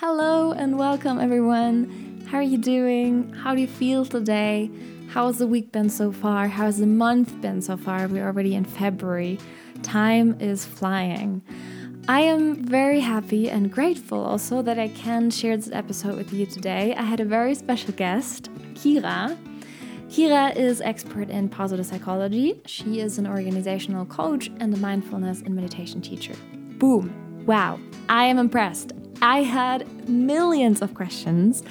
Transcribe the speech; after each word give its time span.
Hello 0.00 0.52
and 0.52 0.78
welcome, 0.78 1.18
everyone. 1.18 2.22
How 2.30 2.36
are 2.36 2.42
you 2.42 2.58
doing? 2.58 3.32
How 3.32 3.54
do 3.54 3.62
you 3.62 3.66
feel 3.66 4.04
today? 4.04 4.70
How 5.08 5.26
has 5.28 5.38
the 5.38 5.46
week 5.46 5.72
been 5.72 5.88
so 5.88 6.12
far? 6.12 6.48
How 6.48 6.66
has 6.66 6.78
the 6.78 6.86
month 6.86 7.40
been 7.40 7.62
so 7.62 7.78
far? 7.78 8.06
We're 8.06 8.26
already 8.26 8.54
in 8.54 8.66
February. 8.66 9.38
Time 9.82 10.38
is 10.38 10.66
flying. 10.66 11.40
I 12.08 12.20
am 12.20 12.66
very 12.66 13.00
happy 13.00 13.48
and 13.48 13.72
grateful 13.72 14.22
also 14.22 14.60
that 14.60 14.78
I 14.78 14.88
can 14.88 15.30
share 15.30 15.56
this 15.56 15.70
episode 15.72 16.18
with 16.18 16.30
you 16.30 16.44
today. 16.44 16.94
I 16.94 17.02
had 17.02 17.20
a 17.20 17.24
very 17.24 17.54
special 17.54 17.94
guest, 17.94 18.50
Kira. 18.74 19.34
Kira 20.10 20.54
is 20.54 20.82
expert 20.82 21.30
in 21.30 21.48
positive 21.48 21.86
psychology. 21.86 22.60
She 22.66 23.00
is 23.00 23.16
an 23.16 23.26
organizational 23.26 24.04
coach 24.04 24.50
and 24.60 24.74
a 24.74 24.76
mindfulness 24.76 25.40
and 25.40 25.54
meditation 25.54 26.02
teacher. 26.02 26.34
Boom. 26.76 27.46
Wow. 27.46 27.80
I 28.10 28.26
am 28.26 28.36
impressed. 28.36 28.92
I 29.22 29.42
had 29.42 30.08
millions 30.08 30.82
of 30.82 30.94
questions 30.94 31.62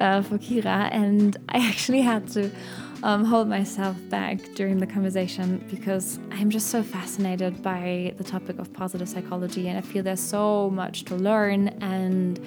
uh, 0.00 0.22
for 0.22 0.38
Kira, 0.38 0.88
and 0.92 1.36
I 1.48 1.58
actually 1.68 2.00
had 2.00 2.28
to 2.28 2.50
um, 3.02 3.24
hold 3.24 3.48
myself 3.48 3.96
back 4.08 4.38
during 4.54 4.78
the 4.78 4.86
conversation 4.86 5.64
because 5.70 6.18
I'm 6.30 6.50
just 6.50 6.68
so 6.68 6.82
fascinated 6.82 7.62
by 7.62 8.14
the 8.16 8.24
topic 8.24 8.58
of 8.58 8.72
positive 8.72 9.08
psychology, 9.08 9.68
and 9.68 9.78
I 9.78 9.82
feel 9.82 10.02
there's 10.02 10.20
so 10.20 10.70
much 10.70 11.04
to 11.04 11.16
learn. 11.16 11.68
And 11.80 12.40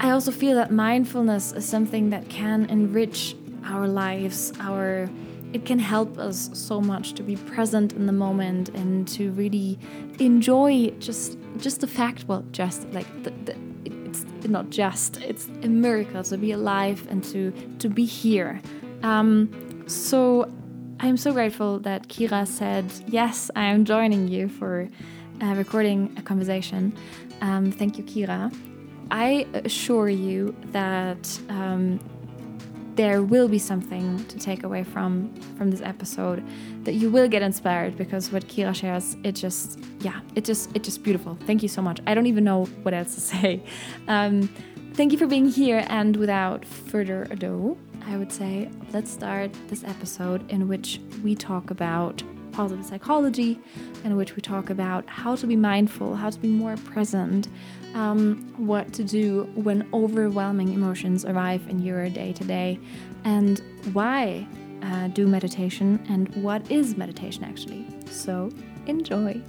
I 0.00 0.10
also 0.10 0.30
feel 0.30 0.56
that 0.56 0.70
mindfulness 0.70 1.52
is 1.52 1.66
something 1.66 2.10
that 2.10 2.28
can 2.28 2.66
enrich 2.70 3.36
our 3.64 3.88
lives, 3.88 4.52
our 4.60 5.08
it 5.52 5.64
can 5.64 5.78
help 5.78 6.18
us 6.18 6.50
so 6.52 6.80
much 6.80 7.14
to 7.14 7.22
be 7.22 7.36
present 7.36 7.92
in 7.92 8.06
the 8.06 8.12
moment 8.12 8.68
and 8.70 9.06
to 9.08 9.30
really 9.32 9.78
enjoy 10.18 10.90
just 10.98 11.38
just 11.58 11.80
the 11.80 11.86
fact 11.86 12.24
well 12.28 12.44
just 12.52 12.86
like 12.92 13.06
the, 13.22 13.30
the, 13.44 13.56
it's 13.84 14.24
not 14.48 14.70
just 14.70 15.18
it's 15.22 15.46
a 15.62 15.68
miracle 15.68 16.22
to 16.22 16.36
be 16.36 16.52
alive 16.52 17.06
and 17.10 17.22
to 17.24 17.52
to 17.78 17.88
be 17.88 18.04
here. 18.04 18.60
Um, 19.02 19.50
so 19.86 20.50
i'm 20.98 21.16
so 21.16 21.30
grateful 21.30 21.78
that 21.78 22.08
kira 22.08 22.46
said 22.46 22.90
yes 23.06 23.50
i 23.54 23.64
am 23.64 23.84
joining 23.84 24.26
you 24.28 24.48
for 24.48 24.88
uh, 25.42 25.54
recording 25.54 26.14
a 26.16 26.22
conversation. 26.22 26.96
Um, 27.40 27.70
thank 27.70 27.98
you 27.98 28.04
kira. 28.04 28.54
I 29.10 29.46
assure 29.54 30.08
you 30.08 30.56
that 30.72 31.40
um, 31.48 32.00
there 32.96 33.22
will 33.22 33.46
be 33.46 33.58
something 33.58 34.24
to 34.24 34.38
take 34.38 34.64
away 34.64 34.82
from 34.82 35.32
from 35.56 35.70
this 35.70 35.82
episode 35.82 36.42
that 36.84 36.94
you 36.94 37.10
will 37.10 37.28
get 37.28 37.42
inspired 37.42 37.96
because 37.96 38.32
what 38.32 38.48
Kira 38.48 38.74
shares 38.74 39.16
it 39.22 39.32
just 39.32 39.78
yeah 40.00 40.20
it 40.34 40.44
just 40.44 40.74
it 40.74 40.82
just 40.82 41.02
beautiful. 41.02 41.38
Thank 41.46 41.62
you 41.62 41.68
so 41.68 41.82
much. 41.82 42.00
I 42.06 42.14
don't 42.14 42.26
even 42.26 42.44
know 42.44 42.64
what 42.82 42.94
else 42.94 43.14
to 43.14 43.20
say. 43.32 43.62
Um, 44.08 44.48
thank 44.94 45.12
you 45.12 45.18
for 45.18 45.26
being 45.26 45.48
here 45.48 45.84
and 45.88 46.16
without 46.16 46.64
further 46.64 47.26
ado 47.30 47.78
I 48.06 48.16
would 48.16 48.32
say 48.32 48.70
let's 48.92 49.10
start 49.10 49.50
this 49.68 49.84
episode 49.84 50.50
in 50.50 50.68
which 50.68 51.00
we 51.22 51.34
talk 51.34 51.70
about 51.70 52.22
positive 52.52 52.86
psychology 52.86 53.60
in 54.04 54.16
which 54.16 54.34
we 54.36 54.40
talk 54.40 54.70
about 54.70 55.06
how 55.06 55.36
to 55.36 55.46
be 55.46 55.56
mindful 55.56 56.14
how 56.14 56.30
to 56.30 56.38
be 56.38 56.48
more 56.48 56.76
present 56.78 57.48
um, 57.96 58.52
what 58.58 58.92
to 58.92 59.02
do 59.02 59.50
when 59.54 59.88
overwhelming 59.94 60.74
emotions 60.74 61.24
arrive 61.24 61.66
in 61.68 61.78
your 61.80 62.08
day 62.10 62.32
to 62.34 62.44
day, 62.44 62.78
and 63.24 63.62
why 63.94 64.46
uh, 64.82 65.08
do 65.08 65.26
meditation, 65.26 66.04
and 66.08 66.28
what 66.36 66.70
is 66.70 66.96
meditation 66.96 67.42
actually. 67.42 67.86
So, 68.10 68.50
enjoy. 68.86 69.40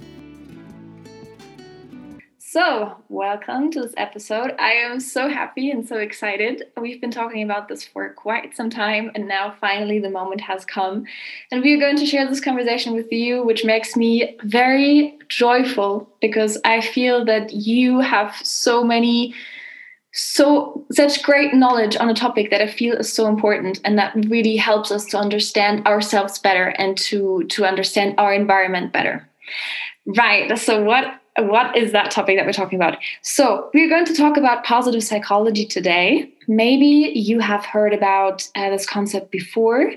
So, 2.50 2.96
welcome 3.10 3.70
to 3.72 3.82
this 3.82 3.92
episode. 3.98 4.54
I 4.58 4.72
am 4.72 5.00
so 5.00 5.28
happy 5.28 5.70
and 5.70 5.86
so 5.86 5.96
excited. 5.96 6.62
We've 6.80 6.98
been 6.98 7.10
talking 7.10 7.42
about 7.42 7.68
this 7.68 7.84
for 7.84 8.08
quite 8.14 8.56
some 8.56 8.70
time, 8.70 9.10
and 9.14 9.28
now 9.28 9.54
finally 9.60 9.98
the 9.98 10.08
moment 10.08 10.40
has 10.40 10.64
come. 10.64 11.04
And 11.50 11.60
we 11.60 11.74
are 11.74 11.78
going 11.78 11.98
to 11.98 12.06
share 12.06 12.26
this 12.26 12.40
conversation 12.40 12.94
with 12.94 13.12
you, 13.12 13.44
which 13.44 13.66
makes 13.66 13.96
me 13.96 14.38
very 14.44 15.18
joyful 15.28 16.08
because 16.22 16.56
I 16.64 16.80
feel 16.80 17.22
that 17.26 17.52
you 17.52 18.00
have 18.00 18.34
so 18.42 18.82
many 18.82 19.34
so 20.14 20.86
such 20.90 21.22
great 21.22 21.52
knowledge 21.52 21.98
on 21.98 22.08
a 22.08 22.14
topic 22.14 22.50
that 22.50 22.62
I 22.62 22.66
feel 22.66 22.96
is 22.96 23.12
so 23.12 23.26
important 23.26 23.78
and 23.84 23.98
that 23.98 24.14
really 24.26 24.56
helps 24.56 24.90
us 24.90 25.04
to 25.08 25.18
understand 25.18 25.86
ourselves 25.86 26.38
better 26.38 26.68
and 26.78 26.96
to 27.08 27.44
to 27.50 27.66
understand 27.66 28.14
our 28.16 28.32
environment 28.32 28.90
better. 28.94 29.28
Right. 30.06 30.58
So 30.58 30.82
what 30.82 31.17
what 31.40 31.76
is 31.76 31.92
that 31.92 32.10
topic 32.10 32.36
that 32.36 32.46
we're 32.46 32.52
talking 32.52 32.78
about? 32.78 32.98
So, 33.22 33.70
we're 33.74 33.88
going 33.88 34.04
to 34.06 34.14
talk 34.14 34.36
about 34.36 34.64
positive 34.64 35.02
psychology 35.02 35.64
today. 35.64 36.32
Maybe 36.46 37.12
you 37.14 37.40
have 37.40 37.64
heard 37.64 37.92
about 37.92 38.48
uh, 38.54 38.70
this 38.70 38.86
concept 38.86 39.30
before. 39.30 39.92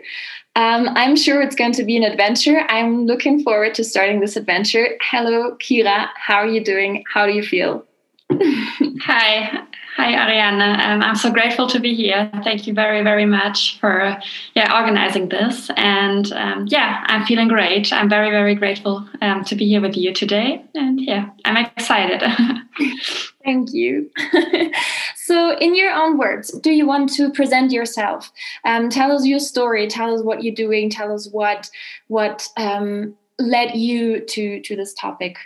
Um, 0.56 0.90
I'm 0.96 1.16
sure 1.16 1.41
it's 1.41 1.56
going 1.56 1.72
to 1.74 1.84
be 1.84 1.96
an 1.96 2.03
adventure. 2.03 2.62
I'm 2.68 3.06
looking 3.06 3.41
forward 3.41 3.74
to 3.75 3.84
starting 3.84 4.19
this 4.19 4.35
adventure. 4.35 4.97
Hello, 5.02 5.56
Kira. 5.57 6.09
How 6.16 6.35
are 6.35 6.47
you 6.47 6.63
doing? 6.63 7.03
How 7.12 7.25
do 7.25 7.31
you 7.31 7.44
feel? 7.44 7.85
Hi, 8.31 9.63
Hi, 10.02 10.16
Ariane. 10.16 10.62
Um, 10.64 11.04
I'm 11.04 11.16
so 11.16 11.32
grateful 11.32 11.68
to 11.68 11.80
be 11.80 11.94
here. 11.94 12.28
Thank 12.44 12.66
you 12.66 12.74
very, 12.74 13.04
very 13.04 13.28
much 13.28 13.78
for 13.80 14.18
yeah 14.56 14.82
organizing 14.82 15.30
this. 15.30 15.70
And 15.78 16.34
um, 16.34 16.66
yeah, 16.70 17.04
I'm 17.06 17.24
feeling 17.28 17.48
great. 17.48 17.94
I'm 17.94 18.10
very, 18.10 18.32
very 18.32 18.56
grateful 18.56 19.08
um, 19.22 19.44
to 19.44 19.54
be 19.54 19.68
here 19.68 19.80
with 19.80 19.96
you 19.96 20.12
today. 20.12 20.66
And 20.74 21.00
yeah, 21.00 21.30
I'm 21.46 21.56
excited. 21.56 22.24
Thank 23.46 23.74
you. 23.74 24.10
so, 25.18 25.56
in 25.60 25.76
your 25.76 25.92
own 25.94 26.18
words, 26.18 26.50
do 26.50 26.72
you 26.72 26.88
want 26.88 27.14
to 27.18 27.32
present 27.32 27.72
yourself? 27.72 28.32
Um, 28.66 28.90
tell 28.90 29.12
us 29.12 29.24
your 29.24 29.40
story. 29.40 29.86
Tell 29.86 30.16
us 30.16 30.24
what 30.24 30.44
you're 30.44 30.56
doing. 30.56 30.90
Tell 30.90 31.14
us 31.14 31.30
what 31.30 31.70
what 32.08 32.48
um, 32.58 33.16
led 33.38 33.76
you 33.76 34.22
to 34.22 34.62
to 34.62 34.76
this 34.76 34.96
topic. 34.96 35.38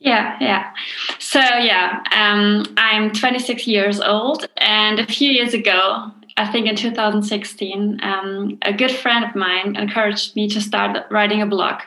Yeah, 0.00 0.36
yeah. 0.40 0.72
So 1.18 1.40
yeah, 1.40 2.02
um, 2.12 2.64
I'm 2.76 3.10
26 3.10 3.66
years 3.66 4.00
old, 4.00 4.48
and 4.58 5.00
a 5.00 5.06
few 5.06 5.30
years 5.30 5.54
ago, 5.54 6.12
I 6.36 6.46
think 6.46 6.68
in 6.68 6.76
2016, 6.76 7.98
um, 8.02 8.58
a 8.62 8.72
good 8.72 8.92
friend 8.92 9.24
of 9.24 9.34
mine 9.34 9.74
encouraged 9.74 10.36
me 10.36 10.48
to 10.50 10.60
start 10.60 10.96
writing 11.10 11.42
a 11.42 11.46
blog 11.46 11.80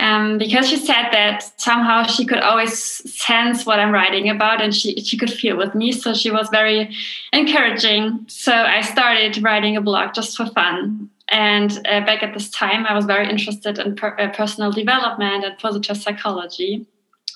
um, 0.00 0.38
because 0.38 0.68
she 0.68 0.76
said 0.76 1.10
that 1.12 1.52
somehow 1.56 2.02
she 2.02 2.26
could 2.26 2.40
always 2.40 2.76
sense 2.76 3.64
what 3.64 3.78
I'm 3.78 3.92
writing 3.92 4.28
about 4.28 4.60
and 4.60 4.74
she, 4.74 5.00
she 5.02 5.16
could 5.16 5.32
feel 5.32 5.56
with 5.56 5.76
me. 5.76 5.92
So 5.92 6.14
she 6.14 6.32
was 6.32 6.48
very 6.50 6.92
encouraging. 7.32 8.24
So 8.26 8.52
I 8.52 8.80
started 8.80 9.40
writing 9.40 9.76
a 9.76 9.80
blog 9.80 10.14
just 10.14 10.36
for 10.36 10.46
fun. 10.46 11.08
And 11.28 11.70
uh, 11.86 12.00
back 12.04 12.24
at 12.24 12.34
this 12.34 12.50
time, 12.50 12.86
I 12.86 12.94
was 12.94 13.04
very 13.04 13.30
interested 13.30 13.78
in 13.78 13.94
per- 13.94 14.18
uh, 14.18 14.32
personal 14.32 14.72
development 14.72 15.44
and 15.44 15.56
positive 15.58 15.96
psychology 15.96 16.86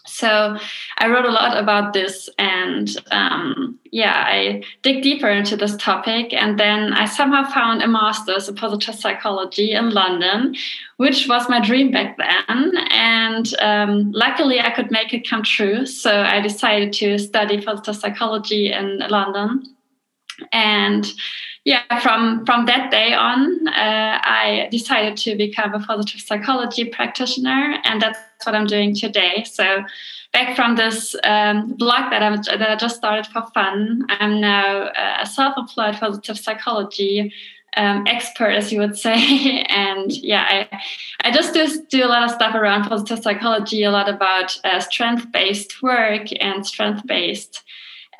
so 0.06 0.56
i 0.99 1.09
wrote 1.09 1.25
a 1.25 1.31
lot 1.31 1.56
about 1.56 1.93
this 1.93 2.28
and 2.39 2.97
um, 3.11 3.78
yeah 3.93 4.25
i 4.27 4.62
dig 4.83 5.03
deeper 5.03 5.28
into 5.28 5.56
this 5.56 5.77
topic. 5.77 6.33
And 6.33 6.59
then 6.59 6.93
i 6.95 7.05
somehow 7.05 7.45
found 7.51 7.83
a 7.83 7.89
master's 7.89 8.49
in 8.49 8.56
positive 8.56 8.95
psychology 8.95 9.73
in 9.73 9.91
london 9.91 10.55
which 10.97 11.28
was 11.28 11.49
my 11.49 11.65
dream 11.65 11.91
back 11.91 12.19
then. 12.19 12.73
And 12.91 13.55
um, 13.61 14.11
luckily 14.12 14.61
i 14.61 14.71
could 14.71 14.91
make 14.91 15.15
it 15.15 15.28
come 15.28 15.43
true. 15.43 15.87
So 15.87 16.22
i 16.22 16.41
decided 16.41 16.93
to 16.95 17.19
study 17.19 17.61
positive 17.61 17.97
psychology 17.97 18.72
in 18.72 18.99
london. 19.09 19.65
And 20.53 21.07
yeah 21.70 22.00
from 22.00 22.44
from 22.44 22.66
that 22.66 22.91
day 22.91 23.12
on 23.12 23.69
uh, 23.69 24.19
i 24.41 24.69
decided 24.70 25.16
to 25.16 25.36
become 25.36 25.72
a 25.72 25.81
positive 25.91 26.20
psychology 26.20 26.84
practitioner 26.84 27.78
and 27.84 28.03
that's 28.03 28.19
what 28.44 28.54
i'm 28.56 28.66
doing 28.66 28.92
today 28.94 29.44
so 29.44 29.82
back 30.32 30.56
from 30.56 30.75
this 30.76 31.14
um, 31.25 31.72
blog 31.82 32.10
that, 32.10 32.22
i 32.22 32.30
that 32.59 32.70
i 32.70 32.76
just 32.76 32.97
started 32.97 33.26
for 33.32 33.42
fun 33.54 34.04
i'm 34.18 34.41
now 34.41 34.91
a 35.22 35.27
self-employed 35.27 35.95
positive 35.95 36.39
psychology 36.39 37.33
um, 37.77 38.04
expert, 38.09 38.50
as 38.50 38.72
you 38.72 38.80
would 38.80 38.98
say. 38.98 39.62
and 39.68 40.10
yeah, 40.10 40.66
I, 40.72 40.80
I 41.21 41.30
just 41.30 41.54
do, 41.54 41.86
do 41.89 42.04
a 42.04 42.09
lot 42.09 42.24
of 42.24 42.33
stuff 42.33 42.56
around 42.56 42.89
positive 42.89 43.22
psychology, 43.22 43.84
a 43.84 43.92
lot 43.92 44.09
about 44.09 44.59
uh, 44.65 44.80
strength 44.80 45.30
based 45.30 45.80
work 45.80 46.27
and 46.41 46.66
strength 46.66 47.06
based 47.06 47.62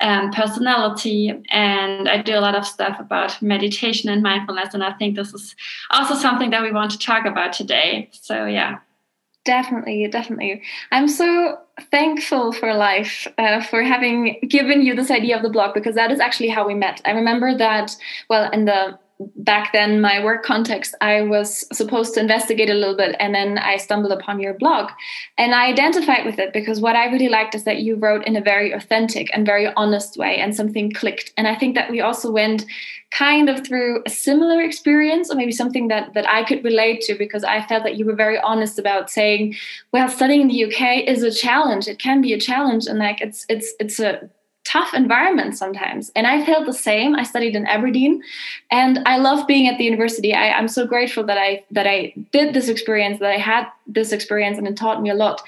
um, 0.01 0.31
personality. 0.31 1.31
And 1.49 2.09
I 2.09 2.21
do 2.21 2.37
a 2.37 2.41
lot 2.41 2.55
of 2.55 2.65
stuff 2.65 2.99
about 2.99 3.41
meditation 3.41 4.09
and 4.09 4.21
mindfulness. 4.21 4.73
And 4.73 4.83
I 4.83 4.93
think 4.93 5.15
this 5.15 5.33
is 5.33 5.55
also 5.91 6.15
something 6.15 6.49
that 6.49 6.61
we 6.61 6.71
want 6.71 6.91
to 6.91 6.99
talk 6.99 7.25
about 7.25 7.53
today. 7.53 8.09
So, 8.11 8.45
yeah. 8.45 8.79
Definitely, 9.43 10.07
definitely. 10.07 10.61
I'm 10.91 11.07
so 11.07 11.57
thankful 11.89 12.53
for 12.53 12.75
life 12.75 13.27
uh, 13.39 13.63
for 13.63 13.81
having 13.81 14.39
given 14.47 14.83
you 14.83 14.95
this 14.95 15.09
idea 15.09 15.35
of 15.35 15.41
the 15.41 15.49
blog 15.49 15.73
because 15.73 15.95
that 15.95 16.11
is 16.11 16.19
actually 16.19 16.49
how 16.49 16.67
we 16.67 16.75
met. 16.75 17.01
I 17.05 17.11
remember 17.11 17.57
that, 17.57 17.95
well, 18.29 18.51
in 18.51 18.65
the 18.65 18.99
back 19.35 19.71
then 19.73 20.01
my 20.01 20.23
work 20.23 20.43
context 20.43 20.95
i 21.01 21.21
was 21.21 21.65
supposed 21.75 22.13
to 22.13 22.19
investigate 22.19 22.69
a 22.69 22.73
little 22.73 22.95
bit 22.95 23.15
and 23.19 23.33
then 23.33 23.57
i 23.57 23.77
stumbled 23.77 24.11
upon 24.11 24.39
your 24.39 24.53
blog. 24.53 24.89
And 25.37 25.53
i 25.53 25.67
identified 25.67 26.25
with 26.25 26.39
it 26.39 26.53
because 26.53 26.79
what 26.79 26.95
i 26.95 27.05
really 27.05 27.29
liked 27.29 27.55
is 27.55 27.63
that 27.63 27.81
you 27.81 27.95
wrote 27.95 28.25
in 28.25 28.35
a 28.35 28.41
very 28.41 28.71
authentic 28.71 29.29
and 29.33 29.45
very 29.45 29.71
honest 29.75 30.17
way 30.17 30.37
and 30.37 30.55
something 30.55 30.91
clicked. 30.91 31.31
And 31.37 31.47
i 31.47 31.55
think 31.55 31.75
that 31.75 31.91
we 31.91 32.01
also 32.01 32.31
went 32.31 32.65
kind 33.11 33.49
of 33.49 33.65
through 33.65 34.01
a 34.05 34.09
similar 34.09 34.61
experience 34.61 35.29
or 35.29 35.35
maybe 35.35 35.51
something 35.51 35.89
that 35.89 36.13
that 36.13 36.27
i 36.29 36.43
could 36.43 36.63
relate 36.63 37.01
to 37.01 37.15
because 37.15 37.43
i 37.43 37.61
felt 37.65 37.83
that 37.83 37.97
you 37.97 38.05
were 38.05 38.15
very 38.15 38.39
honest 38.39 38.79
about 38.79 39.09
saying 39.09 39.53
well 39.91 40.07
studying 40.07 40.41
in 40.41 40.47
the 40.47 40.63
uk 40.63 40.81
is 41.07 41.23
a 41.23 41.31
challenge. 41.31 41.87
It 41.87 41.99
can 41.99 42.21
be 42.21 42.33
a 42.33 42.39
challenge 42.39 42.87
and 42.87 42.99
like 42.99 43.21
it's 43.21 43.45
it's 43.49 43.73
it's 43.79 43.99
a 43.99 44.29
tough 44.63 44.93
environment 44.93 45.57
sometimes. 45.57 46.11
And 46.15 46.27
I 46.27 46.45
felt 46.45 46.65
the 46.65 46.73
same. 46.73 47.15
I 47.15 47.23
studied 47.23 47.55
in 47.55 47.65
Aberdeen 47.65 48.21
and 48.69 48.99
I 49.05 49.17
love 49.17 49.47
being 49.47 49.67
at 49.67 49.77
the 49.77 49.83
university. 49.83 50.33
I, 50.33 50.57
am 50.57 50.67
so 50.67 50.85
grateful 50.85 51.23
that 51.25 51.37
I 51.37 51.63
that 51.71 51.87
I 51.87 52.13
did 52.31 52.53
this 52.53 52.69
experience, 52.69 53.19
that 53.19 53.31
I 53.31 53.37
had 53.37 53.67
this 53.87 54.11
experience 54.11 54.57
and 54.57 54.67
it 54.67 54.77
taught 54.77 55.01
me 55.01 55.09
a 55.09 55.15
lot. 55.15 55.41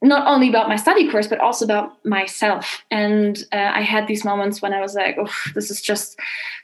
Not 0.00 0.26
only 0.28 0.48
about 0.48 0.68
my 0.68 0.76
study 0.76 1.10
course, 1.10 1.26
but 1.26 1.40
also 1.40 1.64
about 1.64 2.04
myself. 2.04 2.84
And 2.90 3.44
uh, 3.52 3.56
I 3.74 3.80
had 3.80 4.06
these 4.06 4.24
moments 4.24 4.62
when 4.62 4.72
I 4.72 4.80
was 4.80 4.94
like, 4.94 5.16
oh, 5.18 5.32
this 5.54 5.70
is 5.70 5.80
just 5.80 6.18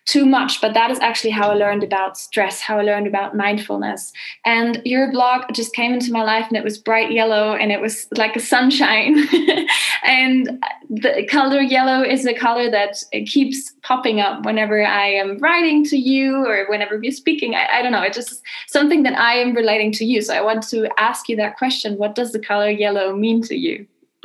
too 0.06 0.26
much. 0.26 0.60
But 0.60 0.74
that 0.74 0.90
is 0.90 1.00
actually 1.00 1.30
how 1.30 1.50
I 1.50 1.54
learned 1.54 1.82
about 1.82 2.18
stress, 2.18 2.60
how 2.60 2.78
I 2.78 2.82
learned 2.82 3.06
about 3.06 3.34
mindfulness. 3.34 4.12
And 4.44 4.80
your 4.84 5.10
blog 5.10 5.52
just 5.52 5.74
came 5.74 5.94
into 5.94 6.12
my 6.12 6.22
life 6.22 6.46
and 6.48 6.56
it 6.56 6.64
was 6.64 6.76
bright 6.78 7.10
yellow 7.10 7.54
and 7.54 7.72
it 7.72 7.80
was 7.80 8.06
like 8.16 8.36
a 8.36 8.40
sunshine. 8.40 9.16
and 10.04 10.62
the 10.90 11.26
color 11.30 11.60
yellow 11.60 12.02
is 12.02 12.26
a 12.26 12.34
color 12.34 12.70
that 12.70 13.02
keeps 13.26 13.72
popping 13.82 14.20
up 14.20 14.44
whenever 14.44 14.84
I 14.84 15.06
am 15.06 15.38
writing 15.38 15.84
to 15.86 15.96
you 15.96 16.36
or 16.46 16.66
whenever 16.68 16.98
we're 16.98 17.10
speaking. 17.10 17.54
I, 17.54 17.66
I 17.78 17.82
don't 17.82 17.92
know. 17.92 18.02
It's 18.02 18.16
just 18.16 18.42
something 18.66 19.04
that 19.04 19.18
I 19.18 19.34
am 19.34 19.54
relating 19.54 19.90
to 19.92 20.04
you. 20.04 20.20
So 20.20 20.34
I 20.34 20.42
want 20.42 20.68
to 20.68 20.88
ask 21.00 21.28
you 21.28 21.36
that 21.36 21.56
question. 21.56 21.96
What 21.96 22.14
does 22.14 22.32
the 22.32 22.38
color 22.38 22.68
yellow 22.68 23.16
mean 23.16 23.23
to 23.24 23.56
you? 23.56 23.86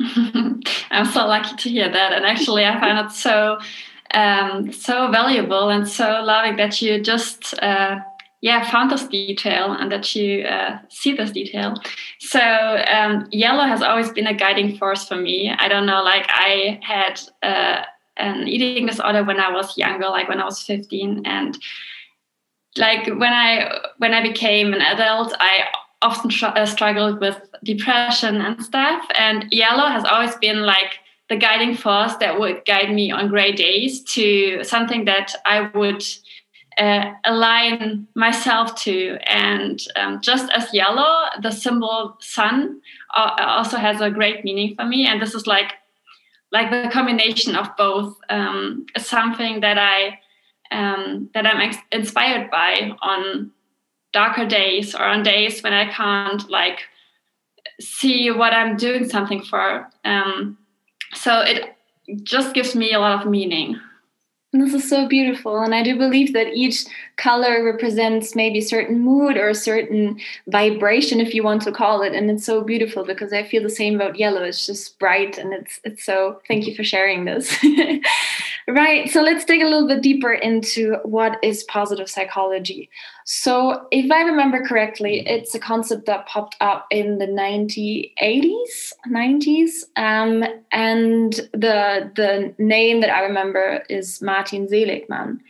I'm 0.90 1.06
so 1.06 1.26
lucky 1.26 1.56
to 1.56 1.68
hear 1.68 1.90
that. 1.90 2.12
And 2.12 2.24
actually, 2.24 2.64
I 2.64 2.78
find 2.80 2.98
it 2.98 3.12
so 3.12 3.58
um, 4.12 4.72
so 4.72 5.10
valuable 5.10 5.68
and 5.68 5.86
so 5.86 6.22
loving 6.22 6.56
that 6.56 6.82
you 6.82 7.00
just 7.00 7.54
uh, 7.62 8.00
yeah 8.40 8.68
found 8.70 8.90
this 8.90 9.06
detail 9.06 9.72
and 9.72 9.92
that 9.92 10.14
you 10.14 10.42
uh, 10.44 10.78
see 10.88 11.12
this 11.12 11.30
detail 11.30 11.74
so 12.18 12.40
um, 12.40 13.28
yellow 13.30 13.64
has 13.64 13.82
always 13.82 14.10
been 14.10 14.26
a 14.26 14.34
guiding 14.34 14.76
force 14.78 15.06
for 15.06 15.16
me 15.16 15.54
i 15.58 15.68
don't 15.68 15.86
know 15.86 16.02
like 16.02 16.26
i 16.28 16.80
had 16.82 17.20
uh, 17.42 17.84
an 18.16 18.48
eating 18.48 18.86
disorder 18.86 19.22
when 19.22 19.38
i 19.38 19.50
was 19.50 19.76
younger 19.78 20.08
like 20.08 20.28
when 20.28 20.40
i 20.40 20.44
was 20.44 20.62
15 20.62 21.22
and 21.24 21.58
like 22.76 23.06
when 23.06 23.32
i 23.32 23.78
when 23.98 24.14
i 24.14 24.22
became 24.22 24.72
an 24.72 24.80
adult 24.80 25.34
i 25.38 25.64
often 26.02 26.30
tr- 26.30 26.46
uh, 26.46 26.66
struggled 26.66 27.20
with 27.20 27.38
depression 27.62 28.40
and 28.40 28.62
stuff 28.62 29.04
and 29.14 29.46
yellow 29.50 29.86
has 29.86 30.04
always 30.04 30.34
been 30.36 30.62
like 30.62 30.98
the 31.30 31.36
guiding 31.36 31.76
force 31.76 32.16
that 32.16 32.38
would 32.38 32.64
guide 32.66 32.92
me 32.92 33.10
on 33.12 33.28
gray 33.28 33.52
days 33.52 34.02
to 34.02 34.64
something 34.64 35.04
that 35.04 35.32
I 35.46 35.70
would 35.74 36.02
uh, 36.76 37.12
align 37.24 38.08
myself 38.14 38.74
to. 38.82 39.18
And 39.28 39.80
um, 39.96 40.20
just 40.20 40.50
as 40.50 40.74
yellow, 40.74 41.26
the 41.40 41.50
symbol 41.50 42.16
sun 42.20 42.80
uh, 43.14 43.36
also 43.38 43.76
has 43.76 44.00
a 44.00 44.10
great 44.10 44.44
meaning 44.44 44.74
for 44.74 44.84
me. 44.84 45.06
And 45.06 45.22
this 45.22 45.34
is 45.34 45.46
like 45.46 45.74
like 46.52 46.70
the 46.70 46.90
combination 46.90 47.54
of 47.54 47.68
both. 47.76 48.16
Um, 48.28 48.86
something 48.98 49.60
that 49.60 49.78
I 49.78 50.18
um, 50.72 51.30
that 51.34 51.46
I'm 51.46 51.60
ex- 51.60 51.86
inspired 51.92 52.50
by 52.50 52.92
on 53.02 53.52
darker 54.12 54.46
days 54.46 54.94
or 54.94 55.04
on 55.04 55.22
days 55.22 55.62
when 55.62 55.72
I 55.72 55.90
can't 55.92 56.48
like 56.50 56.80
see 57.80 58.30
what 58.30 58.52
I'm 58.52 58.76
doing 58.76 59.08
something 59.08 59.42
for. 59.42 59.88
Um, 60.04 60.58
so 61.14 61.40
it 61.40 61.76
just 62.22 62.54
gives 62.54 62.74
me 62.74 62.92
a 62.92 63.00
lot 63.00 63.20
of 63.20 63.30
meaning 63.30 63.78
this 64.52 64.74
is 64.74 64.88
so 64.88 65.06
beautiful. 65.06 65.60
And 65.60 65.74
I 65.74 65.82
do 65.82 65.96
believe 65.96 66.32
that 66.32 66.54
each 66.54 66.84
color 67.16 67.62
represents 67.64 68.34
maybe 68.34 68.58
a 68.58 68.62
certain 68.62 68.98
mood 68.98 69.36
or 69.36 69.48
a 69.48 69.54
certain 69.54 70.18
vibration, 70.48 71.20
if 71.20 71.34
you 71.34 71.44
want 71.44 71.62
to 71.62 71.72
call 71.72 72.02
it. 72.02 72.14
And 72.14 72.28
it's 72.30 72.44
so 72.44 72.62
beautiful 72.62 73.04
because 73.04 73.32
I 73.32 73.44
feel 73.44 73.62
the 73.62 73.70
same 73.70 73.94
about 73.94 74.18
yellow. 74.18 74.42
It's 74.42 74.66
just 74.66 74.98
bright 74.98 75.38
and 75.38 75.52
it's 75.52 75.80
it's 75.84 76.04
so 76.04 76.40
thank 76.48 76.66
you 76.66 76.74
for 76.74 76.82
sharing 76.82 77.26
this. 77.26 77.56
right. 78.68 79.08
So 79.10 79.22
let's 79.22 79.44
dig 79.44 79.62
a 79.62 79.68
little 79.68 79.88
bit 79.88 80.02
deeper 80.02 80.32
into 80.32 80.96
what 81.04 81.38
is 81.42 81.64
positive 81.64 82.08
psychology. 82.08 82.90
So 83.24 83.86
if 83.90 84.10
I 84.10 84.22
remember 84.22 84.64
correctly, 84.64 85.26
it's 85.26 85.54
a 85.54 85.58
concept 85.58 86.06
that 86.06 86.26
popped 86.26 86.56
up 86.60 86.86
in 86.90 87.18
the 87.18 87.26
1980s, 87.26 88.92
90s. 89.08 89.70
Um, 89.96 90.44
and 90.72 91.32
the 91.52 92.10
the 92.16 92.54
name 92.58 93.00
that 93.00 93.10
I 93.10 93.20
remember 93.22 93.82
is 93.88 94.20
Martin 94.20 94.68
Seligman. 94.68 95.40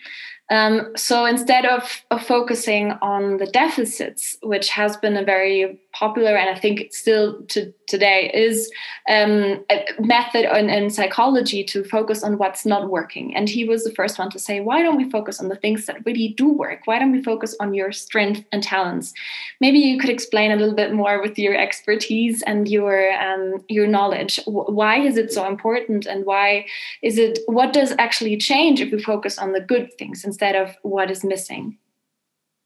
Um, 0.51 0.93
so 0.97 1.27
instead 1.27 1.65
of, 1.65 2.03
of, 2.11 2.27
focusing 2.27 2.91
on 3.03 3.37
the 3.37 3.47
deficits, 3.47 4.37
which 4.43 4.69
has 4.71 4.97
been 4.97 5.17
a 5.17 5.25
very 5.25 5.79
popular 6.01 6.35
and 6.35 6.49
I 6.49 6.59
think 6.59 6.93
still 6.93 7.43
to 7.49 7.73
today 7.87 8.31
is 8.33 8.71
um, 9.11 9.63
a 9.71 9.85
method 9.99 10.45
in, 10.59 10.71
in, 10.71 10.89
psychology 10.89 11.63
to 11.65 11.85
focus 11.85 12.23
on 12.23 12.39
what's 12.39 12.65
not 12.65 12.89
working. 12.89 13.37
And 13.37 13.49
he 13.49 13.65
was 13.65 13.85
the 13.85 13.93
first 13.93 14.19
one 14.19 14.31
to 14.31 14.39
say, 14.39 14.61
why 14.61 14.81
don't 14.83 14.97
we 14.97 15.11
focus 15.11 15.41
on 15.41 15.49
the 15.49 15.57
things 15.57 15.87
that 15.87 16.07
really 16.07 16.29
do 16.37 16.49
work? 16.53 16.81
Why 16.87 16.99
don't 16.99 17.13
we 17.13 17.23
focus 17.23 17.55
on 17.61 17.75
your 17.75 17.91
strength 17.93 18.45
and 18.53 18.63
talents? 18.63 19.13
Maybe 19.61 19.79
you 19.81 19.99
could 19.99 20.09
explain 20.09 20.53
a 20.53 20.57
little 20.57 20.75
bit 20.75 20.95
more 20.95 21.21
with 21.21 21.39
your 21.39 21.57
expertise 21.57 22.43
and 22.43 22.67
your 22.69 23.13
um, 23.21 23.63
your 23.69 23.87
knowledge. 23.87 24.41
Why 24.47 25.01
is 25.01 25.17
it 25.19 25.33
so 25.33 25.47
important, 25.47 26.07
and 26.07 26.25
why 26.25 26.67
is 27.03 27.19
it? 27.19 27.41
What 27.47 27.73
does 27.73 27.93
actually 27.99 28.37
change 28.39 28.81
if 28.81 28.91
we 28.93 29.03
focus 29.03 29.37
on 29.37 29.53
the 29.53 29.61
good 29.61 29.93
things 29.99 30.25
instead 30.25 30.55
of 30.57 30.75
what 30.83 31.11
is 31.11 31.25
missing? 31.25 31.77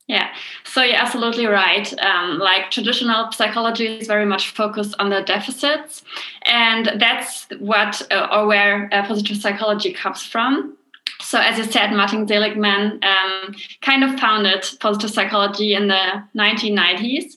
Yeah, 0.06 0.34
so 0.64 0.82
you're 0.82 0.96
absolutely 0.96 1.46
right. 1.46 1.90
Um, 2.00 2.38
like 2.38 2.70
traditional 2.70 3.32
psychology 3.32 3.86
is 3.86 4.06
very 4.06 4.26
much 4.26 4.50
focused 4.50 4.94
on 4.98 5.08
the 5.08 5.22
deficits, 5.22 6.02
and 6.44 7.00
that's 7.00 7.46
what 7.58 8.02
uh, 8.10 8.28
or 8.30 8.46
where 8.46 8.90
uh, 8.92 9.06
positive 9.06 9.38
psychology 9.38 9.94
comes 9.94 10.22
from. 10.22 10.76
So, 11.22 11.38
as 11.38 11.56
you 11.56 11.64
said, 11.64 11.92
Martin 11.92 12.28
Seligman 12.28 13.00
um, 13.02 13.54
kind 13.80 14.04
of 14.04 14.20
founded 14.20 14.66
positive 14.78 15.10
psychology 15.10 15.72
in 15.72 15.88
the 15.88 16.22
1990s, 16.36 17.36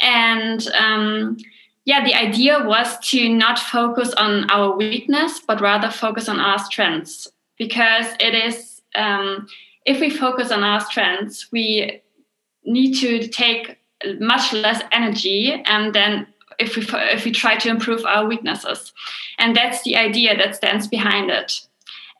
and 0.00 0.68
um, 0.68 1.36
yeah, 1.84 2.04
the 2.04 2.14
idea 2.14 2.62
was 2.64 2.96
to 3.10 3.28
not 3.28 3.58
focus 3.58 4.14
on 4.14 4.48
our 4.50 4.76
weakness, 4.76 5.40
but 5.40 5.60
rather 5.60 5.90
focus 5.90 6.28
on 6.28 6.38
our 6.38 6.60
strengths, 6.60 7.26
because 7.58 8.06
it 8.20 8.36
is 8.36 8.82
um, 8.94 9.48
if 9.84 10.00
we 10.00 10.10
focus 10.10 10.52
on 10.52 10.62
our 10.62 10.80
strengths, 10.80 11.50
we 11.50 12.00
need 12.64 12.94
to 12.94 13.28
take 13.28 13.78
much 14.20 14.52
less 14.52 14.82
energy 14.92 15.62
and 15.66 15.94
then 15.94 16.26
if 16.58 16.76
we 16.76 16.86
if 17.10 17.24
we 17.24 17.32
try 17.32 17.56
to 17.56 17.68
improve 17.68 18.04
our 18.04 18.26
weaknesses. 18.26 18.92
And 19.38 19.56
that's 19.56 19.82
the 19.82 19.96
idea 19.96 20.36
that 20.36 20.54
stands 20.54 20.86
behind 20.86 21.30
it. 21.30 21.60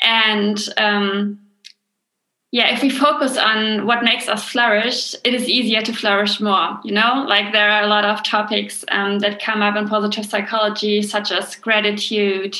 And 0.01 0.59
um, 0.77 1.41
yeah 2.55 2.73
if 2.73 2.83
we 2.83 2.89
focus 2.89 3.37
on 3.37 3.85
what 3.85 4.05
makes 4.05 4.29
us 4.29 4.45
flourish 4.45 5.15
it 5.25 5.35
is 5.35 5.49
easier 5.49 5.83
to 5.83 5.93
flourish 5.93 6.41
more 6.41 6.79
you 6.85 6.93
know? 6.93 7.25
Like 7.27 7.53
there 7.53 7.71
are 7.71 7.83
a 7.83 7.89
lot 7.89 8.05
of 8.05 8.23
topics 8.23 8.85
um, 8.89 9.19
that 9.19 9.43
come 9.43 9.61
up 9.61 9.77
in 9.77 9.89
positive 9.89 10.25
psychology 10.25 11.03
such 11.03 11.33
as 11.33 11.57
gratitude. 11.57 12.57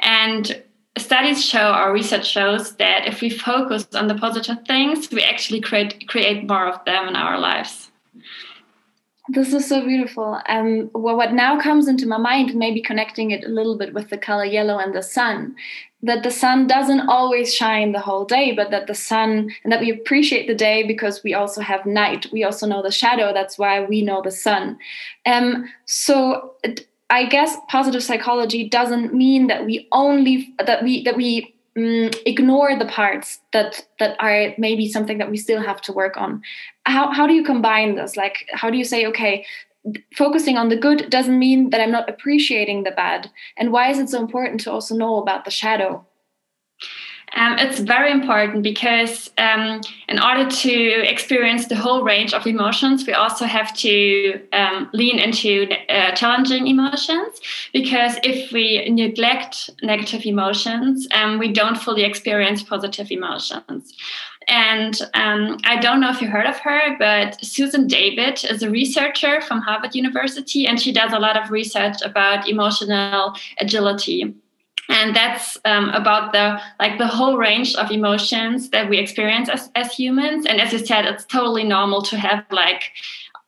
And 0.00 0.62
studies 0.98 1.44
show 1.44 1.72
or 1.74 1.92
research 1.92 2.26
shows 2.26 2.76
that 2.76 3.06
if 3.06 3.20
we 3.20 3.30
focus 3.30 3.86
on 3.94 4.08
the 4.08 4.14
positive 4.14 4.58
things 4.66 5.10
we 5.10 5.22
actually 5.22 5.60
create 5.60 6.08
create 6.08 6.48
more 6.48 6.68
of 6.68 6.84
them 6.84 7.08
in 7.08 7.16
our 7.16 7.38
lives. 7.38 7.90
This 9.30 9.52
is 9.52 9.68
so 9.68 9.84
beautiful. 9.84 10.40
Um 10.48 10.90
well, 10.94 11.16
what 11.16 11.32
now 11.32 11.60
comes 11.60 11.86
into 11.86 12.06
my 12.06 12.16
mind 12.16 12.54
maybe 12.54 12.80
connecting 12.80 13.30
it 13.30 13.44
a 13.44 13.48
little 13.48 13.76
bit 13.76 13.92
with 13.92 14.08
the 14.08 14.18
color 14.18 14.44
yellow 14.44 14.78
and 14.78 14.94
the 14.94 15.02
sun 15.02 15.54
that 16.02 16.22
the 16.22 16.30
sun 16.30 16.66
doesn't 16.68 17.08
always 17.08 17.52
shine 17.52 17.90
the 17.92 18.00
whole 18.00 18.24
day 18.24 18.52
but 18.52 18.70
that 18.70 18.86
the 18.86 18.94
sun 18.94 19.50
and 19.64 19.72
that 19.72 19.80
we 19.80 19.90
appreciate 19.90 20.46
the 20.46 20.54
day 20.54 20.86
because 20.86 21.22
we 21.24 21.34
also 21.34 21.60
have 21.60 21.84
night. 21.84 22.26
We 22.32 22.44
also 22.44 22.66
know 22.66 22.82
the 22.82 22.90
shadow. 22.92 23.32
That's 23.32 23.58
why 23.58 23.84
we 23.84 24.02
know 24.02 24.22
the 24.22 24.30
sun. 24.30 24.78
Um 25.26 25.68
so 25.84 26.54
I 27.10 27.26
guess 27.26 27.56
positive 27.68 28.02
psychology 28.02 28.68
doesn't 28.68 29.14
mean 29.14 29.46
that 29.46 29.64
we 29.64 29.88
only 29.92 30.54
that 30.64 30.82
we 30.82 31.04
that 31.04 31.16
we 31.16 31.54
um, 31.76 32.10
ignore 32.26 32.78
the 32.78 32.86
parts 32.86 33.40
that 33.52 33.86
that 33.98 34.16
are 34.20 34.54
maybe 34.58 34.90
something 34.90 35.18
that 35.18 35.30
we 35.30 35.36
still 35.36 35.62
have 35.62 35.80
to 35.82 35.92
work 35.92 36.16
on. 36.16 36.42
How 36.84 37.10
how 37.10 37.26
do 37.26 37.32
you 37.32 37.44
combine 37.44 37.94
this? 37.94 38.16
Like 38.16 38.48
how 38.52 38.70
do 38.70 38.76
you 38.76 38.84
say 38.84 39.06
okay, 39.06 39.46
focusing 40.14 40.56
on 40.56 40.68
the 40.68 40.76
good 40.76 41.08
doesn't 41.10 41.38
mean 41.38 41.70
that 41.70 41.80
I'm 41.80 41.92
not 41.92 42.08
appreciating 42.08 42.84
the 42.84 42.90
bad. 42.90 43.30
And 43.56 43.72
why 43.72 43.90
is 43.90 43.98
it 43.98 44.10
so 44.10 44.20
important 44.20 44.60
to 44.60 44.72
also 44.72 44.94
know 44.94 45.16
about 45.16 45.44
the 45.44 45.50
shadow? 45.50 46.04
Um, 47.34 47.58
it's 47.58 47.80
very 47.80 48.10
important 48.10 48.62
because 48.62 49.30
um, 49.38 49.80
in 50.08 50.18
order 50.18 50.48
to 50.48 51.08
experience 51.08 51.66
the 51.66 51.76
whole 51.76 52.02
range 52.02 52.32
of 52.32 52.46
emotions, 52.46 53.06
we 53.06 53.12
also 53.12 53.44
have 53.44 53.74
to 53.78 54.40
um, 54.52 54.88
lean 54.92 55.18
into 55.18 55.68
uh, 55.88 56.12
challenging 56.12 56.66
emotions. 56.66 57.40
Because 57.72 58.16
if 58.22 58.52
we 58.52 58.88
neglect 58.90 59.70
negative 59.82 60.24
emotions, 60.24 61.06
um, 61.14 61.38
we 61.38 61.52
don't 61.52 61.76
fully 61.76 62.04
experience 62.04 62.62
positive 62.62 63.10
emotions. 63.10 63.94
And 64.48 64.98
um, 65.12 65.58
I 65.64 65.76
don't 65.76 66.00
know 66.00 66.08
if 66.08 66.22
you 66.22 66.28
heard 66.28 66.46
of 66.46 66.56
her, 66.60 66.96
but 66.98 67.44
Susan 67.44 67.86
David 67.86 68.42
is 68.50 68.62
a 68.62 68.70
researcher 68.70 69.42
from 69.42 69.60
Harvard 69.60 69.94
University, 69.94 70.66
and 70.66 70.80
she 70.80 70.90
does 70.90 71.12
a 71.12 71.18
lot 71.18 71.36
of 71.36 71.50
research 71.50 72.00
about 72.02 72.48
emotional 72.48 73.34
agility 73.60 74.34
and 74.88 75.14
that's 75.14 75.58
um, 75.64 75.90
about 75.90 76.32
the 76.32 76.60
like 76.80 76.98
the 76.98 77.06
whole 77.06 77.36
range 77.36 77.74
of 77.74 77.90
emotions 77.90 78.70
that 78.70 78.88
we 78.88 78.98
experience 78.98 79.48
as, 79.48 79.70
as 79.74 79.92
humans. 79.92 80.46
And 80.46 80.60
as 80.60 80.72
you 80.72 80.78
said 80.78 81.04
it's 81.04 81.24
totally 81.24 81.64
normal 81.64 82.02
to 82.02 82.16
have 82.16 82.44
like 82.50 82.84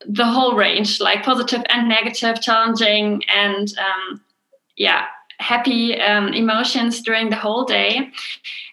the 0.06 0.24
whole 0.24 0.54
range 0.54 1.00
like 1.00 1.22
positive 1.22 1.62
and 1.68 1.88
negative 1.88 2.40
challenging 2.40 3.22
and 3.28 3.72
um, 3.78 4.20
yeah 4.76 5.06
happy 5.40 5.98
um, 6.00 6.28
emotions 6.34 7.00
during 7.02 7.30
the 7.30 7.36
whole 7.36 7.64
day. 7.64 8.10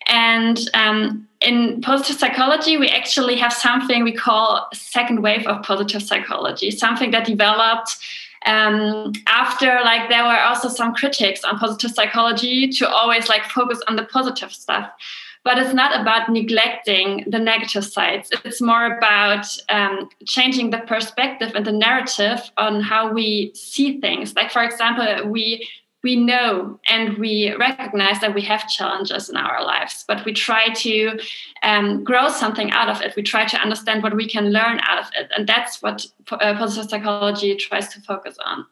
And 0.08 0.60
um, 0.74 1.28
in 1.42 1.82
positive 1.82 2.18
psychology, 2.18 2.78
we 2.78 2.90
actually 2.90 3.38
have 3.38 3.54
something 3.54 4.04
we 4.04 4.14
call 4.14 4.68
second 4.74 5.22
wave 5.22 5.48
of 5.48 5.64
positive 5.64 6.04
psychology, 6.04 6.72
something 6.72 7.12
that 7.12 7.26
developed 7.26 7.98
um, 8.46 9.12
after 9.28 9.80
like 9.84 10.10
there 10.10 10.24
were 10.24 10.40
also 10.40 10.70
some 10.70 10.94
critics 10.94 11.44
on 11.44 11.58
positive 11.58 11.92
psychology 11.92 12.70
to 12.70 12.90
always 12.90 13.30
like 13.30 13.44
focus 13.46 13.82
on 13.88 13.96
the 13.96 14.04
positive 14.06 14.52
stuff. 14.52 14.90
But 15.44 15.58
it's 15.58 15.74
not 15.74 16.00
about 16.00 16.30
neglecting 16.30 17.24
the 17.26 17.40
negative 17.40 17.86
sides. 17.86 18.30
It's 18.44 18.60
more 18.62 18.98
about 18.98 19.46
um, 19.70 20.10
changing 20.26 20.72
the 20.72 20.80
perspective 20.80 21.54
and 21.56 21.66
the 21.66 21.72
narrative 21.72 22.52
on 22.58 22.82
how 22.82 23.14
we 23.14 23.54
see 23.54 24.02
things. 24.02 24.36
Like 24.36 24.52
for 24.52 24.64
example 24.64 25.30
we 25.30 25.68
we 26.04 26.16
know 26.16 26.80
and 26.88 27.18
we 27.18 27.54
recognize 27.56 28.22
that 28.22 28.36
we 28.36 28.42
have 28.42 28.70
challenges 28.70 29.30
in 29.30 29.36
our 29.36 29.64
lives, 29.64 30.06
but 30.08 30.24
we 30.26 30.34
try 30.34 30.70
to 30.74 31.20
um, 31.64 32.04
grow 32.04 32.30
something 32.30 32.72
out 32.72 32.90
of 32.90 33.02
it. 33.02 33.16
We 33.16 33.24
try 33.24 33.46
to 33.46 33.58
understand 33.58 34.04
what 34.04 34.16
we 34.16 34.28
can 34.28 34.52
learn 34.52 34.80
out 34.84 35.00
of 35.00 35.12
it. 35.18 35.32
And 35.36 35.48
that's 35.48 35.82
what 35.82 36.06
uh, 36.32 36.56
positive 36.56 36.90
psychology 36.90 37.56
tries 37.56 37.88
to 37.90 38.02
focus 38.02 38.38
on. 38.46 38.66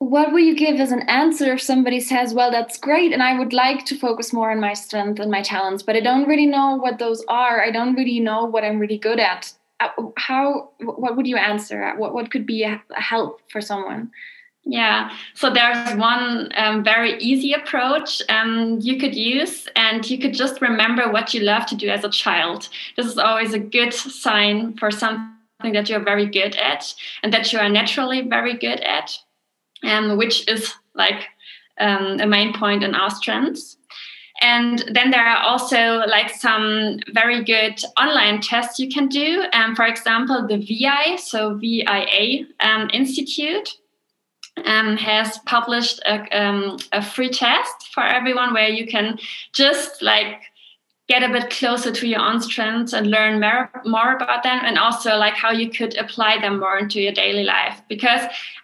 What 0.00 0.32
will 0.32 0.40
you 0.40 0.54
give 0.54 0.78
as 0.78 0.92
an 0.92 1.08
answer 1.08 1.54
if 1.54 1.62
somebody 1.62 1.98
says, 1.98 2.32
Well, 2.32 2.52
that's 2.52 2.78
great, 2.78 3.12
and 3.12 3.20
I 3.20 3.36
would 3.36 3.52
like 3.52 3.84
to 3.86 3.98
focus 3.98 4.32
more 4.32 4.52
on 4.52 4.60
my 4.60 4.72
strength 4.72 5.18
and 5.18 5.30
my 5.30 5.42
talents, 5.42 5.82
but 5.82 5.96
I 5.96 6.00
don't 6.00 6.28
really 6.28 6.46
know 6.46 6.76
what 6.76 7.00
those 7.00 7.24
are. 7.28 7.60
I 7.60 7.72
don't 7.72 7.96
really 7.96 8.20
know 8.20 8.44
what 8.44 8.62
I'm 8.62 8.78
really 8.78 8.98
good 8.98 9.18
at. 9.18 9.52
Uh, 9.80 9.88
how, 10.16 10.70
what 10.80 11.16
would 11.16 11.26
you 11.26 11.36
answer? 11.36 11.94
What, 11.96 12.14
what 12.14 12.30
could 12.30 12.46
be 12.46 12.62
a 12.62 12.80
help 12.94 13.40
for 13.50 13.60
someone? 13.60 14.12
Yeah, 14.64 15.16
so 15.34 15.50
there's 15.50 15.96
one 15.96 16.50
um, 16.54 16.84
very 16.84 17.18
easy 17.18 17.54
approach 17.54 18.20
um, 18.28 18.78
you 18.82 18.98
could 18.98 19.14
use, 19.14 19.66
and 19.76 20.08
you 20.08 20.18
could 20.18 20.34
just 20.34 20.60
remember 20.60 21.10
what 21.10 21.32
you 21.32 21.40
love 21.40 21.64
to 21.66 21.74
do 21.74 21.88
as 21.88 22.04
a 22.04 22.10
child. 22.10 22.68
This 22.96 23.06
is 23.06 23.16
always 23.16 23.54
a 23.54 23.58
good 23.58 23.94
sign 23.94 24.76
for 24.76 24.90
something 24.90 25.72
that 25.72 25.88
you're 25.88 26.04
very 26.04 26.26
good 26.26 26.54
at 26.56 26.94
and 27.22 27.32
that 27.32 27.50
you 27.52 27.58
are 27.58 27.68
naturally 27.68 28.20
very 28.20 28.54
good 28.58 28.80
at, 28.80 29.16
um, 29.84 30.18
which 30.18 30.46
is 30.48 30.74
like 30.94 31.28
um, 31.80 32.20
a 32.20 32.26
main 32.26 32.52
point 32.52 32.84
in 32.84 32.94
our 32.94 33.10
strengths. 33.10 33.78
And 34.40 34.84
then 34.92 35.10
there 35.10 35.24
are 35.24 35.42
also 35.42 36.06
like 36.06 36.30
some 36.30 37.00
very 37.12 37.42
good 37.42 37.80
online 37.98 38.40
tests 38.40 38.78
you 38.78 38.88
can 38.88 39.08
do. 39.08 39.44
Um, 39.52 39.74
for 39.74 39.84
example, 39.84 40.46
the 40.46 40.58
VIA, 40.58 41.18
so 41.18 41.56
VIA 41.56 42.46
um, 42.60 42.88
Institute 42.92 43.78
um, 44.66 44.96
has 44.96 45.38
published 45.46 46.00
a, 46.06 46.20
um, 46.38 46.78
a 46.92 47.02
free 47.02 47.30
test 47.30 47.92
for 47.92 48.02
everyone 48.02 48.54
where 48.54 48.68
you 48.68 48.86
can 48.86 49.18
just 49.52 50.02
like 50.02 50.40
get 51.08 51.22
a 51.22 51.32
bit 51.32 51.48
closer 51.48 51.90
to 51.90 52.06
your 52.06 52.20
own 52.20 52.38
strengths 52.38 52.92
and 52.92 53.06
learn 53.06 53.40
more, 53.40 53.70
more 53.86 54.14
about 54.14 54.42
them 54.42 54.60
and 54.62 54.78
also 54.78 55.16
like 55.16 55.32
how 55.32 55.50
you 55.50 55.70
could 55.70 55.96
apply 55.96 56.38
them 56.38 56.60
more 56.60 56.78
into 56.78 57.00
your 57.00 57.12
daily 57.12 57.44
life. 57.44 57.80
Because 57.88 58.20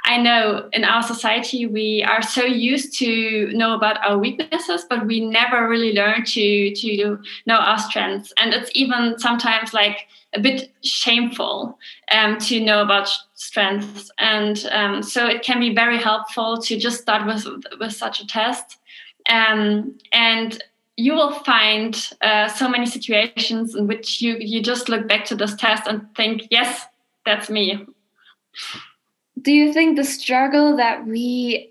i 0.07 0.19
know 0.19 0.69
in 0.75 0.85
our 0.85 1.03
society 1.03 1.65
we 1.65 2.05
are 2.07 2.21
so 2.21 2.45
used 2.45 2.99
to 2.99 3.51
know 3.55 3.75
about 3.75 3.97
our 4.05 4.19
weaknesses 4.19 4.85
but 4.91 5.07
we 5.07 5.19
never 5.21 5.67
really 5.67 5.95
learn 5.95 6.23
to 6.23 6.75
to 6.75 7.19
know 7.47 7.57
our 7.57 7.79
strengths. 7.79 8.33
And 8.37 8.53
it's 8.53 8.71
even 8.75 9.19
sometimes 9.19 9.73
like 9.73 10.07
a 10.35 10.41
bit 10.41 10.71
shameful 10.83 11.79
um, 12.11 12.39
to 12.39 12.61
know 12.61 12.83
about 12.83 13.09
strengths. 13.45 14.11
And 14.19 14.67
um, 14.71 15.03
so 15.03 15.27
it 15.27 15.43
can 15.43 15.61
be 15.61 15.75
very 15.75 15.99
helpful 15.99 16.59
to 16.63 16.79
just 16.79 17.03
start 17.03 17.27
with 17.27 17.47
with 17.79 17.93
such 17.93 18.21
a 18.21 18.27
test. 18.27 18.79
Um, 19.29 19.99
and 20.13 20.63
you 20.97 21.15
will 21.15 21.33
find 21.33 22.11
uh, 22.21 22.49
so 22.49 22.69
many 22.69 22.87
situations 22.87 23.75
in 23.75 23.87
which 23.87 24.23
you 24.23 24.37
you 24.39 24.63
just 24.63 24.89
look 24.89 25.09
back 25.09 25.25
to 25.27 25.37
this 25.37 25.55
test 25.57 25.87
and 25.87 26.03
think 26.15 26.43
yes 26.51 26.87
that's 27.27 27.51
me. 27.51 27.87
Do 29.41 29.53
you 29.53 29.73
think 29.73 29.97
the 29.97 30.05
struggle 30.05 30.77
that 30.77 31.07
we 31.07 31.71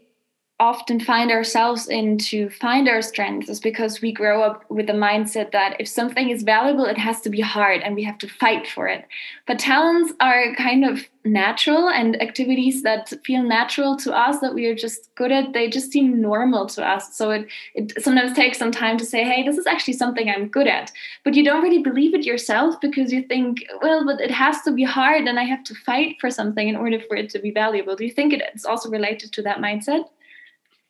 often 0.64 0.98
find 0.98 1.30
ourselves 1.30 1.90
in 1.90 2.18
to 2.18 2.50
find 2.50 2.88
our 2.88 3.02
strengths 3.02 3.50
is 3.50 3.60
because 3.60 4.00
we 4.00 4.14
grow 4.14 4.42
up 4.42 4.64
with 4.70 4.88
the 4.88 4.94
mindset 4.94 5.52
that 5.52 5.76
if 5.78 5.90
something 5.90 6.30
is 6.30 6.42
valuable, 6.42 6.86
it 6.86 6.98
has 6.98 7.20
to 7.20 7.30
be 7.30 7.42
hard 7.42 7.82
and 7.82 7.96
we 7.96 8.04
have 8.04 8.18
to 8.18 8.30
fight 8.30 8.66
for 8.66 8.88
it. 8.88 9.06
But 9.46 9.60
talents 9.60 10.14
are 10.22 10.56
kind 10.56 10.86
of 10.86 11.02
natural 11.26 11.90
and 11.90 12.22
activities 12.22 12.82
that 12.84 13.12
feel 13.26 13.44
natural 13.44 13.98
to 13.98 14.14
us 14.14 14.40
that 14.40 14.54
we 14.54 14.66
are 14.68 14.74
just 14.74 15.14
good 15.16 15.34
at, 15.34 15.52
they 15.52 15.68
just 15.68 15.92
seem 15.92 16.22
normal 16.22 16.66
to 16.68 16.82
us. 16.82 17.14
So 17.14 17.32
it, 17.32 17.46
it 17.76 18.02
sometimes 18.02 18.32
takes 18.32 18.58
some 18.58 18.72
time 18.72 18.98
to 19.00 19.06
say, 19.06 19.26
hey, 19.26 19.44
this 19.44 19.58
is 19.58 19.68
actually 19.68 19.96
something 19.96 20.30
I'm 20.30 20.48
good 20.48 20.68
at. 20.68 20.94
But 21.26 21.34
you 21.34 21.44
don't 21.44 21.62
really 21.62 21.84
believe 21.84 22.14
it 22.14 22.24
yourself 22.24 22.80
because 22.80 23.12
you 23.12 23.24
think, 23.24 23.66
well, 23.82 24.06
but 24.06 24.22
it 24.22 24.32
has 24.32 24.62
to 24.62 24.72
be 24.72 24.84
hard 24.84 25.26
and 25.28 25.38
I 25.38 25.44
have 25.44 25.66
to 25.66 25.76
fight 25.76 26.16
for 26.22 26.32
something 26.32 26.70
in 26.70 26.78
order 26.78 27.02
for 27.02 27.18
it 27.18 27.30
to 27.32 27.40
be 27.40 27.52
valuable. 27.52 27.98
Do 27.98 28.06
you 28.06 28.14
think 28.14 28.32
it's 28.32 28.64
also 28.64 28.90
related 28.90 29.34
to 29.34 29.42
that 29.42 29.58
mindset? 29.58 30.06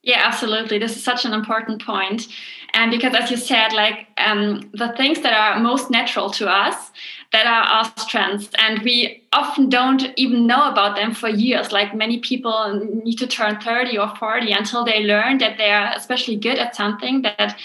Yeah, 0.03 0.21
absolutely. 0.21 0.79
This 0.79 0.97
is 0.97 1.03
such 1.03 1.23
an 1.23 1.33
important 1.33 1.83
point. 1.83 2.27
And 2.73 2.91
because, 2.91 3.15
as 3.15 3.31
you 3.31 3.37
said, 3.37 3.71
like 3.71 4.07
um, 4.17 4.69
the 4.73 4.91
things 4.97 5.21
that 5.21 5.33
are 5.33 5.61
most 5.61 5.89
natural 5.89 6.29
to 6.31 6.49
us, 6.49 6.91
that 7.31 7.47
are 7.47 7.63
our 7.63 7.93
strengths. 7.97 8.49
And 8.57 8.81
we 8.83 9.23
often 9.31 9.69
don't 9.69 10.03
even 10.17 10.45
know 10.45 10.69
about 10.69 10.95
them 10.95 11.13
for 11.13 11.29
years. 11.29 11.71
Like 11.71 11.95
many 11.95 12.19
people 12.19 12.87
need 13.03 13.15
to 13.15 13.27
turn 13.27 13.59
30 13.59 13.97
or 13.97 14.15
40 14.15 14.51
until 14.51 14.83
they 14.83 15.03
learn 15.03 15.39
that 15.39 15.57
they 15.57 15.71
are 15.71 15.93
especially 15.95 16.35
good 16.35 16.59
at 16.59 16.75
something 16.75 17.21
that 17.23 17.57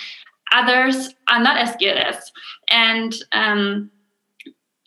others 0.52 1.14
are 1.26 1.42
not 1.42 1.58
as 1.58 1.74
good 1.76 1.96
as. 1.96 2.32
And 2.70 3.14
um, 3.32 3.90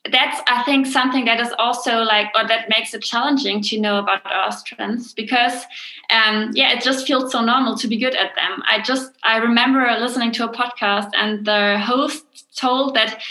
that's 0.10 0.42
i 0.48 0.64
think 0.64 0.88
something 0.88 1.26
that 1.26 1.40
is 1.40 1.54
also 1.60 2.00
like 2.00 2.28
or 2.36 2.48
that 2.48 2.68
makes 2.70 2.94
it 2.94 3.04
challenging 3.04 3.62
to 3.62 3.80
know 3.80 4.00
about 4.00 4.26
our 4.32 4.52
strengths 4.52 5.14
because 5.14 5.66
um, 6.10 6.50
yeah 6.54 6.74
it 6.74 6.82
just 6.82 7.06
feels 7.06 7.32
so 7.32 7.42
normal 7.42 7.78
to 7.78 7.88
be 7.88 7.98
good 7.98 8.16
at 8.16 8.36
them. 8.36 8.64
I 8.68 8.82
just 8.82 9.14
i 9.24 9.38
remember 9.38 9.86
listening 10.00 10.32
to 10.34 10.50
a 10.50 10.54
podcast 10.54 11.12
and 11.14 11.46
the 11.46 11.78
host 11.80 12.26
told 12.58 12.96
that 12.96 13.22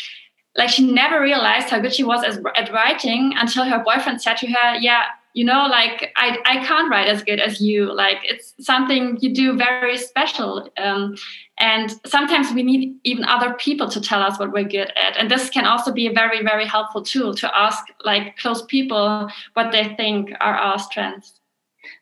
like 0.56 0.68
she 0.70 0.90
never 0.90 1.20
realized 1.20 1.70
how 1.70 1.80
good 1.80 1.92
she 1.92 2.04
was 2.04 2.22
as, 2.22 2.38
at 2.56 2.72
writing 2.72 3.32
until 3.36 3.64
her 3.64 3.82
boyfriend 3.82 4.22
said 4.22 4.36
to 4.36 4.46
her 4.46 4.76
yeah 4.76 5.06
you 5.34 5.44
know 5.44 5.66
like 5.70 6.12
i 6.16 6.38
i 6.44 6.64
can't 6.64 6.90
write 6.90 7.08
as 7.08 7.22
good 7.22 7.40
as 7.40 7.60
you. 7.60 7.92
Like 7.92 8.18
it's 8.24 8.54
something 8.60 9.18
you 9.20 9.32
do 9.34 9.56
very 9.56 9.96
special 9.96 10.68
um, 10.76 11.16
and 11.58 11.94
sometimes 12.06 12.52
we 12.52 12.62
need 12.62 12.96
even 13.04 13.24
other 13.24 13.54
people 13.54 13.88
to 13.90 14.00
tell 14.00 14.22
us 14.22 14.38
what 14.38 14.52
we're 14.52 14.64
good 14.64 14.92
at. 14.96 15.16
And 15.18 15.30
this 15.30 15.50
can 15.50 15.66
also 15.66 15.92
be 15.92 16.06
a 16.06 16.12
very 16.12 16.42
very 16.42 16.66
helpful 16.66 17.02
tool 17.02 17.34
to 17.34 17.56
ask 17.56 17.84
like 18.04 18.36
close 18.38 18.62
people 18.66 19.30
what 19.54 19.72
they 19.72 19.94
think 19.96 20.30
are 20.40 20.54
our 20.54 20.78
strengths. 20.78 21.40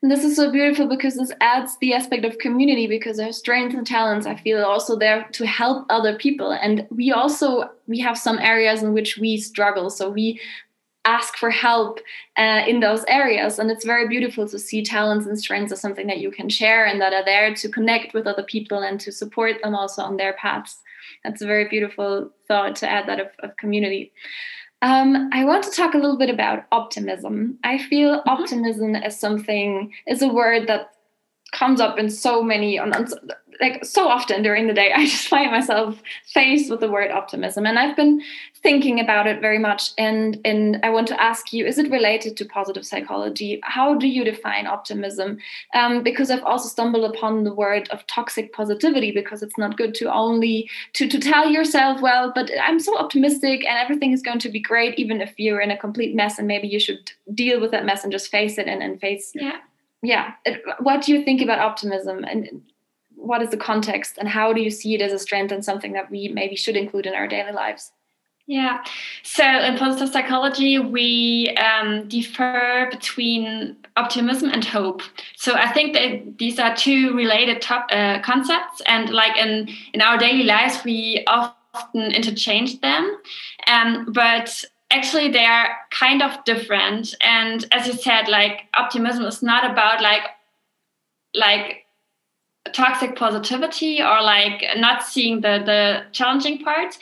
And 0.03 0.11
this 0.11 0.25
is 0.25 0.37
so 0.37 0.51
beautiful 0.51 0.87
because 0.87 1.17
this 1.17 1.33
adds 1.41 1.77
the 1.79 1.95
aspect 1.95 2.25
of 2.25 2.39
community 2.39 2.87
because 2.87 3.19
our 3.19 3.33
strengths 3.33 3.75
and 3.75 3.87
talents 3.87 4.27
i 4.27 4.37
feel 4.37 4.65
also 4.65 4.97
there 4.97 5.29
to 5.33 5.47
help 5.47 5.87
other 5.91 6.17
people. 6.17 6.53
And 6.53 6.87
we 6.91 7.13
also 7.13 7.71
we 7.87 7.99
have 8.01 8.19
some 8.19 8.39
areas 8.39 8.83
in 8.83 8.93
which 8.93 9.19
we 9.19 9.37
struggle. 9.39 9.91
So 9.91 10.09
we 10.09 10.41
ask 11.09 11.37
for 11.37 11.51
help 11.51 12.01
uh, 12.37 12.63
in 12.67 12.81
those 12.81 13.03
areas. 13.09 13.59
And 13.59 13.71
it's 13.71 13.85
very 13.85 14.07
beautiful 14.07 14.47
to 14.49 14.59
see 14.59 14.83
talents 14.83 15.27
and 15.27 15.39
strengths 15.39 15.73
as 15.73 15.81
something 15.81 16.07
that 16.07 16.19
you 16.19 16.31
can 16.31 16.49
share 16.49 16.85
and 16.85 17.01
that 17.01 17.15
are 17.15 17.25
there 17.25 17.55
to 17.55 17.69
connect 17.69 18.13
with 18.13 18.27
other 18.27 18.43
people 18.43 18.81
and 18.81 19.01
to 19.01 19.11
support 19.11 19.63
them 19.63 19.75
also 19.75 20.03
on 20.03 20.19
their 20.19 20.35
paths. 20.35 20.81
That's 21.25 21.41
a 21.41 21.47
very 21.47 21.67
beautiful 21.69 22.31
thought 22.47 22.77
to 22.77 22.91
add 22.91 23.09
that 23.09 23.21
of, 23.21 23.29
of 23.41 23.57
community. 23.57 24.13
Um, 24.83 25.31
I 25.33 25.45
want 25.45 25.65
to 25.65 25.71
talk 25.71 25.95
a 25.95 25.99
little 25.99 26.19
bit 26.19 26.31
about 26.31 26.67
optimism. 26.71 27.59
I 27.65 27.79
feel 27.79 28.19
mm-hmm. 28.19 28.29
optimism 28.29 28.95
is 28.95 29.19
something 29.19 29.93
is 30.07 30.23
a 30.23 30.29
word 30.29 30.69
that 30.69 30.91
comes 31.53 31.81
up 31.81 31.99
in 31.99 32.11
so 32.11 32.43
many 32.43 32.79
on, 32.79 32.93
on 32.93 33.09
like 33.61 33.85
so 33.85 34.09
often 34.09 34.43
during 34.43 34.67
the 34.67 34.75
day 34.75 34.93
i 34.97 35.05
just 35.05 35.29
find 35.29 35.51
myself 35.51 36.03
faced 36.27 36.71
with 36.71 36.81
the 36.81 36.91
word 36.91 37.11
optimism. 37.11 37.67
And 37.67 37.79
i've 37.79 37.97
been 37.97 38.23
thinking 38.61 38.99
about 38.99 39.27
it 39.29 39.41
very 39.41 39.59
much. 39.59 39.91
And 39.99 40.41
and 40.45 40.81
i 40.83 40.91
want 40.91 41.09
to 41.09 41.23
ask 41.23 41.53
you 41.53 41.67
is 41.67 41.79
it 41.79 41.91
related 41.91 42.37
to 42.37 42.45
positive 42.45 42.85
psychology? 42.87 43.61
How 43.63 43.95
do 43.95 44.09
you 44.09 44.25
define 44.25 44.67
optimism? 44.67 45.39
Um, 45.75 46.03
because 46.03 46.31
i've 46.31 46.45
also 46.45 46.69
stumbled 46.69 47.05
upon 47.05 47.45
the 47.45 47.55
word 47.55 47.89
of 47.91 48.07
toxic 48.07 48.53
positivity 48.53 49.13
because 49.13 49.43
it's 49.43 49.59
not 49.59 49.77
good 49.77 49.95
to 49.97 50.13
only 50.13 50.69
to 50.95 51.09
to 51.09 51.19
tell 51.19 51.49
yourself 51.49 52.01
well 52.01 52.33
but 52.35 52.51
i'm 52.63 52.81
so 52.81 52.97
optimistic 52.99 53.65
and 53.67 53.79
everything 53.79 54.13
is 54.13 54.23
going 54.23 54.39
to 54.39 54.49
be 54.49 54.61
great 54.61 54.99
even 54.99 55.21
if 55.21 55.35
you're 55.39 55.61
in 55.61 55.71
a 55.71 55.77
complete 55.77 56.15
mess 56.15 56.39
and 56.39 56.49
maybe 56.49 56.69
you 56.69 56.81
should 56.81 57.11
deal 57.35 57.61
with 57.61 57.71
that 57.71 57.85
mess 57.85 58.03
and 58.03 58.13
just 58.13 58.31
face 58.31 58.59
it 58.59 58.67
and, 58.67 58.83
and 58.83 59.01
face 59.01 59.33
yeah. 59.35 59.59
Yeah. 60.03 60.35
What 60.81 61.03
do 61.03 61.13
you 61.13 61.25
think 61.25 61.43
about 61.43 61.59
optimism? 61.59 62.25
And 62.25 62.63
what 63.19 63.43
is 63.43 63.51
the 63.51 63.57
context 63.57 64.17
and 64.19 64.29
how 64.29 64.53
do 64.53 64.61
you 64.61 64.71
see 64.71 64.95
it 64.95 65.01
as 65.01 65.13
a 65.13 65.19
strength 65.19 65.53
and 65.53 65.65
something 65.65 65.93
that 65.93 66.11
we 66.11 66.29
maybe 66.29 66.57
should 66.57 66.77
include 66.77 67.07
in 67.07 67.15
our 67.15 67.27
daily 67.27 67.53
lives? 67.53 67.93
Yeah. 68.47 68.83
So 69.25 69.45
in 69.45 69.77
positive 69.77 70.09
psychology 70.09 70.79
we 70.79 71.55
um, 71.59 72.09
differ 72.09 72.89
between 72.91 73.77
optimism 73.97 74.49
and 74.49 74.65
hope. 74.65 75.03
So 75.37 75.55
i 75.55 75.71
think 75.71 75.93
that 75.93 76.39
these 76.39 76.59
are 76.59 76.75
two 76.75 77.15
related 77.15 77.61
top, 77.61 77.87
uh, 77.91 78.21
concepts 78.21 78.81
and 78.87 79.11
like 79.11 79.37
in 79.37 79.69
in 79.93 80.01
our 80.01 80.17
daily 80.17 80.45
lives 80.45 80.83
we 80.83 81.25
often 81.27 82.11
interchange 82.13 82.81
them. 82.81 83.19
Um, 83.67 84.13
but 84.13 84.65
actually 84.91 85.31
they 85.31 85.45
are 85.45 85.69
kind 85.91 86.23
of 86.23 86.43
different. 86.45 87.15
And 87.21 87.67
as 87.71 87.87
you 87.87 87.93
said 87.93 88.29
like 88.29 88.63
optimism 88.79 89.25
is 89.25 89.43
not 89.43 89.71
about 89.71 90.01
like 90.01 90.23
like 91.35 91.85
toxic 92.73 93.17
positivity 93.17 94.01
or 94.01 94.23
like 94.23 94.65
not 94.77 95.05
seeing 95.05 95.41
the 95.41 95.63
the 95.65 96.03
challenging 96.13 96.59
parts 96.59 96.99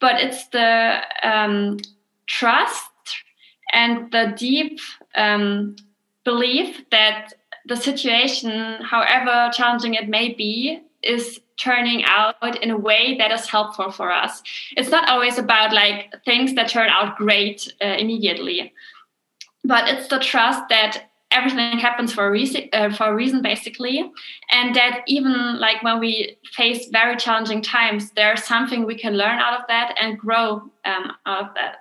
but 0.00 0.20
it's 0.20 0.48
the 0.48 1.00
um, 1.22 1.78
trust 2.26 2.90
and 3.72 4.10
the 4.12 4.34
deep 4.36 4.78
um, 5.14 5.76
belief 6.24 6.84
that 6.90 7.32
the 7.66 7.76
situation 7.76 8.82
however 8.82 9.50
challenging 9.54 9.94
it 9.94 10.08
may 10.08 10.32
be 10.32 10.80
is 11.02 11.40
turning 11.56 12.02
out 12.04 12.62
in 12.62 12.70
a 12.70 12.76
way 12.76 13.14
that 13.16 13.30
is 13.30 13.46
helpful 13.46 13.92
for 13.92 14.10
us. 14.10 14.42
It's 14.76 14.90
not 14.90 15.08
always 15.08 15.38
about 15.38 15.72
like 15.72 16.12
things 16.24 16.54
that 16.54 16.68
turn 16.68 16.88
out 16.88 17.16
great 17.16 17.72
uh, 17.80 17.96
immediately 17.98 18.72
but 19.64 19.88
it's 19.88 20.08
the 20.08 20.18
trust 20.18 20.68
that 20.68 21.10
everything 21.34 21.78
happens 21.78 22.12
for 22.12 22.26
a 22.26 22.30
reason 22.30 22.68
uh, 22.72 22.94
for 22.94 23.06
a 23.06 23.14
reason 23.14 23.42
basically. 23.42 24.10
And 24.50 24.74
that 24.74 25.02
even 25.06 25.58
like 25.58 25.82
when 25.82 26.00
we 26.00 26.36
face 26.52 26.88
very 26.90 27.16
challenging 27.16 27.60
times 27.60 28.10
there's 28.12 28.44
something 28.44 28.84
we 28.86 28.98
can 28.98 29.14
learn 29.14 29.38
out 29.38 29.60
of 29.60 29.66
that 29.68 29.94
and 30.00 30.18
grow 30.18 30.62
um, 30.84 31.12
out 31.26 31.48
of 31.48 31.54
that. 31.54 31.76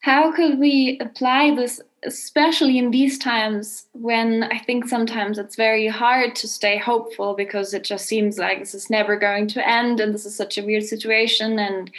How 0.00 0.32
could 0.32 0.58
we 0.58 0.98
apply 1.00 1.54
this 1.54 1.80
especially 2.04 2.78
in 2.78 2.90
these 2.90 3.18
times 3.18 3.86
when 3.92 4.44
i 4.44 4.58
think 4.58 4.86
sometimes 4.86 5.38
it's 5.38 5.56
very 5.56 5.88
hard 5.88 6.36
to 6.36 6.46
stay 6.46 6.78
hopeful 6.78 7.34
because 7.34 7.74
it 7.74 7.82
just 7.82 8.06
seems 8.06 8.38
like 8.38 8.60
this 8.60 8.74
is 8.74 8.90
never 8.90 9.16
going 9.16 9.48
to 9.48 9.66
end 9.68 9.98
and 9.98 10.14
this 10.14 10.24
is 10.24 10.36
such 10.36 10.56
a 10.56 10.62
weird 10.62 10.84
situation 10.84 11.58
and 11.58 11.90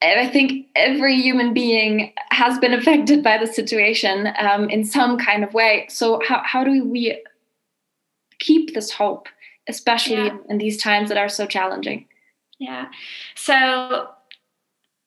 I 0.00 0.28
think 0.28 0.66
every 0.76 1.16
human 1.16 1.52
being 1.52 2.12
has 2.30 2.58
been 2.58 2.72
affected 2.72 3.22
by 3.24 3.36
the 3.38 3.46
situation 3.46 4.28
um, 4.38 4.70
in 4.70 4.84
some 4.84 5.18
kind 5.18 5.42
of 5.42 5.52
way. 5.54 5.86
So 5.88 6.20
how 6.26 6.42
how 6.44 6.62
do 6.64 6.84
we 6.84 7.20
keep 8.38 8.74
this 8.74 8.92
hope, 8.92 9.28
especially 9.68 10.26
yeah. 10.26 10.36
in 10.48 10.58
these 10.58 10.80
times 10.80 11.08
that 11.08 11.18
are 11.18 11.28
so 11.28 11.46
challenging? 11.46 12.06
Yeah. 12.60 12.86
So 13.34 14.10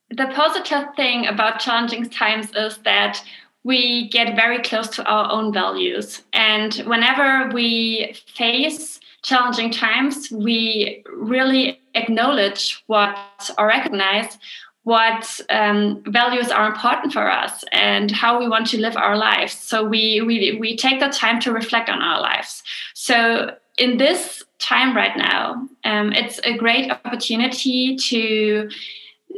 the 0.10 0.28
positive 0.28 0.94
thing 0.96 1.26
about 1.26 1.60
challenging 1.60 2.10
times 2.10 2.52
is 2.56 2.78
that 2.80 3.24
we 3.64 4.10
get 4.10 4.36
very 4.36 4.60
close 4.60 4.90
to 4.90 5.06
our 5.06 5.32
own 5.32 5.54
values, 5.54 6.24
and 6.34 6.74
whenever 6.86 7.50
we 7.54 8.16
face 8.36 9.00
challenging 9.24 9.70
times, 9.72 10.32
we 10.32 11.04
really 11.14 11.80
acknowledge 11.94 12.84
what 12.88 13.16
or 13.58 13.68
recognize 13.68 14.38
what 14.84 15.40
um, 15.50 16.02
values 16.08 16.50
are 16.50 16.68
important 16.68 17.14
for 17.14 17.30
us 17.30 17.64
and 17.72 18.10
how 18.10 18.40
we 18.40 18.48
want 18.48 18.68
to 18.68 18.80
live 18.80 18.98
our 18.98 19.16
lives. 19.16 19.54
So 19.54 19.84
we, 19.84 20.22
we 20.22 20.58
we 20.60 20.76
take 20.76 21.00
the 21.00 21.10
time 21.10 21.40
to 21.42 21.52
reflect 21.52 21.90
on 21.90 22.02
our 22.02 22.20
lives. 22.20 22.64
So 22.94 23.56
in 23.78 23.98
this 23.98 24.44
time 24.60 24.96
right 24.96 25.16
now, 25.16 25.68
um, 25.84 26.14
it's 26.14 26.40
a 26.44 26.58
great 26.58 26.90
opportunity 26.92 27.96
to 27.96 28.70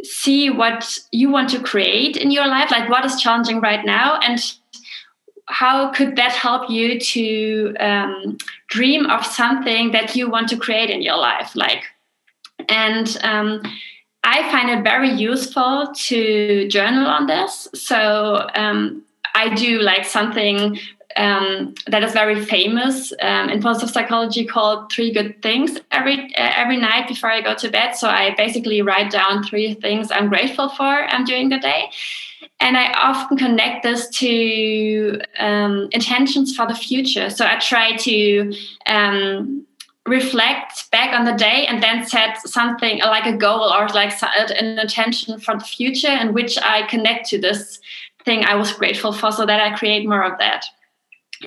see 0.03 0.49
what 0.49 0.97
you 1.11 1.29
want 1.29 1.49
to 1.49 1.61
create 1.61 2.17
in 2.17 2.31
your 2.31 2.47
life, 2.47 2.71
like 2.71 2.89
what 2.89 3.05
is 3.05 3.21
challenging 3.21 3.59
right 3.59 3.85
now, 3.85 4.19
and 4.19 4.39
how 5.47 5.91
could 5.91 6.15
that 6.15 6.31
help 6.31 6.69
you 6.69 6.99
to 6.99 7.75
um, 7.79 8.37
dream 8.67 9.05
of 9.07 9.25
something 9.25 9.91
that 9.91 10.15
you 10.15 10.29
want 10.29 10.47
to 10.49 10.57
create 10.57 10.89
in 10.89 11.01
your 11.01 11.17
life, 11.17 11.53
like 11.55 11.83
and 12.69 13.17
um, 13.23 13.61
I 14.23 14.49
find 14.51 14.69
it 14.69 14.83
very 14.83 15.11
useful 15.11 15.91
to 15.93 16.67
journal 16.69 17.07
on 17.07 17.27
this. 17.27 17.67
So 17.73 18.49
um, 18.55 19.03
I 19.35 19.53
do 19.53 19.79
like 19.79 20.05
something 20.05 20.79
um, 21.15 21.75
that 21.87 22.03
is 22.03 22.13
very 22.13 22.43
famous 22.43 23.13
um, 23.21 23.49
in 23.49 23.61
positive 23.61 23.91
psychology 23.91 24.45
called 24.45 24.91
three 24.91 25.11
good 25.11 25.41
things 25.41 25.77
every 25.91 26.33
uh, 26.35 26.51
every 26.55 26.77
night 26.77 27.07
before 27.07 27.29
I 27.31 27.41
go 27.41 27.53
to 27.55 27.69
bed. 27.69 27.93
So 27.93 28.09
I 28.09 28.33
basically 28.35 28.81
write 28.81 29.11
down 29.11 29.43
three 29.43 29.73
things 29.75 30.11
I'm 30.11 30.29
grateful 30.29 30.69
for 30.69 31.13
um, 31.13 31.25
during 31.25 31.49
the 31.49 31.59
day. 31.59 31.91
And 32.59 32.77
I 32.77 32.91
often 32.93 33.37
connect 33.37 33.83
this 33.83 34.07
to 34.19 35.19
um, 35.39 35.89
intentions 35.91 36.55
for 36.55 36.65
the 36.65 36.75
future. 36.75 37.29
So 37.29 37.45
I 37.45 37.57
try 37.59 37.95
to 37.97 38.53
um, 38.85 39.65
reflect 40.05 40.91
back 40.91 41.17
on 41.17 41.25
the 41.25 41.33
day 41.33 41.65
and 41.65 41.81
then 41.81 42.05
set 42.05 42.37
something 42.45 42.99
like 42.99 43.25
a 43.25 43.37
goal 43.37 43.71
or 43.73 43.87
like 43.89 44.13
an 44.21 44.79
intention 44.79 45.39
for 45.39 45.55
the 45.57 45.63
future 45.63 46.11
in 46.11 46.33
which 46.33 46.57
I 46.61 46.85
connect 46.87 47.29
to 47.29 47.39
this 47.39 47.79
thing 48.25 48.43
I 48.43 48.55
was 48.55 48.73
grateful 48.73 49.13
for 49.13 49.31
so 49.31 49.45
that 49.45 49.61
I 49.61 49.77
create 49.77 50.07
more 50.07 50.23
of 50.23 50.37
that. 50.39 50.65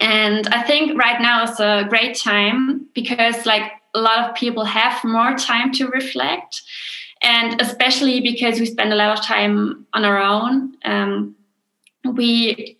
And 0.00 0.46
I 0.48 0.62
think 0.62 0.98
right 0.98 1.20
now 1.20 1.44
is 1.44 1.60
a 1.60 1.86
great 1.88 2.16
time 2.16 2.86
because 2.94 3.44
like 3.46 3.72
a 3.94 4.00
lot 4.00 4.28
of 4.28 4.36
people 4.36 4.64
have 4.64 5.02
more 5.04 5.36
time 5.36 5.72
to 5.72 5.88
reflect 5.88 6.62
and 7.22 7.60
especially 7.60 8.20
because 8.20 8.60
we 8.60 8.66
spend 8.66 8.92
a 8.92 8.96
lot 8.96 9.18
of 9.18 9.24
time 9.24 9.86
on 9.94 10.04
our 10.04 10.20
own 10.20 10.76
um, 10.84 11.34
we 12.04 12.76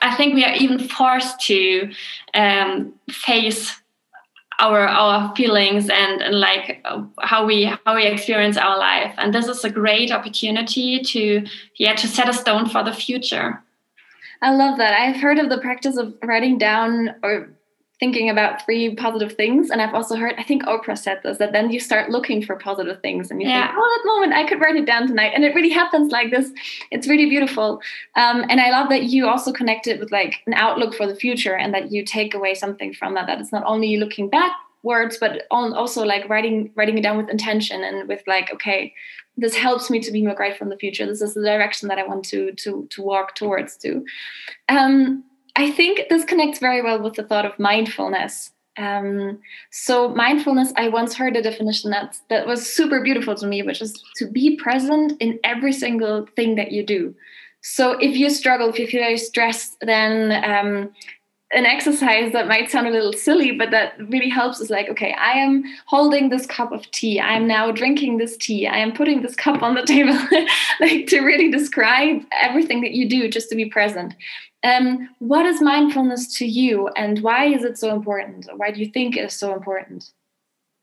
i 0.00 0.14
think 0.16 0.34
we 0.34 0.44
are 0.44 0.54
even 0.54 0.78
forced 0.78 1.38
to 1.40 1.90
um, 2.34 2.92
face 3.10 3.79
our 4.60 4.86
our 4.86 5.34
feelings 5.34 5.88
and, 5.88 6.22
and 6.22 6.38
like 6.38 6.80
uh, 6.84 7.02
how 7.20 7.46
we 7.46 7.64
how 7.84 7.96
we 7.96 8.06
experience 8.06 8.56
our 8.56 8.78
life. 8.78 9.14
And 9.18 9.34
this 9.34 9.48
is 9.48 9.64
a 9.64 9.70
great 9.70 10.12
opportunity 10.12 11.00
to 11.00 11.44
yeah 11.76 11.94
to 11.94 12.06
set 12.06 12.28
a 12.28 12.32
stone 12.32 12.68
for 12.68 12.84
the 12.84 12.92
future. 12.92 13.62
I 14.42 14.54
love 14.54 14.78
that. 14.78 14.94
I've 14.94 15.20
heard 15.20 15.38
of 15.38 15.50
the 15.50 15.58
practice 15.58 15.96
of 15.96 16.14
writing 16.22 16.56
down 16.56 17.14
or 17.22 17.50
thinking 18.00 18.30
about 18.30 18.64
three 18.64 18.94
positive 18.94 19.34
things. 19.34 19.68
And 19.68 19.80
I've 19.80 19.94
also 19.94 20.16
heard, 20.16 20.34
I 20.38 20.42
think 20.42 20.64
Oprah 20.64 20.96
said 20.96 21.20
this, 21.22 21.36
that 21.36 21.52
then 21.52 21.70
you 21.70 21.78
start 21.78 22.10
looking 22.10 22.42
for 22.42 22.56
positive 22.56 23.00
things 23.02 23.30
and 23.30 23.42
you 23.42 23.48
yeah. 23.48 23.66
think, 23.66 23.78
oh, 23.78 23.98
that 23.98 24.08
moment, 24.08 24.32
I 24.32 24.48
could 24.48 24.58
write 24.58 24.76
it 24.76 24.86
down 24.86 25.06
tonight. 25.06 25.32
And 25.34 25.44
it 25.44 25.54
really 25.54 25.68
happens 25.68 26.10
like 26.10 26.30
this. 26.30 26.50
It's 26.90 27.06
really 27.06 27.28
beautiful. 27.28 27.82
Um, 28.16 28.46
and 28.48 28.58
I 28.58 28.70
love 28.70 28.88
that 28.88 29.04
you 29.04 29.28
also 29.28 29.52
connect 29.52 29.86
it 29.86 30.00
with 30.00 30.10
like 30.10 30.36
an 30.46 30.54
outlook 30.54 30.94
for 30.94 31.06
the 31.06 31.14
future 31.14 31.54
and 31.54 31.74
that 31.74 31.92
you 31.92 32.02
take 32.02 32.34
away 32.34 32.54
something 32.54 32.94
from 32.94 33.14
that, 33.14 33.26
that 33.26 33.38
it's 33.38 33.52
not 33.52 33.64
only 33.66 33.98
looking 33.98 34.30
back 34.30 34.52
words 34.82 35.18
but 35.18 35.42
also 35.50 36.02
like 36.02 36.26
writing 36.30 36.72
writing 36.74 36.96
it 36.96 37.02
down 37.02 37.18
with 37.18 37.28
intention 37.28 37.84
and 37.84 38.08
with 38.08 38.22
like 38.26 38.50
okay 38.50 38.94
this 39.36 39.54
helps 39.54 39.90
me 39.90 40.00
to 40.00 40.10
be 40.10 40.22
more 40.22 40.34
grateful 40.34 40.64
in 40.64 40.70
the 40.70 40.76
future 40.78 41.04
this 41.04 41.20
is 41.20 41.34
the 41.34 41.42
direction 41.42 41.86
that 41.86 41.98
i 41.98 42.06
want 42.06 42.24
to 42.24 42.50
to 42.52 42.86
to 42.88 43.02
walk 43.02 43.34
towards 43.34 43.76
to 43.76 44.02
um 44.70 45.22
I 45.56 45.70
think 45.70 46.08
this 46.08 46.24
connects 46.24 46.58
very 46.58 46.82
well 46.82 47.02
with 47.02 47.14
the 47.14 47.22
thought 47.22 47.46
of 47.46 47.58
mindfulness. 47.58 48.52
Um, 48.76 49.40
so 49.70 50.08
mindfulness, 50.14 50.72
I 50.76 50.88
once 50.88 51.14
heard 51.14 51.36
a 51.36 51.42
definition 51.42 51.90
that 51.90 52.16
that 52.30 52.46
was 52.46 52.66
super 52.66 53.02
beautiful 53.02 53.34
to 53.34 53.46
me, 53.46 53.62
which 53.62 53.82
is 53.82 54.02
to 54.16 54.26
be 54.26 54.56
present 54.56 55.12
in 55.20 55.38
every 55.44 55.72
single 55.72 56.26
thing 56.36 56.54
that 56.54 56.72
you 56.72 56.84
do. 56.84 57.14
So 57.62 57.92
if 58.00 58.16
you 58.16 58.30
struggle, 58.30 58.68
if 58.68 58.78
you 58.78 58.86
feel 58.86 59.02
very 59.02 59.18
stressed, 59.18 59.76
then 59.82 60.42
um, 60.44 60.92
an 61.52 61.66
exercise 61.66 62.32
that 62.32 62.46
might 62.46 62.70
sound 62.70 62.86
a 62.86 62.90
little 62.90 63.12
silly, 63.12 63.50
but 63.50 63.70
that 63.72 63.94
really 64.08 64.28
helps 64.28 64.60
is 64.60 64.70
like, 64.70 64.88
okay, 64.88 65.12
I 65.14 65.32
am 65.32 65.64
holding 65.86 66.28
this 66.28 66.46
cup 66.46 66.70
of 66.70 66.88
tea. 66.92 67.18
I 67.18 67.34
am 67.34 67.48
now 67.48 67.72
drinking 67.72 68.18
this 68.18 68.36
tea. 68.36 68.68
I 68.68 68.76
am 68.76 68.92
putting 68.92 69.22
this 69.22 69.34
cup 69.34 69.62
on 69.62 69.74
the 69.74 69.82
table, 69.86 70.16
like 70.80 71.08
to 71.08 71.20
really 71.20 71.50
describe 71.50 72.22
everything 72.40 72.82
that 72.82 72.92
you 72.92 73.08
do 73.08 73.28
just 73.28 73.48
to 73.50 73.56
be 73.56 73.66
present. 73.66 74.14
Um, 74.62 75.08
what 75.18 75.46
is 75.46 75.60
mindfulness 75.60 76.36
to 76.36 76.46
you, 76.46 76.88
and 76.88 77.20
why 77.20 77.46
is 77.46 77.64
it 77.64 77.78
so 77.78 77.94
important? 77.94 78.46
Why 78.56 78.70
do 78.70 78.78
you 78.78 78.86
think 78.86 79.16
it 79.16 79.24
is 79.24 79.32
so 79.32 79.52
important? 79.54 80.12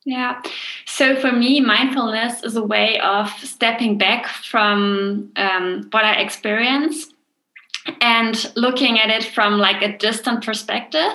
Yeah. 0.03 0.41
So 0.85 1.15
for 1.15 1.31
me, 1.31 1.59
mindfulness 1.59 2.43
is 2.43 2.55
a 2.55 2.63
way 2.63 2.99
of 2.99 3.29
stepping 3.29 3.97
back 3.97 4.25
from 4.27 5.31
um, 5.35 5.87
what 5.91 6.05
I 6.05 6.15
experience 6.21 7.07
and 8.01 8.51
looking 8.55 8.99
at 8.99 9.09
it 9.09 9.23
from 9.23 9.57
like 9.57 9.81
a 9.81 9.97
distant 9.97 10.45
perspective. 10.45 11.13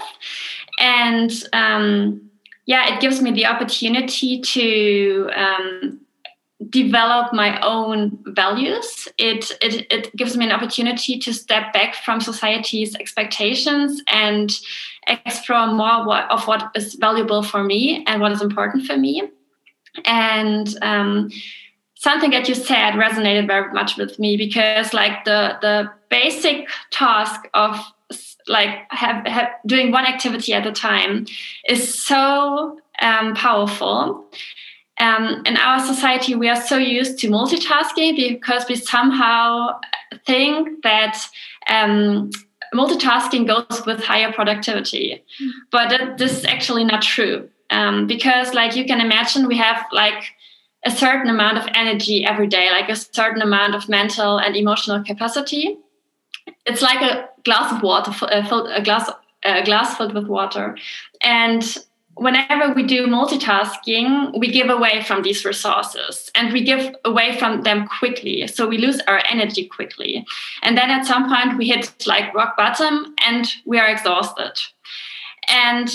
And 0.79 1.31
um, 1.53 2.31
yeah, 2.67 2.95
it 2.95 3.01
gives 3.01 3.21
me 3.21 3.33
the 3.33 3.47
opportunity 3.47 4.41
to 4.41 5.31
um, 5.35 6.01
develop 6.71 7.33
my 7.33 7.61
own 7.61 8.19
values. 8.27 9.09
It, 9.19 9.51
it 9.61 9.87
it 9.91 10.17
gives 10.17 10.37
me 10.37 10.45
an 10.47 10.53
opportunity 10.53 11.19
to 11.19 11.33
step 11.33 11.73
back 11.73 11.95
from 11.95 12.21
society's 12.21 12.95
expectations 12.95 14.03
and 14.07 14.51
explore 15.07 15.67
more 15.67 16.07
what, 16.07 16.31
of 16.31 16.47
what 16.47 16.71
is 16.75 16.95
valuable 16.95 17.43
for 17.43 17.65
me 17.65 18.05
and 18.07 18.21
what 18.21 18.33
is 18.33 18.43
important 18.43 18.87
for 18.87 18.97
me. 18.97 19.23
And 20.05 20.75
um, 20.83 21.31
something 22.03 22.31
that 22.31 22.49
you 22.49 22.55
said 22.55 22.95
resonated 22.95 23.47
very 23.47 23.73
much 23.73 23.97
with 23.97 24.19
me 24.19 24.37
because, 24.37 24.93
like 24.93 25.25
the 25.25 25.57
the 25.61 25.91
basic 26.09 26.69
task 26.91 27.49
of 27.55 27.79
like 28.49 28.71
have, 28.91 29.25
have 29.27 29.49
doing 29.67 29.93
one 29.93 30.05
activity 30.05 30.53
at 30.53 30.67
a 30.67 30.73
time 30.73 31.27
is 31.69 31.95
so 31.95 32.79
um, 33.01 33.35
powerful. 33.35 34.27
Um, 34.99 35.43
in 35.47 35.57
our 35.57 35.81
society, 35.81 36.35
we 36.35 36.49
are 36.49 36.61
so 36.61 36.77
used 36.77 37.19
to 37.21 37.29
multitasking 37.29 38.17
because 38.17 38.67
we 38.69 38.77
somehow 38.77 39.81
think 40.27 40.83
that 40.83 41.19
um, 41.69 42.31
multitasking 42.75 43.47
goes 43.47 43.87
with 43.87 44.03
higher 44.03 44.33
productivity 44.33 45.23
mm. 45.41 45.51
but 45.71 46.17
this 46.19 46.39
is 46.39 46.45
actually 46.45 46.85
not 46.85 47.03
true 47.03 47.49
um, 47.71 48.07
because 48.07 48.55
like 48.55 48.77
you 48.77 48.85
can 48.85 49.01
imagine 49.01 49.47
we 49.47 49.57
have 49.57 49.85
like 49.93 50.33
a 50.85 50.91
certain 50.91 51.29
amount 51.31 51.59
of 51.59 51.67
energy 51.75 52.25
every 52.25 52.47
day 52.47 52.69
like 52.71 52.89
a 52.89 52.97
certain 52.97 53.43
amount 53.43 53.75
of 53.75 53.89
mental 53.89 54.39
and 54.39 54.57
emotional 54.57 55.03
capacity 55.03 55.79
it's 56.67 56.83
like 56.83 57.01
a 57.01 57.29
glass 57.45 57.73
of 57.73 57.83
water 57.83 58.13
uh, 58.25 58.65
a 58.75 58.83
glass 58.83 59.11
a 59.45 59.65
glass 59.65 59.97
filled 59.97 60.15
with 60.15 60.27
water 60.27 60.77
and 61.23 61.79
whenever 62.15 62.73
we 62.75 62.83
do 62.83 63.07
multitasking, 63.07 64.39
we 64.39 64.51
give 64.51 64.69
away 64.69 65.03
from 65.03 65.23
these 65.23 65.45
resources 65.45 66.31
and 66.35 66.53
we 66.53 66.63
give 66.63 66.95
away 67.05 67.39
from 67.39 67.63
them 67.63 67.87
quickly. 67.87 68.47
So 68.47 68.69
we 68.69 68.79
lose 68.79 69.01
our 69.07 69.23
energy 69.31 69.67
quickly. 69.67 70.25
And 70.63 70.77
then 70.77 70.91
at 70.91 71.07
some 71.07 71.29
point 71.29 71.57
we 71.57 71.69
hit 71.69 72.07
like 72.07 72.35
rock 72.35 72.57
bottom 72.57 73.15
and 73.27 73.51
we 73.65 73.79
are 73.79 73.89
exhausted. 73.89 74.53
And 75.49 75.91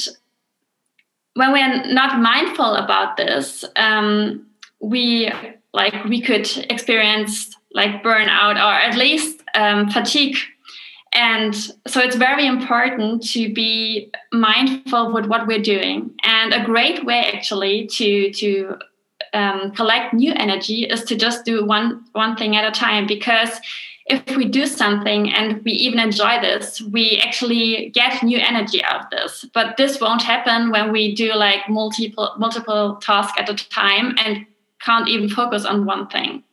when 1.36 1.52
we're 1.52 1.86
not 1.94 2.20
mindful 2.20 2.76
about 2.76 3.18
this, 3.18 3.64
um, 3.76 4.47
we 4.80 5.32
like 5.74 6.04
we 6.06 6.22
could 6.22 6.48
experience 6.70 7.56
like 7.74 8.04
burnout 8.04 8.56
or 8.56 8.74
at 8.74 8.98
least 8.98 9.42
um, 9.54 9.90
fatigue. 9.90 10.38
And 11.14 11.56
so 11.56 12.02
it's 12.02 12.16
very 12.16 12.46
important 12.46 13.24
to 13.32 13.54
be 13.54 14.12
mindful 14.34 15.14
with 15.14 15.26
what 15.26 15.48
we're 15.48 15.62
doing. 15.62 16.12
And 16.24 16.54
a 16.54 16.66
great 16.66 17.06
way 17.06 17.32
actually 17.34 17.88
to 17.88 18.32
to 18.32 18.76
um, 19.34 19.72
collect 19.72 20.14
new 20.14 20.34
energy 20.34 20.86
is 20.86 21.04
to 21.06 21.16
just 21.16 21.46
do 21.46 21.66
one 21.66 22.04
one 22.14 22.36
thing 22.36 22.56
at 22.56 22.66
a 22.68 22.72
time. 22.72 23.08
Because 23.08 23.60
if 24.10 24.38
we 24.38 24.46
do 24.46 24.66
something 24.66 25.34
and 25.34 25.62
we 25.66 25.72
even 25.74 26.00
enjoy 26.00 26.40
this 26.40 26.82
we 26.82 27.18
actually 27.18 27.90
get 27.90 28.24
new 28.24 28.40
energy 28.40 28.82
out 28.84 29.04
of 29.04 29.10
this. 29.12 29.46
But 29.54 29.76
this 29.78 30.00
won't 30.00 30.22
happen 30.22 30.72
when 30.72 30.92
we 30.92 31.14
do 31.14 31.34
like 31.34 31.68
multiple 31.70 32.32
multiple 32.38 32.96
tasks 33.02 33.38
at 33.40 33.50
a 33.50 33.56
time 33.56 34.16
and 34.24 34.46
can't 34.80 35.08
even 35.08 35.30
focus 35.30 35.66
on 35.66 35.86
one 35.86 36.08
thing 36.08 36.44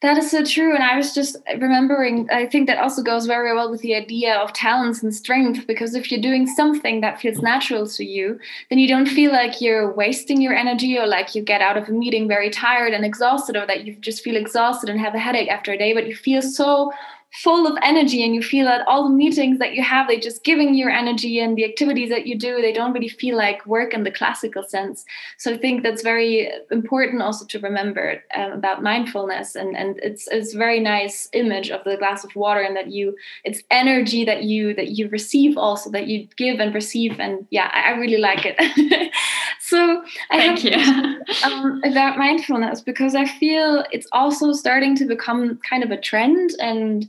that 0.00 0.16
is 0.16 0.30
so 0.30 0.44
true. 0.44 0.76
And 0.76 0.84
I 0.84 0.96
was 0.96 1.12
just 1.12 1.36
remembering, 1.58 2.28
I 2.30 2.46
think 2.46 2.68
that 2.68 2.78
also 2.78 3.02
goes 3.02 3.26
very 3.26 3.52
well 3.52 3.68
with 3.68 3.80
the 3.80 3.96
idea 3.96 4.36
of 4.36 4.52
talents 4.52 5.02
and 5.02 5.12
strength, 5.12 5.66
because 5.66 5.96
if 5.96 6.12
you're 6.12 6.20
doing 6.20 6.46
something 6.46 7.00
that 7.00 7.20
feels 7.20 7.38
natural 7.38 7.84
to 7.88 8.04
you, 8.04 8.38
then 8.70 8.78
you 8.78 8.86
don't 8.86 9.08
feel 9.08 9.32
like 9.32 9.60
you're 9.60 9.92
wasting 9.92 10.40
your 10.40 10.54
energy 10.54 10.96
or 10.96 11.06
like 11.08 11.34
you 11.34 11.42
get 11.42 11.60
out 11.60 11.76
of 11.76 11.88
a 11.88 11.92
meeting 11.92 12.28
very 12.28 12.48
tired 12.48 12.92
and 12.92 13.04
exhausted, 13.04 13.56
or 13.56 13.66
that 13.66 13.84
you 13.86 13.96
just 13.96 14.22
feel 14.22 14.36
exhausted 14.36 14.88
and 14.88 15.00
have 15.00 15.16
a 15.16 15.18
headache 15.18 15.50
after 15.50 15.72
a 15.72 15.78
day, 15.78 15.92
but 15.92 16.06
you 16.06 16.14
feel 16.14 16.42
so 16.42 16.92
full 17.32 17.66
of 17.66 17.76
energy 17.82 18.24
and 18.24 18.34
you 18.34 18.42
feel 18.42 18.64
that 18.64 18.86
all 18.86 19.04
the 19.04 19.14
meetings 19.14 19.58
that 19.58 19.74
you 19.74 19.82
have 19.82 20.08
they're 20.08 20.18
just 20.18 20.44
giving 20.44 20.74
your 20.74 20.90
energy 20.90 21.38
and 21.38 21.56
the 21.56 21.64
activities 21.64 22.08
that 22.08 22.26
you 22.26 22.38
do 22.38 22.60
they 22.62 22.72
don't 22.72 22.92
really 22.92 23.08
feel 23.08 23.36
like 23.36 23.64
work 23.66 23.92
in 23.92 24.02
the 24.02 24.10
classical 24.10 24.64
sense. 24.64 25.04
So 25.36 25.52
i 25.52 25.56
think 25.56 25.82
that's 25.82 26.02
very 26.02 26.50
important 26.70 27.22
also 27.22 27.44
to 27.46 27.58
remember 27.60 28.22
um, 28.34 28.52
about 28.52 28.82
mindfulness 28.82 29.54
and 29.54 29.76
and 29.76 29.98
it's 30.02 30.26
it's 30.28 30.54
a 30.54 30.58
very 30.58 30.80
nice 30.80 31.28
image 31.32 31.70
of 31.70 31.84
the 31.84 31.96
glass 31.96 32.24
of 32.24 32.34
water 32.34 32.60
and 32.60 32.74
that 32.76 32.88
you 32.88 33.14
it's 33.44 33.62
energy 33.70 34.24
that 34.24 34.44
you 34.44 34.74
that 34.74 34.90
you 34.90 35.08
receive 35.08 35.58
also 35.58 35.90
that 35.90 36.06
you 36.06 36.26
give 36.36 36.60
and 36.60 36.74
receive 36.74 37.20
and 37.20 37.46
yeah 37.50 37.70
i, 37.74 37.90
I 37.92 37.96
really 37.98 38.18
like 38.18 38.44
it. 38.44 39.12
So 39.68 40.02
I 40.30 40.38
thank 40.38 40.64
you. 40.64 40.72
um, 41.44 41.82
about 41.84 42.16
mindfulness 42.16 42.80
because 42.80 43.14
i 43.14 43.26
feel 43.26 43.84
it's 43.92 44.06
also 44.12 44.52
starting 44.52 44.96
to 44.96 45.04
become 45.04 45.58
kind 45.58 45.84
of 45.84 45.90
a 45.90 46.00
trend 46.00 46.50
and 46.58 47.06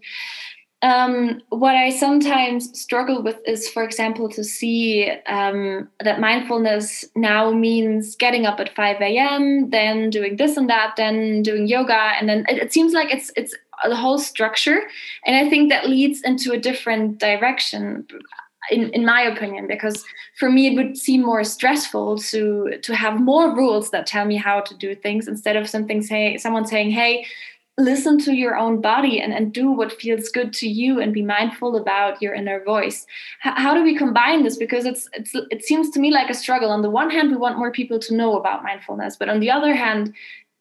um, 0.82 1.42
what 1.50 1.76
I 1.76 1.90
sometimes 1.90 2.80
struggle 2.80 3.22
with 3.22 3.38
is, 3.46 3.68
for 3.68 3.84
example, 3.84 4.30
to 4.30 4.44
see 4.46 5.12
um, 5.28 5.90
that 6.00 6.22
mindfulness 6.22 7.04
now 7.16 7.52
means 7.52 8.16
getting 8.16 8.46
up 8.46 8.62
at 8.62 8.74
5 8.76 9.02
a.m., 9.02 9.70
then 9.72 10.10
doing 10.10 10.38
this 10.38 10.56
and 10.56 10.70
that, 10.70 10.94
then 10.96 11.42
doing 11.44 11.68
yoga, 11.68 12.14
and 12.18 12.30
then 12.30 12.46
it, 12.48 12.60
it 12.60 12.74
seems 12.74 12.94
like 12.94 13.14
it's 13.14 13.30
it's 13.36 13.54
the 13.86 13.96
whole 13.96 14.18
structure, 14.18 14.82
and 15.26 15.36
I 15.36 15.50
think 15.50 15.70
that 15.70 15.90
leads 15.90 16.22
into 16.22 16.52
a 16.54 16.58
different 16.58 17.20
direction. 17.20 18.08
In, 18.72 18.90
in 18.92 19.04
my 19.04 19.22
opinion, 19.22 19.66
because 19.66 20.04
for 20.38 20.52
me 20.52 20.68
it 20.68 20.76
would 20.76 20.96
seem 20.96 21.24
more 21.24 21.44
stressful 21.44 22.20
to 22.20 22.78
to 22.84 22.96
have 22.96 23.20
more 23.20 23.56
rules 23.56 23.90
that 23.90 24.06
tell 24.06 24.26
me 24.26 24.36
how 24.36 24.60
to 24.60 24.76
do 24.76 24.94
things 24.94 25.28
instead 25.28 25.56
of 25.56 25.68
something 25.68 26.04
say 26.04 26.38
someone 26.38 26.68
saying, 26.68 26.92
"Hey, 26.92 27.26
listen 27.80 28.20
to 28.20 28.34
your 28.34 28.58
own 28.58 28.82
body 28.82 29.20
and, 29.20 29.34
and 29.34 29.54
do 29.54 29.72
what 29.72 29.92
feels 29.94 30.30
good 30.30 30.54
to 30.54 30.68
you 30.68 31.00
and 31.00 31.14
be 31.14 31.22
mindful 31.22 31.76
about 31.76 32.22
your 32.22 32.34
inner 32.34 32.64
voice. 32.64 33.08
H- 33.46 33.54
how 33.56 33.74
do 33.74 33.82
we 33.82 33.98
combine 33.98 34.44
this? 34.44 34.58
Because 34.58 34.86
it's, 34.86 35.10
it's 35.14 35.34
it 35.50 35.64
seems 35.64 35.90
to 35.92 36.00
me 36.00 36.12
like 36.12 36.30
a 36.30 36.34
struggle. 36.34 36.70
On 36.70 36.82
the 36.82 36.90
one 36.90 37.10
hand 37.10 37.32
we 37.32 37.38
want 37.38 37.58
more 37.58 37.72
people 37.72 37.98
to 38.00 38.16
know 38.16 38.38
about 38.38 38.64
mindfulness 38.64 39.16
but 39.16 39.30
on 39.30 39.40
the 39.40 39.50
other 39.50 39.74
hand 39.74 40.14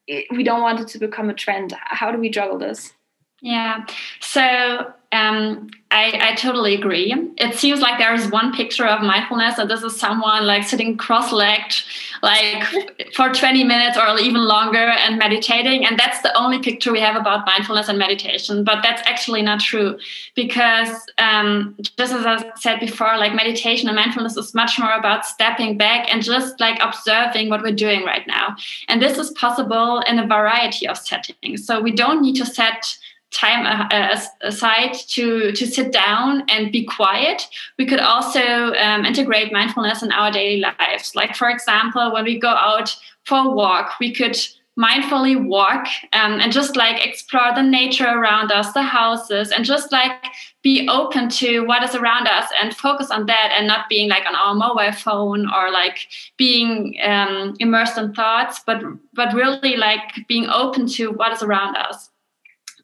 it, 0.07 0.25
we 0.31 0.43
don't 0.43 0.61
want 0.61 0.79
it 0.79 0.87
to 0.87 0.97
become 0.97 1.29
a 1.29 1.33
trend. 1.33 1.75
How 1.79 2.11
do 2.11 2.17
we 2.17 2.29
juggle 2.29 2.57
this? 2.57 2.93
Yeah. 3.41 3.85
So 4.19 4.93
um, 5.11 5.69
I, 5.91 6.19
I 6.21 6.35
totally 6.35 6.75
agree. 6.75 7.15
It 7.37 7.55
seems 7.55 7.79
like 7.79 7.97
there 7.97 8.13
is 8.13 8.29
one 8.29 8.53
picture 8.53 8.85
of 8.85 9.01
mindfulness, 9.01 9.57
and 9.57 9.67
this 9.67 9.81
is 9.81 9.99
someone 9.99 10.45
like 10.45 10.63
sitting 10.63 10.97
cross-legged, 10.97 11.83
like 12.21 12.63
for 13.15 13.33
20 13.33 13.63
minutes 13.63 13.97
or 13.97 14.19
even 14.19 14.45
longer, 14.45 14.77
and 14.77 15.17
meditating. 15.17 15.83
And 15.83 15.97
that's 15.97 16.21
the 16.21 16.31
only 16.37 16.59
picture 16.59 16.91
we 16.91 16.99
have 16.99 17.15
about 17.15 17.43
mindfulness 17.47 17.89
and 17.89 17.97
meditation. 17.97 18.63
But 18.63 18.83
that's 18.83 19.01
actually 19.07 19.41
not 19.41 19.61
true, 19.61 19.97
because 20.35 20.89
um, 21.17 21.75
just 21.97 22.13
as 22.13 22.23
I 22.23 22.51
said 22.55 22.79
before, 22.79 23.17
like 23.17 23.33
meditation 23.33 23.89
and 23.89 23.95
mindfulness 23.95 24.37
is 24.37 24.53
much 24.53 24.77
more 24.77 24.91
about 24.91 25.25
stepping 25.25 25.75
back 25.75 26.13
and 26.13 26.21
just 26.21 26.59
like 26.59 26.79
observing 26.83 27.49
what 27.49 27.63
we're 27.63 27.71
doing 27.71 28.05
right 28.05 28.27
now. 28.27 28.55
And 28.89 29.01
this 29.01 29.17
is 29.17 29.31
possible 29.31 30.01
in 30.01 30.19
a 30.19 30.27
variety 30.27 30.87
of 30.87 30.99
settings. 30.99 31.65
So 31.65 31.81
we 31.81 31.91
don't 31.91 32.21
need 32.21 32.35
to 32.35 32.45
set 32.45 32.95
time 33.31 33.87
aside 34.41 34.93
to 34.93 35.51
to 35.51 35.67
sit 35.67 35.91
down 35.91 36.43
and 36.49 36.71
be 36.71 36.83
quiet. 36.83 37.47
We 37.77 37.85
could 37.85 37.99
also 37.99 38.73
um, 38.73 39.05
integrate 39.05 39.53
mindfulness 39.53 40.01
in 40.01 40.11
our 40.11 40.31
daily 40.31 40.61
lives. 40.61 41.15
Like 41.15 41.35
for 41.35 41.49
example 41.49 42.11
when 42.11 42.25
we 42.25 42.39
go 42.39 42.49
out 42.49 42.95
for 43.25 43.37
a 43.37 43.49
walk 43.49 43.99
we 43.99 44.13
could 44.13 44.37
mindfully 44.79 45.35
walk 45.45 45.87
um, 46.13 46.39
and 46.39 46.53
just 46.53 46.77
like 46.77 47.05
explore 47.05 47.53
the 47.53 47.61
nature 47.61 48.07
around 48.07 48.49
us 48.49 48.71
the 48.71 48.81
houses 48.81 49.51
and 49.51 49.65
just 49.65 49.91
like 49.91 50.23
be 50.63 50.87
open 50.87 51.27
to 51.27 51.61
what 51.61 51.83
is 51.83 51.95
around 51.95 52.27
us 52.27 52.49
and 52.61 52.75
focus 52.75 53.11
on 53.11 53.25
that 53.25 53.53
and 53.57 53.67
not 53.67 53.89
being 53.89 54.09
like 54.09 54.25
on 54.25 54.35
our 54.35 54.55
mobile 54.55 54.93
phone 54.93 55.51
or 55.53 55.69
like 55.69 56.07
being 56.37 56.97
um, 57.03 57.55
immersed 57.59 57.97
in 57.97 58.13
thoughts 58.13 58.61
but 58.65 58.81
but 59.13 59.33
really 59.33 59.75
like 59.75 60.25
being 60.29 60.47
open 60.47 60.87
to 60.87 61.11
what 61.11 61.33
is 61.33 61.43
around 61.43 61.75
us 61.75 62.09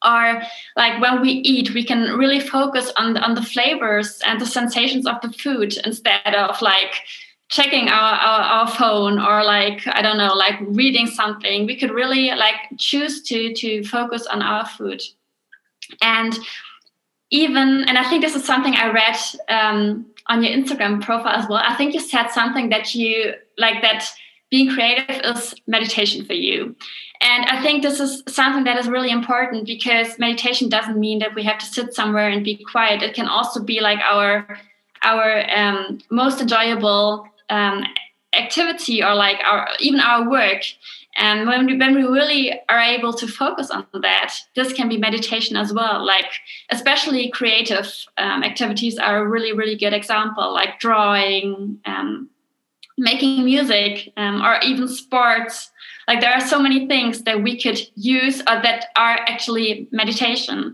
or 0.05 0.41
like 0.75 1.01
when 1.01 1.21
we 1.21 1.31
eat 1.31 1.73
we 1.73 1.83
can 1.83 2.17
really 2.17 2.39
focus 2.39 2.91
on 2.97 3.17
on 3.17 3.35
the 3.35 3.41
flavors 3.41 4.21
and 4.25 4.39
the 4.39 4.45
sensations 4.45 5.05
of 5.07 5.19
the 5.21 5.31
food 5.33 5.75
instead 5.85 6.35
of 6.35 6.61
like 6.61 7.01
checking 7.49 7.89
our, 7.89 8.15
our, 8.15 8.41
our 8.41 8.67
phone 8.67 9.19
or 9.19 9.43
like 9.43 9.85
i 9.87 10.01
don't 10.01 10.17
know 10.17 10.33
like 10.33 10.55
reading 10.61 11.07
something. 11.07 11.65
We 11.65 11.75
could 11.75 11.91
really 11.91 12.29
like 12.31 12.55
choose 12.77 13.21
to 13.23 13.53
to 13.53 13.83
focus 13.83 14.25
on 14.25 14.41
our 14.41 14.65
food. 14.65 15.01
And 16.01 16.37
even 17.31 17.83
and 17.87 17.97
i 17.97 18.07
think 18.09 18.23
this 18.23 18.35
is 18.35 18.45
something 18.45 18.75
i 18.75 18.91
read 18.91 19.17
um, 19.49 20.05
on 20.27 20.43
your 20.43 20.55
instagram 20.55 21.01
profile 21.01 21.35
as 21.35 21.47
well. 21.49 21.61
I 21.63 21.75
think 21.75 21.93
you 21.93 21.99
said 21.99 22.27
something 22.29 22.69
that 22.69 22.95
you 22.95 23.33
like 23.57 23.81
that 23.81 24.07
being 24.51 24.73
creative 24.73 25.21
is 25.23 25.55
meditation 25.67 26.25
for 26.25 26.33
you. 26.33 26.75
And 27.21 27.45
i 27.45 27.61
think 27.61 27.81
this 27.81 27.99
is 27.99 28.23
something 28.27 28.65
that 28.65 28.77
is 28.77 28.87
really 28.87 29.09
important 29.09 29.65
because 29.65 30.19
meditation 30.19 30.69
doesn't 30.69 30.99
mean 30.99 31.19
that 31.19 31.33
we 31.33 31.43
have 31.43 31.57
to 31.59 31.65
sit 31.65 31.93
somewhere 31.93 32.29
and 32.29 32.43
be 32.43 32.63
quiet. 32.71 33.01
It 33.01 33.15
can 33.15 33.27
also 33.27 33.63
be 33.63 33.79
like 33.79 33.99
our 33.99 34.59
our 35.01 35.49
um, 35.49 35.99
most 36.09 36.41
enjoyable 36.41 37.27
um, 37.49 37.83
activity 38.33 39.03
or 39.03 39.15
like 39.15 39.39
our 39.43 39.69
even 39.79 39.99
our 39.99 40.29
work. 40.29 40.63
And 41.17 41.47
when 41.47 41.65
we, 41.65 41.77
when 41.77 41.95
we 41.95 42.03
really 42.03 42.59
are 42.67 42.81
able 42.81 43.13
to 43.13 43.27
focus 43.27 43.71
on 43.71 43.85
that 43.93 44.35
this 44.55 44.73
can 44.73 44.89
be 44.89 44.97
meditation 44.97 45.55
as 45.55 45.71
well. 45.71 46.05
Like 46.05 46.29
especially 46.69 47.31
creative 47.31 47.87
um, 48.17 48.43
activities 48.43 48.97
are 48.97 49.19
a 49.23 49.27
really 49.27 49.53
really 49.53 49.77
good 49.77 49.93
example 49.93 50.53
like 50.53 50.79
drawing 50.79 51.79
um, 51.85 52.29
making 52.97 53.43
music 53.43 54.11
um, 54.17 54.41
or 54.41 54.59
even 54.63 54.87
sports 54.87 55.71
like 56.07 56.21
there 56.21 56.31
are 56.31 56.41
so 56.41 56.59
many 56.59 56.87
things 56.87 57.23
that 57.23 57.41
we 57.41 57.59
could 57.59 57.79
use 57.95 58.39
or 58.41 58.61
that 58.61 58.87
are 58.95 59.19
actually 59.27 59.87
meditation 59.91 60.73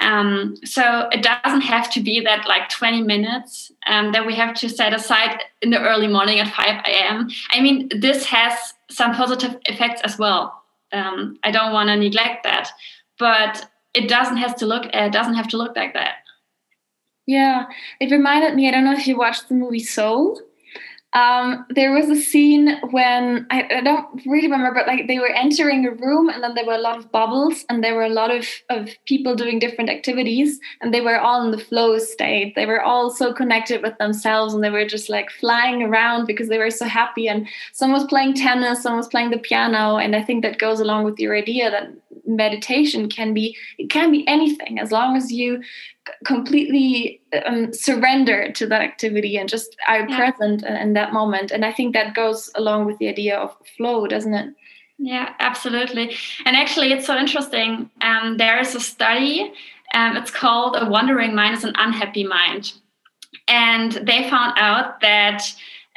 um, 0.00 0.56
so 0.64 1.08
it 1.12 1.22
doesn't 1.22 1.60
have 1.62 1.90
to 1.92 2.00
be 2.00 2.20
that 2.20 2.48
like 2.48 2.68
20 2.68 3.02
minutes 3.02 3.70
um, 3.86 4.12
that 4.12 4.26
we 4.26 4.34
have 4.34 4.54
to 4.56 4.68
set 4.68 4.92
aside 4.92 5.40
in 5.62 5.70
the 5.70 5.80
early 5.80 6.08
morning 6.08 6.40
at 6.40 6.52
5 6.52 6.66
a.m. 6.84 7.30
I 7.50 7.60
mean, 7.60 7.88
this 8.00 8.24
has 8.26 8.74
some 8.90 9.14
positive 9.14 9.56
effects 9.66 10.00
as 10.02 10.18
well. 10.18 10.62
Um, 10.92 11.38
I 11.42 11.50
don't 11.50 11.72
want 11.72 11.88
to 11.88 11.96
neglect 11.96 12.44
that, 12.44 12.70
but 13.18 13.70
it 13.94 14.08
doesn't 14.08 14.36
have 14.36 14.56
to 14.56 14.66
look. 14.66 14.86
It 14.92 15.12
doesn't 15.12 15.34
have 15.34 15.48
to 15.48 15.56
look 15.56 15.76
like 15.76 15.94
that. 15.94 16.16
Yeah, 17.26 17.66
it 18.00 18.10
reminded 18.10 18.54
me. 18.54 18.68
I 18.68 18.72
don't 18.72 18.84
know 18.84 18.92
if 18.92 19.06
you 19.06 19.16
watched 19.16 19.48
the 19.48 19.54
movie 19.54 19.78
Soul. 19.78 20.40
Um, 21.14 21.64
there 21.70 21.92
was 21.92 22.10
a 22.10 22.20
scene 22.20 22.76
when 22.90 23.46
I, 23.48 23.68
I, 23.76 23.80
don't 23.82 24.20
really 24.26 24.48
remember, 24.48 24.74
but 24.74 24.88
like 24.88 25.06
they 25.06 25.20
were 25.20 25.30
entering 25.30 25.86
a 25.86 25.92
room 25.92 26.28
and 26.28 26.42
then 26.42 26.54
there 26.54 26.66
were 26.66 26.74
a 26.74 26.80
lot 26.80 26.98
of 26.98 27.12
bubbles 27.12 27.64
and 27.68 27.84
there 27.84 27.94
were 27.94 28.02
a 28.02 28.08
lot 28.08 28.32
of, 28.32 28.44
of 28.68 28.90
people 29.06 29.36
doing 29.36 29.60
different 29.60 29.90
activities 29.90 30.58
and 30.80 30.92
they 30.92 31.00
were 31.00 31.16
all 31.16 31.44
in 31.44 31.52
the 31.52 31.64
flow 31.64 31.98
state. 31.98 32.56
They 32.56 32.66
were 32.66 32.82
all 32.82 33.10
so 33.10 33.32
connected 33.32 33.80
with 33.80 33.96
themselves 33.98 34.54
and 34.54 34.64
they 34.64 34.70
were 34.70 34.86
just 34.86 35.08
like 35.08 35.30
flying 35.30 35.84
around 35.84 36.26
because 36.26 36.48
they 36.48 36.58
were 36.58 36.70
so 36.70 36.86
happy. 36.86 37.28
And 37.28 37.46
someone 37.72 38.00
was 38.00 38.08
playing 38.08 38.34
tennis, 38.34 38.82
someone 38.82 38.98
was 38.98 39.06
playing 39.06 39.30
the 39.30 39.38
piano. 39.38 39.98
And 39.98 40.16
I 40.16 40.22
think 40.22 40.42
that 40.42 40.58
goes 40.58 40.80
along 40.80 41.04
with 41.04 41.20
your 41.20 41.36
idea 41.36 41.70
that 41.70 41.92
meditation 42.26 43.08
can 43.08 43.32
be, 43.32 43.56
it 43.78 43.88
can 43.88 44.10
be 44.10 44.26
anything 44.26 44.80
as 44.80 44.90
long 44.90 45.16
as 45.16 45.30
you 45.30 45.62
completely 46.24 47.20
um, 47.46 47.72
surrender 47.72 48.52
to 48.52 48.66
that 48.66 48.82
activity 48.82 49.36
and 49.36 49.48
just 49.48 49.76
are 49.88 50.08
yeah. 50.08 50.16
present 50.16 50.62
in, 50.62 50.76
in 50.76 50.92
that 50.94 51.12
moment. 51.12 51.50
And 51.50 51.64
I 51.64 51.72
think 51.72 51.94
that 51.94 52.14
goes 52.14 52.50
along 52.54 52.86
with 52.86 52.98
the 52.98 53.08
idea 53.08 53.38
of 53.38 53.56
flow, 53.76 54.06
doesn't 54.06 54.34
it? 54.34 54.54
Yeah, 54.98 55.34
absolutely. 55.40 56.14
And 56.44 56.56
actually, 56.56 56.92
it's 56.92 57.06
so 57.06 57.16
interesting. 57.16 57.90
Um, 58.00 58.36
there 58.36 58.60
is 58.60 58.74
a 58.74 58.80
study, 58.80 59.52
um, 59.94 60.16
it's 60.16 60.30
called 60.30 60.76
A 60.78 60.88
Wandering 60.88 61.34
Mind 61.34 61.56
is 61.56 61.64
an 61.64 61.74
Unhappy 61.76 62.24
Mind. 62.24 62.72
And 63.48 63.92
they 63.92 64.28
found 64.30 64.58
out 64.58 65.00
that 65.00 65.42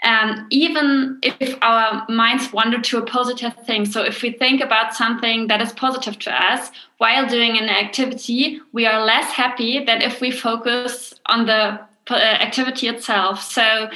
um, 0.03 0.45
even 0.51 1.19
if 1.23 1.57
our 1.61 2.05
minds 2.07 2.53
wander 2.53 2.79
to 2.81 2.99
a 2.99 3.05
positive 3.05 3.55
thing, 3.65 3.85
so 3.85 4.03
if 4.03 4.21
we 4.21 4.31
think 4.31 4.61
about 4.61 4.93
something 4.93 5.47
that 5.47 5.59
is 5.59 5.73
positive 5.73 6.19
to 6.19 6.31
us 6.31 6.69
while 6.97 7.27
doing 7.27 7.57
an 7.57 7.69
activity, 7.69 8.61
we 8.73 8.85
are 8.85 9.03
less 9.03 9.31
happy 9.31 9.83
than 9.83 10.01
if 10.01 10.21
we 10.21 10.29
focus 10.29 11.15
on 11.25 11.47
the 11.47 11.79
uh, 12.09 12.13
activity 12.13 12.87
itself. 12.87 13.41
So 13.41 13.89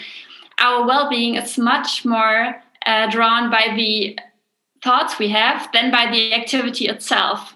our 0.57 0.85
well 0.87 1.09
being 1.09 1.35
is 1.35 1.57
much 1.57 2.03
more 2.03 2.61
uh, 2.85 3.09
drawn 3.11 3.51
by 3.51 3.73
the 3.75 4.17
thoughts 4.83 5.19
we 5.19 5.29
have 5.29 5.69
than 5.71 5.91
by 5.91 6.09
the 6.11 6.33
activity 6.33 6.87
itself. 6.87 7.55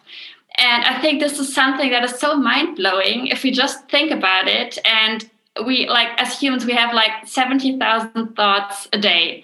And 0.57 0.85
I 0.85 1.01
think 1.01 1.19
this 1.19 1.39
is 1.39 1.53
something 1.53 1.89
that 1.89 2.03
is 2.03 2.17
so 2.19 2.37
mind 2.37 2.77
blowing 2.77 3.27
if 3.27 3.43
we 3.43 3.51
just 3.51 3.89
think 3.89 4.11
about 4.11 4.47
it 4.47 4.77
and 4.85 5.29
we 5.65 5.87
like 5.87 6.09
as 6.17 6.39
humans 6.39 6.65
we 6.65 6.73
have 6.73 6.93
like 6.93 7.27
70,000 7.27 8.35
thoughts 8.35 8.87
a 8.91 8.97
day 8.97 9.43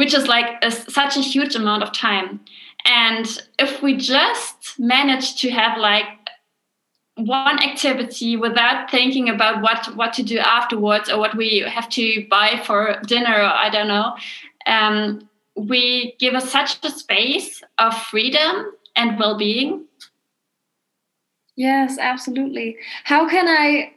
which 0.00 0.14
is 0.14 0.26
like 0.26 0.62
a, 0.62 0.70
such 0.70 1.18
a 1.18 1.20
huge 1.20 1.54
amount 1.54 1.82
of 1.82 1.92
time. 1.92 2.40
And 2.86 3.26
if 3.58 3.82
we 3.82 3.98
just 3.98 4.78
manage 4.78 5.40
to 5.42 5.50
have 5.50 5.76
like 5.78 6.06
one 7.16 7.62
activity 7.62 8.34
without 8.34 8.90
thinking 8.90 9.28
about 9.28 9.60
what 9.60 9.94
what 9.96 10.14
to 10.14 10.22
do 10.22 10.38
afterwards 10.38 11.10
or 11.10 11.18
what 11.18 11.36
we 11.36 11.58
have 11.58 11.90
to 11.90 12.26
buy 12.30 12.62
for 12.64 12.98
dinner 13.06 13.34
or 13.42 13.52
i 13.64 13.68
don't 13.68 13.88
know 13.88 14.14
um, 14.66 15.28
we 15.54 16.16
give 16.18 16.32
us 16.32 16.50
such 16.50 16.82
a 16.82 16.90
space 16.90 17.62
of 17.76 17.94
freedom 18.04 18.72
and 18.96 19.18
well-being. 19.18 19.84
Yes 21.56 21.98
absolutely. 21.98 22.78
How 23.04 23.28
can 23.28 23.46
i 23.48 23.92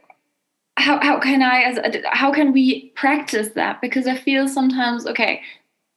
how 0.77 0.99
how 1.01 1.19
can 1.19 1.41
I 1.41 1.61
as 1.61 1.79
how 2.11 2.33
can 2.33 2.51
we 2.53 2.89
practice 2.95 3.49
that? 3.49 3.81
Because 3.81 4.07
I 4.07 4.15
feel 4.15 4.47
sometimes 4.47 5.05
okay, 5.05 5.41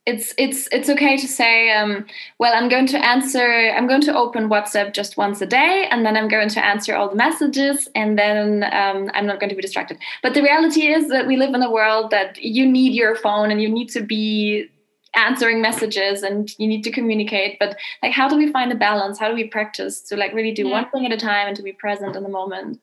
it's 0.06 0.32
it's 0.38 0.68
it's 0.70 0.88
okay 0.88 1.16
to 1.16 1.26
say 1.26 1.72
um, 1.72 2.06
well 2.38 2.54
i'm 2.54 2.68
going 2.68 2.86
to 2.86 3.04
answer 3.04 3.72
i'm 3.76 3.88
going 3.88 4.00
to 4.00 4.16
open 4.16 4.48
whatsapp 4.48 4.94
just 4.94 5.16
once 5.16 5.40
a 5.42 5.46
day 5.46 5.88
and 5.90 6.06
then 6.06 6.16
i'm 6.16 6.28
going 6.28 6.48
to 6.48 6.64
answer 6.64 6.94
all 6.94 7.08
the 7.08 7.16
messages 7.16 7.88
and 7.94 8.16
then 8.18 8.64
um, 8.72 9.10
i'm 9.14 9.26
not 9.26 9.40
going 9.40 9.50
to 9.50 9.56
be 9.56 9.62
distracted 9.62 9.98
but 10.22 10.32
the 10.32 10.42
reality 10.42 10.86
is 10.86 11.08
that 11.08 11.26
we 11.26 11.36
live 11.36 11.52
in 11.54 11.62
a 11.62 11.70
world 11.70 12.10
that 12.10 12.40
you 12.42 12.64
need 12.64 12.94
your 12.94 13.16
phone 13.16 13.50
and 13.50 13.60
you 13.60 13.68
need 13.68 13.88
to 13.88 14.00
be 14.00 14.66
answering 15.14 15.60
messages 15.60 16.22
and 16.22 16.56
you 16.58 16.68
need 16.68 16.84
to 16.84 16.90
communicate 16.90 17.58
but 17.58 17.76
like 18.02 18.12
how 18.12 18.28
do 18.28 18.36
we 18.36 18.52
find 18.52 18.70
a 18.70 18.76
balance 18.76 19.18
how 19.18 19.28
do 19.28 19.34
we 19.34 19.44
practice 19.44 20.00
to 20.00 20.16
like 20.16 20.32
really 20.32 20.52
do 20.52 20.68
yeah. 20.68 20.72
one 20.72 20.90
thing 20.90 21.04
at 21.04 21.12
a 21.12 21.16
time 21.16 21.48
and 21.48 21.56
to 21.56 21.62
be 21.62 21.72
present 21.72 22.14
in 22.14 22.22
the 22.22 22.28
moment 22.28 22.80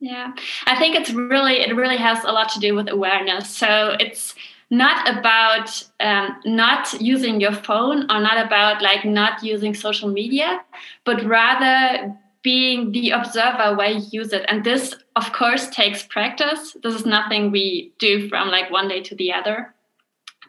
yeah, 0.00 0.32
I 0.66 0.78
think 0.78 0.94
it's 0.94 1.10
really 1.12 1.60
it 1.60 1.74
really 1.74 1.96
has 1.96 2.22
a 2.24 2.32
lot 2.32 2.48
to 2.50 2.60
do 2.60 2.74
with 2.74 2.88
awareness. 2.88 3.48
So 3.48 3.96
it's 3.98 4.34
not 4.70 5.08
about 5.08 5.82
um, 6.00 6.36
not 6.44 7.00
using 7.00 7.40
your 7.40 7.52
phone 7.52 8.02
or 8.10 8.20
not 8.20 8.44
about 8.44 8.82
like 8.82 9.04
not 9.04 9.42
using 9.42 9.74
social 9.74 10.08
media, 10.08 10.60
but 11.04 11.24
rather 11.24 12.14
being 12.42 12.92
the 12.92 13.10
observer 13.10 13.74
where 13.74 13.90
you 13.90 14.06
use 14.12 14.32
it. 14.32 14.44
And 14.48 14.64
this, 14.64 14.94
of 15.16 15.32
course, 15.32 15.68
takes 15.68 16.02
practice. 16.02 16.76
This 16.82 16.94
is 16.94 17.06
nothing 17.06 17.50
we 17.50 17.92
do 17.98 18.28
from 18.28 18.48
like 18.48 18.70
one 18.70 18.88
day 18.88 19.02
to 19.02 19.14
the 19.14 19.32
other, 19.32 19.74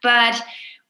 but 0.03 0.41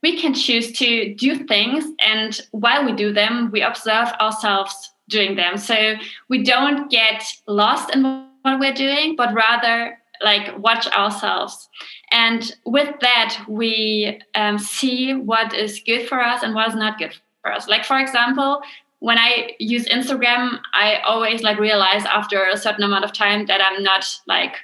we 0.04 0.20
can 0.20 0.34
choose 0.34 0.72
to 0.74 1.14
do 1.16 1.46
things, 1.46 1.86
and 2.06 2.40
while 2.52 2.86
we 2.86 2.94
do 2.94 3.12
them, 3.12 3.50
we 3.52 3.62
observe 3.62 4.10
ourselves 4.22 4.94
doing 5.10 5.36
them. 5.36 5.58
So 5.58 5.96
we 6.30 6.44
don't 6.44 6.90
get 6.92 7.24
lost 7.48 7.96
in 7.96 8.27
what 8.48 8.60
we're 8.60 8.74
doing, 8.74 9.16
but 9.16 9.34
rather 9.34 9.98
like 10.22 10.58
watch 10.58 10.88
ourselves. 10.88 11.70
And 12.12 12.56
with 12.66 12.94
that, 13.02 13.40
we 13.48 14.20
um, 14.36 14.58
see 14.58 15.14
what 15.14 15.54
is 15.54 15.82
good 15.86 16.08
for 16.08 16.20
us 16.20 16.44
and 16.44 16.56
what 16.56 16.70
is 16.70 16.76
not 16.76 16.98
good 16.98 17.16
for 17.42 17.52
us. 17.52 17.68
Like, 17.68 17.86
for 17.86 18.00
example, 18.00 18.62
when 19.00 19.20
I 19.20 19.52
use 19.60 19.88
Instagram, 19.88 20.60
I 20.74 21.02
always 21.06 21.44
like 21.44 21.60
realize 21.60 22.04
after 22.06 22.44
a 22.44 22.58
certain 22.58 22.84
amount 22.84 23.06
of 23.06 23.14
time 23.14 23.46
that 23.46 23.62
I'm 23.62 23.84
not 23.84 24.06
like 24.26 24.56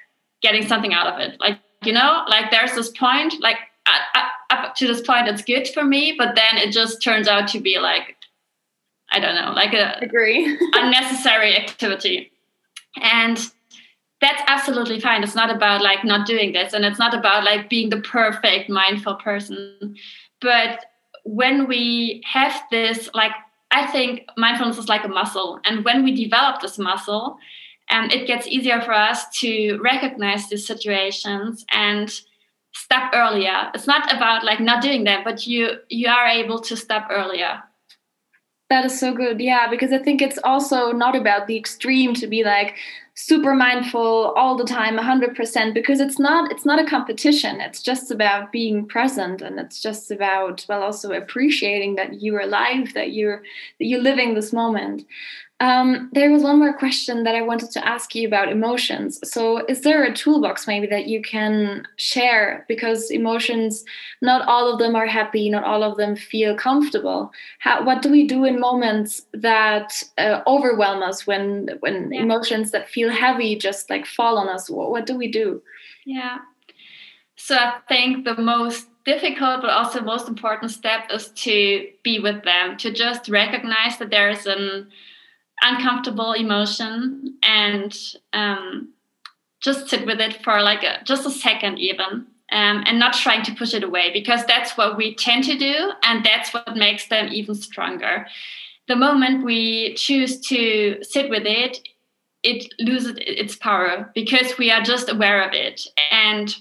getting 0.41 0.65
something 0.67 0.93
out 0.93 1.07
of 1.07 1.19
it. 1.19 1.39
Like, 1.39 1.59
you 1.83 1.93
know, 1.93 2.23
like 2.27 2.49
there's 2.49 2.73
this 2.73 2.89
point, 2.89 3.39
like 3.41 3.57
up 4.49 4.75
to 4.75 4.87
this 4.87 5.01
point, 5.01 5.27
it's 5.27 5.43
good 5.43 5.67
for 5.67 5.83
me, 5.83 6.15
but 6.17 6.35
then 6.35 6.57
it 6.57 6.71
just 6.71 7.01
turns 7.01 7.27
out 7.27 7.47
to 7.49 7.59
be 7.59 7.79
like, 7.79 8.15
I 9.11 9.19
don't 9.19 9.35
know, 9.35 9.51
like 9.51 9.73
a 9.73 9.97
agree 10.01 10.57
unnecessary 10.73 11.55
activity. 11.55 12.31
And 13.01 13.39
that's 14.23 14.41
absolutely 14.47 14.99
fine. 14.99 15.21
It's 15.23 15.35
not 15.35 15.53
about 15.53 15.81
like 15.81 16.03
not 16.03 16.25
doing 16.25 16.53
this 16.53 16.73
and 16.73 16.85
it's 16.85 16.99
not 16.99 17.13
about 17.13 17.43
like 17.43 17.69
being 17.69 17.89
the 17.89 18.01
perfect 18.01 18.69
mindful 18.69 19.15
person. 19.15 19.95
But 20.41 20.85
when 21.23 21.67
we 21.67 22.21
have 22.25 22.53
this 22.69 23.09
like 23.13 23.31
i 23.71 23.87
think 23.87 24.27
mindfulness 24.37 24.77
is 24.77 24.89
like 24.89 25.03
a 25.03 25.07
muscle 25.07 25.59
and 25.65 25.83
when 25.85 26.03
we 26.03 26.13
develop 26.13 26.61
this 26.61 26.77
muscle 26.77 27.37
um, 27.89 28.09
it 28.11 28.25
gets 28.25 28.47
easier 28.47 28.81
for 28.81 28.93
us 28.93 29.29
to 29.39 29.77
recognize 29.83 30.49
these 30.49 30.65
situations 30.65 31.65
and 31.69 32.21
stop 32.73 33.11
earlier. 33.13 33.69
It's 33.75 33.87
not 33.87 34.11
about 34.11 34.45
like 34.45 34.61
not 34.61 34.81
doing 34.81 35.03
that 35.03 35.23
but 35.23 35.45
you 35.45 35.79
you 35.89 36.07
are 36.07 36.27
able 36.27 36.59
to 36.61 36.75
stop 36.77 37.07
earlier 37.09 37.61
that 38.73 38.85
is 38.85 38.99
so 38.99 39.13
good. 39.13 39.39
Yeah 39.39 39.69
because 39.69 39.91
i 39.93 39.97
think 39.97 40.21
it's 40.21 40.39
also 40.43 40.91
not 40.91 41.15
about 41.15 41.47
the 41.47 41.57
extreme 41.57 42.13
to 42.15 42.27
be 42.27 42.43
like 42.43 42.75
super 43.15 43.53
mindful 43.53 44.33
all 44.35 44.57
the 44.57 44.63
time 44.65 44.97
100% 44.97 45.73
because 45.73 45.99
it's 45.99 46.17
not 46.17 46.51
it's 46.51 46.65
not 46.65 46.79
a 46.79 46.89
competition. 46.89 47.61
It's 47.61 47.81
just 47.83 48.09
about 48.09 48.51
being 48.51 48.87
present 48.87 49.41
and 49.41 49.59
it's 49.59 49.81
just 49.81 50.09
about 50.09 50.65
well 50.67 50.81
also 50.81 51.11
appreciating 51.11 51.95
that 51.95 52.21
you're 52.23 52.41
alive 52.41 52.93
that 52.95 53.13
you're 53.13 53.43
that 53.77 53.85
you're 53.85 54.01
living 54.01 54.33
this 54.33 54.51
moment 54.51 55.05
Um, 55.63 56.09
there 56.11 56.29
was 56.29 56.43
one 56.43 56.59
more 56.59 56.73
question 56.73 57.23
that 57.23 57.35
I 57.35 57.41
wanted 57.41 57.71
to 57.71 57.87
ask 57.87 58.13
you 58.13 58.27
about 58.27 58.51
emotions. 58.51 59.17
So, 59.23 59.65
is 59.67 59.79
there 59.79 60.03
a 60.03 60.13
toolbox 60.13 60.67
maybe 60.67 60.87
that 60.87 61.07
you 61.07 61.21
can 61.21 61.87
share? 61.95 62.65
Because 62.67 63.09
emotions, 63.09 63.85
not 64.21 64.45
all 64.45 64.69
of 64.69 64.77
them 64.77 64.93
are 64.93 65.07
happy, 65.07 65.49
not 65.49 65.63
all 65.63 65.81
of 65.81 65.95
them 65.95 66.17
feel 66.17 66.53
comfortable. 66.53 67.31
How, 67.59 67.81
what 67.81 68.01
do 68.01 68.11
we 68.11 68.27
do 68.27 68.43
in 68.43 68.59
moments 68.59 69.25
that 69.31 70.03
uh, 70.17 70.41
overwhelm 70.45 71.01
us 71.01 71.25
when 71.25 71.69
when 71.79 72.11
yeah. 72.11 72.23
emotions 72.23 72.71
that 72.71 72.89
feel 72.89 73.09
heavy 73.09 73.55
just 73.55 73.89
like 73.89 74.05
fall 74.05 74.37
on 74.37 74.49
us? 74.49 74.69
What, 74.69 74.91
what 74.91 75.05
do 75.05 75.15
we 75.15 75.31
do? 75.31 75.61
Yeah. 76.05 76.39
So 77.37 77.55
I 77.55 77.79
think 77.87 78.25
the 78.25 78.35
most 78.35 78.87
difficult 79.05 79.61
but 79.61 79.69
also 79.69 80.01
most 80.01 80.27
important 80.27 80.71
step 80.71 81.09
is 81.09 81.29
to 81.29 81.87
be 82.03 82.19
with 82.19 82.43
them, 82.43 82.75
to 82.79 82.91
just 82.91 83.29
recognize 83.29 83.97
that 83.99 84.09
there 84.09 84.29
is 84.29 84.45
an 84.45 84.89
uncomfortable 85.63 86.33
emotion 86.33 87.35
and 87.43 87.97
um, 88.33 88.89
just 89.61 89.89
sit 89.89 90.05
with 90.05 90.19
it 90.19 90.43
for 90.43 90.61
like 90.61 90.83
a, 90.83 91.03
just 91.03 91.25
a 91.25 91.31
second 91.31 91.79
even 91.79 92.27
um, 92.51 92.83
and 92.85 92.99
not 92.99 93.13
trying 93.13 93.43
to 93.43 93.55
push 93.55 93.73
it 93.73 93.83
away 93.83 94.11
because 94.13 94.45
that's 94.45 94.77
what 94.77 94.97
we 94.97 95.15
tend 95.15 95.43
to 95.45 95.57
do 95.57 95.91
and 96.03 96.23
that's 96.23 96.53
what 96.53 96.75
makes 96.75 97.07
them 97.07 97.29
even 97.31 97.55
stronger. 97.55 98.27
The 98.87 98.95
moment 98.95 99.45
we 99.45 99.95
choose 99.95 100.39
to 100.47 101.01
sit 101.01 101.29
with 101.29 101.45
it 101.45 101.87
it 102.43 102.73
loses 102.79 103.15
its 103.19 103.55
power 103.55 104.11
because 104.13 104.57
we 104.57 104.69
are 104.69 104.81
just 104.81 105.09
aware 105.09 105.47
of 105.47 105.53
it. 105.53 105.87
And 106.11 106.53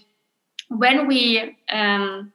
when 0.69 1.07
we 1.07 1.57
um, 1.69 2.33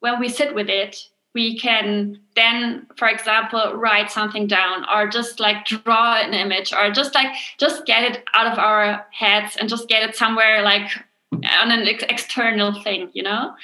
when 0.00 0.20
we 0.20 0.28
sit 0.28 0.54
with 0.54 0.68
it 0.68 1.08
we 1.38 1.56
can 1.56 2.18
then 2.34 2.84
for 2.96 3.06
example 3.06 3.72
write 3.76 4.10
something 4.10 4.48
down 4.48 4.84
or 4.92 5.06
just 5.06 5.38
like 5.38 5.64
draw 5.66 6.20
an 6.20 6.34
image 6.34 6.72
or 6.72 6.90
just 6.90 7.14
like 7.14 7.32
just 7.58 7.86
get 7.86 8.02
it 8.02 8.24
out 8.34 8.48
of 8.52 8.58
our 8.58 9.06
heads 9.12 9.56
and 9.56 9.68
just 9.68 9.88
get 9.88 10.02
it 10.02 10.16
somewhere 10.16 10.62
like 10.62 10.90
on 11.32 11.70
an 11.70 11.86
ex- 11.86 12.02
external 12.08 12.82
thing 12.82 13.08
you 13.12 13.22
know? 13.22 13.54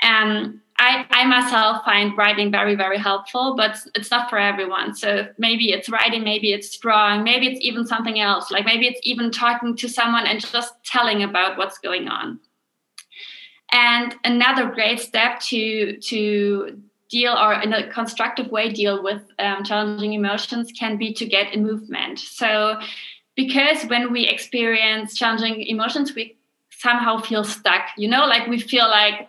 And 0.00 0.58
I, 0.78 1.06
I 1.10 1.24
myself 1.26 1.84
find 1.84 2.18
writing 2.18 2.50
very 2.50 2.74
very 2.74 2.98
helpful 2.98 3.54
but 3.56 3.78
it's 3.94 4.10
not 4.10 4.28
for 4.28 4.38
everyone. 4.40 4.96
So 4.96 5.28
maybe 5.38 5.66
it's 5.70 5.88
writing 5.88 6.24
maybe 6.24 6.52
it's 6.52 6.76
drawing 6.76 7.22
maybe 7.22 7.46
it's 7.46 7.64
even 7.64 7.86
something 7.86 8.18
else 8.18 8.50
like 8.50 8.66
maybe 8.66 8.88
it's 8.88 9.00
even 9.04 9.30
talking 9.30 9.76
to 9.76 9.88
someone 9.88 10.26
and 10.26 10.40
just 10.40 10.74
telling 10.84 11.22
about 11.22 11.56
what's 11.56 11.78
going 11.78 12.08
on. 12.08 12.40
And 13.70 14.16
another 14.24 14.70
great 14.70 14.98
step 14.98 15.38
to 15.50 15.98
to 15.98 16.82
deal 17.12 17.34
or 17.34 17.52
in 17.52 17.72
a 17.74 17.86
constructive 17.92 18.50
way 18.50 18.72
deal 18.72 19.02
with 19.02 19.22
um, 19.38 19.62
challenging 19.62 20.14
emotions 20.14 20.72
can 20.72 20.96
be 20.96 21.12
to 21.12 21.26
get 21.26 21.52
in 21.52 21.62
movement. 21.62 22.18
So 22.18 22.80
because 23.36 23.84
when 23.84 24.10
we 24.12 24.26
experience 24.26 25.14
challenging 25.14 25.62
emotions 25.62 26.14
we 26.14 26.36
somehow 26.70 27.20
feel 27.20 27.44
stuck 27.44 27.84
you 27.96 28.08
know? 28.08 28.24
Like 28.26 28.48
we 28.48 28.58
feel 28.58 28.88
like 28.88 29.28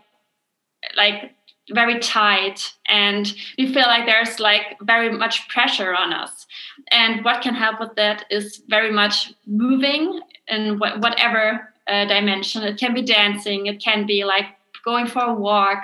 like 0.96 1.36
very 1.72 2.00
tight 2.00 2.74
and 2.88 3.34
we 3.58 3.72
feel 3.74 3.88
like 3.94 4.06
there's 4.06 4.40
like 4.40 4.78
very 4.82 5.10
much 5.18 5.48
pressure 5.48 5.96
on 5.96 6.12
us. 6.12 6.46
And 6.92 7.24
what 7.24 7.42
can 7.42 7.54
help 7.54 7.80
with 7.80 7.96
that 7.96 8.26
is 8.30 8.62
very 8.68 8.92
much 8.92 9.34
moving 9.46 10.22
in 10.48 10.78
wh- 10.78 11.00
whatever 11.00 11.74
uh, 11.88 12.06
dimension. 12.06 12.64
It 12.64 12.78
can 12.78 12.94
be 12.94 13.02
dancing 13.02 13.66
it 13.66 13.82
can 13.82 14.06
be 14.06 14.24
like 14.24 14.48
going 14.86 15.08
for 15.08 15.24
a 15.24 15.34
walk 15.34 15.84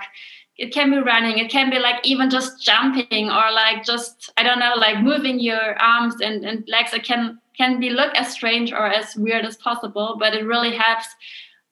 it 0.59 0.73
can 0.73 0.91
be 0.91 0.97
running 0.97 1.37
it 1.37 1.49
can 1.49 1.69
be 1.69 1.79
like 1.79 2.05
even 2.05 2.29
just 2.29 2.61
jumping 2.61 3.29
or 3.29 3.51
like 3.51 3.83
just 3.83 4.31
i 4.37 4.43
don't 4.43 4.59
know 4.59 4.73
like 4.75 5.01
moving 5.01 5.39
your 5.39 5.81
arms 5.81 6.15
and, 6.21 6.45
and 6.45 6.67
legs. 6.67 6.93
It 6.93 7.03
can 7.03 7.39
can 7.57 7.79
be 7.79 7.89
look 7.89 8.13
as 8.15 8.31
strange 8.31 8.71
or 8.71 8.85
as 8.87 9.15
weird 9.15 9.45
as 9.45 9.57
possible 9.57 10.17
but 10.19 10.33
it 10.33 10.45
really 10.45 10.75
helps 10.75 11.07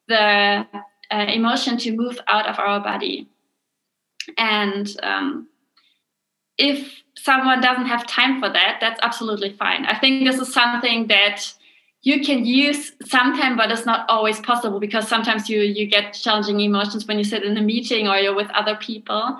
the 0.07 0.65
uh, 1.11 1.25
emotion 1.27 1.77
to 1.77 1.91
move 1.91 2.19
out 2.27 2.47
of 2.47 2.59
our 2.59 2.79
body. 2.81 3.27
And 4.37 4.87
um, 5.03 5.47
if 6.57 7.01
someone 7.17 7.61
doesn't 7.61 7.85
have 7.87 8.07
time 8.07 8.39
for 8.39 8.49
that 8.49 8.77
that's 8.79 8.99
absolutely 9.03 9.51
fine. 9.51 9.85
I 9.85 9.97
think 9.97 10.25
this 10.25 10.39
is 10.39 10.53
something 10.53 11.07
that 11.07 11.53
you 12.01 12.23
can 12.23 12.45
use 12.45 12.93
sometimes 13.05 13.57
but 13.57 13.71
it's 13.71 13.85
not 13.85 14.09
always 14.09 14.39
possible 14.39 14.79
because 14.79 15.07
sometimes 15.07 15.49
you 15.49 15.61
you 15.61 15.87
get 15.87 16.13
challenging 16.13 16.59
emotions 16.59 17.07
when 17.07 17.17
you 17.17 17.23
sit 17.23 17.43
in 17.43 17.57
a 17.57 17.61
meeting 17.61 18.07
or 18.07 18.17
you're 18.17 18.35
with 18.35 18.49
other 18.51 18.75
people. 18.75 19.37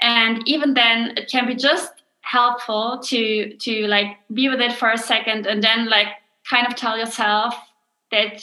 And 0.00 0.46
even 0.46 0.74
then 0.74 1.14
it 1.16 1.30
can 1.30 1.46
be 1.46 1.54
just 1.54 1.92
helpful 2.22 3.00
to 3.04 3.56
to 3.56 3.86
like 3.86 4.16
be 4.32 4.48
with 4.48 4.60
it 4.60 4.72
for 4.72 4.90
a 4.90 4.98
second 4.98 5.46
and 5.46 5.62
then 5.62 5.88
like 5.88 6.08
kind 6.48 6.66
of 6.66 6.74
tell 6.74 6.98
yourself 6.98 7.54
that 8.10 8.42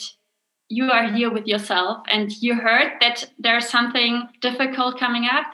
you 0.68 0.90
are 0.90 1.12
here 1.12 1.30
with 1.30 1.46
yourself 1.46 2.02
and 2.10 2.32
you 2.40 2.54
heard 2.54 2.92
that 3.00 3.30
there's 3.38 3.68
something 3.68 4.28
difficult 4.40 4.98
coming 4.98 5.26
up 5.26 5.46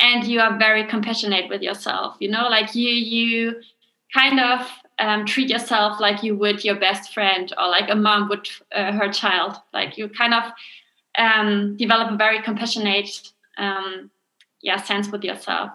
and 0.00 0.26
you 0.26 0.40
are 0.40 0.58
very 0.58 0.84
compassionate 0.84 1.48
with 1.48 1.62
yourself 1.62 2.16
you 2.20 2.28
know? 2.28 2.48
Like 2.48 2.74
you 2.74 2.88
you 2.88 3.60
kind 4.14 4.40
of 4.40 4.66
um, 5.02 5.26
treat 5.26 5.48
yourself 5.48 6.00
like 6.00 6.22
you 6.22 6.36
would 6.36 6.64
your 6.64 6.76
best 6.76 7.12
friend 7.12 7.52
or 7.58 7.68
like 7.68 7.90
a 7.90 7.94
mom 7.94 8.28
would 8.28 8.48
uh, 8.72 8.92
her 8.92 9.12
child. 9.12 9.56
Like 9.74 9.98
you 9.98 10.08
kind 10.08 10.32
of 10.32 10.44
um, 11.18 11.76
develop 11.76 12.12
a 12.12 12.16
very 12.16 12.40
compassionate 12.40 13.32
um, 13.58 14.10
yeah 14.62 14.80
sense 14.80 15.08
with 15.08 15.24
yourself. 15.24 15.70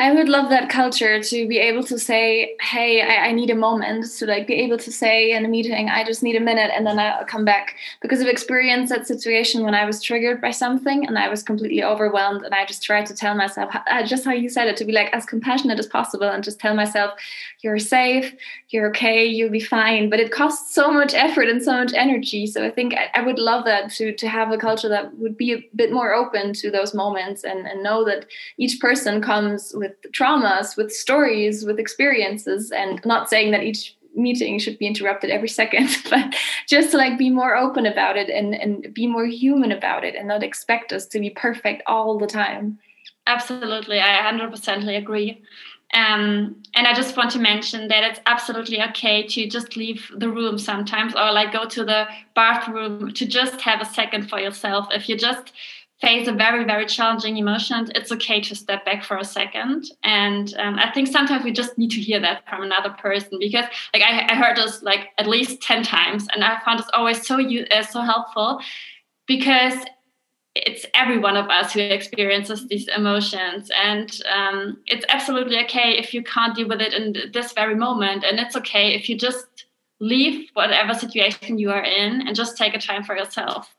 I 0.00 0.12
would 0.12 0.28
love 0.28 0.48
that 0.50 0.70
culture 0.70 1.20
to 1.20 1.48
be 1.48 1.58
able 1.58 1.82
to 1.84 1.98
say, 1.98 2.54
"Hey, 2.60 3.02
I, 3.02 3.28
I, 3.28 3.32
need 3.32 3.50
a 3.50 3.56
moment." 3.56 4.06
To 4.18 4.26
like 4.26 4.46
be 4.46 4.54
able 4.54 4.78
to 4.78 4.92
say 4.92 5.32
in 5.32 5.44
a 5.44 5.48
meeting, 5.48 5.88
"I 5.88 6.04
just 6.04 6.22
need 6.22 6.36
a 6.36 6.40
minute," 6.40 6.70
and 6.72 6.86
then 6.86 7.00
I'll 7.00 7.24
come 7.24 7.44
back 7.44 7.74
because 8.00 8.20
I've 8.20 8.28
experienced 8.28 8.90
that 8.90 9.08
situation 9.08 9.64
when 9.64 9.74
I 9.74 9.84
was 9.84 10.00
triggered 10.00 10.40
by 10.40 10.52
something 10.52 11.04
and 11.04 11.18
I 11.18 11.28
was 11.28 11.42
completely 11.42 11.82
overwhelmed, 11.82 12.42
and 12.44 12.54
I 12.54 12.64
just 12.64 12.84
tried 12.84 13.06
to 13.06 13.14
tell 13.14 13.34
myself, 13.34 13.74
uh, 13.74 14.04
just 14.04 14.24
how 14.24 14.30
you 14.30 14.48
said 14.48 14.68
it, 14.68 14.76
to 14.76 14.84
be 14.84 14.92
like 14.92 15.12
as 15.12 15.26
compassionate 15.26 15.80
as 15.80 15.88
possible, 15.88 16.28
and 16.28 16.44
just 16.44 16.60
tell 16.60 16.76
myself, 16.76 17.18
"You're 17.62 17.80
safe, 17.80 18.36
you're 18.68 18.88
okay, 18.90 19.26
you'll 19.26 19.50
be 19.50 19.58
fine." 19.58 20.10
But 20.10 20.20
it 20.20 20.30
costs 20.30 20.76
so 20.76 20.92
much 20.92 21.12
effort 21.12 21.48
and 21.48 21.60
so 21.60 21.72
much 21.72 21.92
energy. 21.92 22.46
So 22.46 22.64
I 22.64 22.70
think 22.70 22.94
I, 22.94 23.10
I 23.18 23.22
would 23.22 23.40
love 23.40 23.64
that 23.64 23.90
to 23.94 24.12
to 24.12 24.28
have 24.28 24.52
a 24.52 24.58
culture 24.58 24.88
that 24.88 25.18
would 25.18 25.36
be 25.36 25.54
a 25.54 25.68
bit 25.74 25.90
more 25.90 26.14
open 26.14 26.52
to 26.52 26.70
those 26.70 26.94
moments 26.94 27.42
and 27.42 27.66
and 27.66 27.82
know 27.82 28.04
that 28.04 28.26
each 28.58 28.78
person 28.78 29.20
comes 29.20 29.57
with 29.74 29.92
traumas, 30.12 30.76
with 30.76 30.92
stories, 30.92 31.64
with 31.64 31.78
experiences, 31.78 32.70
and 32.70 33.00
not 33.04 33.28
saying 33.28 33.50
that 33.52 33.64
each 33.64 33.96
meeting 34.14 34.58
should 34.58 34.78
be 34.78 34.86
interrupted 34.86 35.30
every 35.30 35.48
second, 35.48 35.88
but 36.10 36.34
just 36.66 36.90
to 36.90 36.96
like 36.96 37.18
be 37.18 37.30
more 37.30 37.56
open 37.56 37.86
about 37.86 38.16
it 38.16 38.28
and, 38.28 38.54
and 38.54 38.92
be 38.92 39.06
more 39.06 39.26
human 39.26 39.72
about 39.72 40.04
it 40.04 40.14
and 40.14 40.28
not 40.28 40.42
expect 40.42 40.92
us 40.92 41.06
to 41.06 41.20
be 41.20 41.30
perfect 41.30 41.82
all 41.86 42.18
the 42.18 42.26
time. 42.26 42.78
Absolutely, 43.26 44.00
I 44.00 44.30
100% 44.32 44.96
agree. 44.96 45.42
Um, 45.94 46.62
and 46.74 46.86
I 46.86 46.92
just 46.92 47.16
want 47.16 47.30
to 47.30 47.38
mention 47.38 47.88
that 47.88 48.04
it's 48.04 48.20
absolutely 48.26 48.82
okay 48.90 49.26
to 49.26 49.48
just 49.48 49.74
leave 49.74 50.10
the 50.14 50.28
room 50.28 50.58
sometimes 50.58 51.14
or 51.14 51.32
like 51.32 51.50
go 51.50 51.64
to 51.66 51.84
the 51.84 52.06
bathroom 52.34 53.12
to 53.14 53.26
just 53.26 53.62
have 53.62 53.80
a 53.80 53.86
second 53.86 54.28
for 54.28 54.38
yourself. 54.38 54.88
If 54.90 55.08
you 55.08 55.16
just 55.16 55.52
face 56.00 56.28
a 56.28 56.32
very 56.32 56.64
very 56.64 56.86
challenging 56.86 57.36
emotion 57.36 57.90
it's 57.94 58.12
okay 58.12 58.40
to 58.40 58.54
step 58.54 58.84
back 58.84 59.02
for 59.04 59.16
a 59.16 59.24
second. 59.24 59.90
And 60.02 60.54
um, 60.58 60.78
i 60.78 60.90
think 60.92 61.08
sometimes 61.08 61.44
we 61.44 61.52
just 61.52 61.76
need 61.78 61.90
to 61.90 62.00
hear 62.00 62.20
that 62.20 62.48
from 62.48 62.62
another 62.62 62.90
person 62.90 63.38
because 63.38 63.66
like 63.92 64.02
i, 64.02 64.26
I 64.30 64.34
heard 64.34 64.56
this 64.56 64.82
like 64.82 65.08
at 65.18 65.26
least 65.26 65.60
10 65.62 65.82
times 65.82 66.26
and 66.34 66.44
i 66.44 66.60
found 66.64 66.78
this 66.78 66.88
always 66.94 67.26
so 67.26 67.40
uh, 67.40 67.82
so 67.82 68.00
helpful 68.00 68.60
because 69.26 69.74
it's 70.54 70.86
every 70.94 71.18
one 71.18 71.36
of 71.36 71.48
us 71.50 71.72
who 71.72 71.80
experiences 71.80 72.66
these 72.66 72.88
emotions 72.88 73.70
and 73.74 74.20
um, 74.32 74.78
it's 74.86 75.04
absolutely 75.08 75.58
okay 75.64 75.92
if 75.92 76.12
you 76.12 76.22
can't 76.22 76.56
deal 76.56 76.68
with 76.68 76.80
it 76.80 76.92
in 76.92 77.32
this 77.32 77.52
very 77.52 77.74
moment 77.74 78.24
and 78.24 78.38
it's 78.38 78.56
okay 78.56 78.94
if 78.94 79.08
you 79.08 79.16
just 79.16 79.66
leave 80.00 80.48
whatever 80.54 80.94
situation 80.94 81.58
you 81.58 81.70
are 81.70 81.82
in 81.82 82.26
and 82.26 82.36
just 82.36 82.56
take 82.56 82.74
a 82.74 82.78
time 82.78 83.02
for 83.02 83.16
yourself 83.16 83.74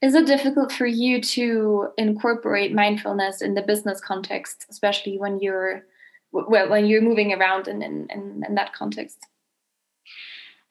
is 0.00 0.14
it 0.14 0.26
difficult 0.26 0.70
for 0.70 0.86
you 0.86 1.20
to 1.20 1.88
incorporate 1.98 2.72
mindfulness 2.72 3.42
in 3.42 3.54
the 3.54 3.62
business 3.62 4.00
context, 4.00 4.66
especially 4.70 5.18
when 5.18 5.40
you're 5.40 5.84
well 6.30 6.68
when 6.68 6.86
you're 6.86 7.02
moving 7.02 7.32
around 7.32 7.66
in 7.66 7.82
in, 7.82 8.08
in, 8.10 8.54
that 8.54 8.72
context? 8.74 9.18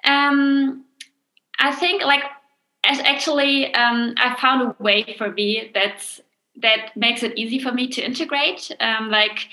Um, 0.06 0.86
I 1.60 1.76
think 1.76 2.04
like 2.04 2.24
as 2.86 3.00
actually 3.00 3.74
um, 3.74 4.14
I 4.18 4.40
found 4.40 4.62
a 4.62 4.84
way 4.84 5.16
for 5.18 5.32
me 5.32 5.72
that 5.74 6.22
that 6.62 6.96
makes 6.96 7.22
it 7.22 7.38
easy 7.38 7.60
for 7.60 7.72
me 7.74 7.88
to 7.90 8.02
integrate. 8.02 8.72
Um, 8.80 9.10
like 9.10 9.48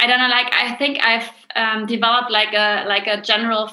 I 0.00 0.06
don't 0.06 0.18
know, 0.18 0.28
like 0.28 0.52
I 0.54 0.74
think 0.76 1.04
I've 1.04 1.30
um, 1.56 1.86
developed 1.86 2.30
like 2.30 2.54
a 2.54 2.86
like 2.86 3.06
a 3.06 3.20
general 3.20 3.70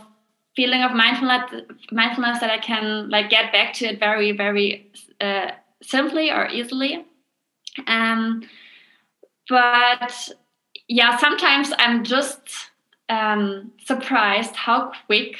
feeling 0.57 0.82
of 0.82 0.91
mindfulness 0.91 1.63
mindfulness 1.91 2.39
that 2.39 2.49
I 2.49 2.57
can 2.57 3.09
like 3.09 3.30
get 3.30 3.51
back 3.51 3.74
to 3.76 3.86
it 3.86 3.99
very 3.99 4.32
very 4.32 4.89
uh, 5.22 5.51
simply 5.82 6.32
or 6.32 6.47
easily. 6.49 7.05
Um, 7.88 8.43
but 9.49 10.30
yeah, 10.88 11.18
sometimes 11.18 11.74
I'm 11.78 12.03
just 12.03 12.39
um, 13.09 13.72
surprised 13.84 14.55
how 14.55 14.91
quick 15.05 15.38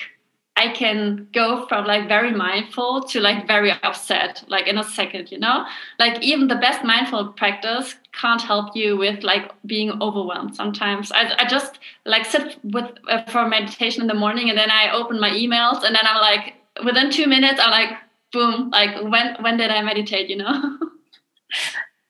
I 0.58 0.70
can 0.70 1.28
go 1.34 1.66
from 1.68 1.86
like 1.86 2.08
very 2.08 2.32
mindful 2.32 3.04
to 3.04 3.20
like 3.20 3.46
very 3.46 3.72
upset, 3.72 4.44
like 4.48 4.68
in 4.68 4.78
a 4.78 4.86
second, 4.86 5.30
you 5.30 5.38
know? 5.38 5.66
Like 6.00 6.22
even 6.24 6.48
the 6.48 6.56
best 6.56 6.84
mindful 6.84 7.34
practice 7.34 7.96
can't 8.14 8.42
help 8.42 8.74
you 8.74 8.96
with 8.96 9.24
like 9.24 9.52
being 9.66 10.02
overwhelmed 10.02 10.56
sometimes. 10.56 11.12
I, 11.12 11.34
I 11.40 11.46
just 11.46 11.80
like 12.06 12.26
sit 12.26 12.58
with 12.64 12.90
uh, 13.10 13.24
for 13.24 13.48
meditation 13.50 14.02
in 14.02 14.08
the 14.08 14.14
morning 14.14 14.50
and 14.50 14.58
then 14.58 14.72
I 14.72 14.92
open 14.92 15.20
my 15.20 15.32
emails 15.32 15.84
and 15.84 15.94
then 15.94 16.06
I'm 16.06 16.22
like, 16.22 16.54
within 16.86 17.12
two 17.12 17.28
minutes, 17.28 17.60
I'm 17.62 17.72
like, 17.72 17.98
boom, 18.36 18.70
like 18.70 19.02
when, 19.02 19.36
when 19.42 19.58
did 19.58 19.72
I 19.72 19.82
meditate, 19.82 20.30
you 20.30 20.38
know? 20.38 20.78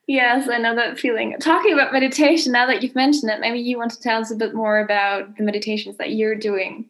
Yes, 0.08 0.48
I 0.50 0.60
know 0.60 0.76
that 0.76 1.00
feeling. 1.00 1.36
Talking 1.40 1.74
about 1.74 1.92
meditation, 1.92 2.52
now 2.52 2.68
that 2.68 2.84
you've 2.84 2.94
mentioned 2.94 3.32
it, 3.32 3.40
maybe 3.40 3.60
you 3.60 3.78
want 3.78 3.92
to 3.92 4.00
tell 4.00 4.22
us 4.22 4.30
a 4.30 4.36
bit 4.36 4.54
more 4.54 4.80
about 4.80 5.36
the 5.36 5.44
meditations 5.44 5.98
that 5.98 6.12
you're 6.12 6.36
doing. 6.36 6.86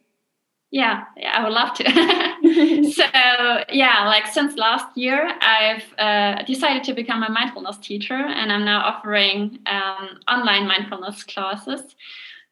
Yeah, 0.70 1.04
yeah, 1.16 1.38
I 1.38 1.42
would 1.42 1.52
love 1.52 1.74
to. 1.76 1.84
so, 2.92 3.64
yeah, 3.72 4.04
like 4.06 4.26
since 4.26 4.56
last 4.56 4.94
year, 4.98 5.32
I've 5.40 5.84
uh, 5.98 6.42
decided 6.42 6.84
to 6.84 6.92
become 6.92 7.22
a 7.22 7.30
mindfulness 7.30 7.78
teacher, 7.78 8.14
and 8.14 8.52
I'm 8.52 8.66
now 8.66 8.80
offering 8.80 9.60
um, 9.64 10.20
online 10.28 10.66
mindfulness 10.66 11.24
classes. 11.24 11.94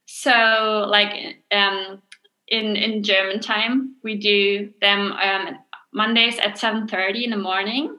So, 0.07 0.87
like 0.89 1.37
um, 1.51 2.01
in 2.49 2.77
in 2.77 3.03
German 3.03 3.41
time, 3.41 3.97
we 4.03 4.17
do 4.17 4.73
them 4.81 5.13
um, 5.13 5.59
Mondays 5.95 6.39
at 6.39 6.59
seven 6.59 6.87
thirty 6.87 7.25
in 7.25 7.31
the 7.31 7.37
morning, 7.37 7.97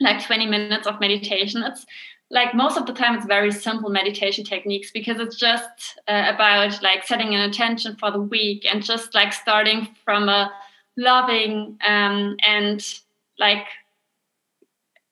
like 0.00 0.24
twenty 0.24 0.46
minutes 0.46 0.86
of 0.86 1.00
meditation. 1.00 1.62
It's 1.62 1.84
like 2.30 2.54
most 2.54 2.76
of 2.76 2.86
the 2.86 2.92
time 2.92 3.14
it's 3.14 3.26
very 3.26 3.52
simple 3.52 3.90
meditation 3.90 4.44
techniques 4.44 4.90
because 4.90 5.18
it's 5.18 5.36
just 5.36 5.98
uh, 6.08 6.30
about 6.34 6.82
like 6.82 7.04
setting 7.04 7.34
an 7.34 7.40
intention 7.40 7.96
for 7.96 8.10
the 8.10 8.20
week 8.20 8.66
and 8.70 8.82
just 8.82 9.14
like 9.14 9.32
starting 9.32 9.88
from 10.04 10.28
a 10.28 10.52
loving 10.96 11.78
um, 11.86 12.36
and 12.46 13.00
like 13.38 13.66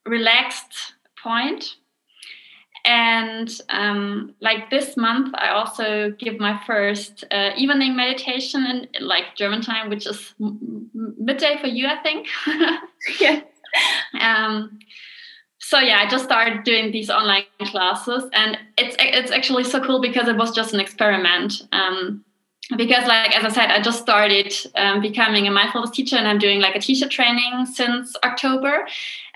relaxed 0.06 0.94
point 1.22 1.76
and 2.84 3.60
um, 3.68 4.34
like 4.40 4.70
this 4.70 4.96
month 4.96 5.32
i 5.36 5.48
also 5.48 6.10
give 6.18 6.38
my 6.40 6.60
first 6.66 7.24
uh, 7.30 7.50
evening 7.56 7.94
meditation 7.96 8.66
in 8.66 9.06
like 9.06 9.36
german 9.36 9.60
time 9.62 9.88
which 9.88 10.06
is 10.06 10.34
midday 10.38 11.58
for 11.60 11.68
you 11.68 11.86
i 11.86 11.96
think. 12.02 12.28
Yeah. 13.20 13.40
Um, 14.20 14.78
so 15.58 15.78
yeah 15.78 15.98
i 16.00 16.08
just 16.08 16.24
started 16.24 16.62
doing 16.64 16.92
these 16.92 17.10
online 17.10 17.44
classes. 17.60 18.24
And 18.32 18.58
it's 18.76 18.96
it's 18.98 19.30
actually 19.30 19.64
so 19.64 19.80
cool 19.80 20.00
because 20.00 20.28
it 20.28 20.36
was 20.36 20.54
just 20.54 20.74
an 20.74 20.80
experiment. 20.80 21.62
Um, 21.72 22.24
because 22.76 23.06
like 23.06 23.36
as 23.36 23.44
i 23.44 23.48
said 23.48 23.70
i 23.70 23.80
just 23.80 24.00
started 24.00 24.52
um, 24.76 25.00
becoming 25.00 25.46
a 25.46 25.50
mindfulness 25.50 25.90
teacher 25.90 26.16
and 26.16 26.28
i'm 26.28 26.38
doing 26.38 26.60
like 26.60 26.74
a 26.74 26.80
teacher 26.80 27.08
training 27.08 27.66
since 27.66 28.14
october. 28.24 28.86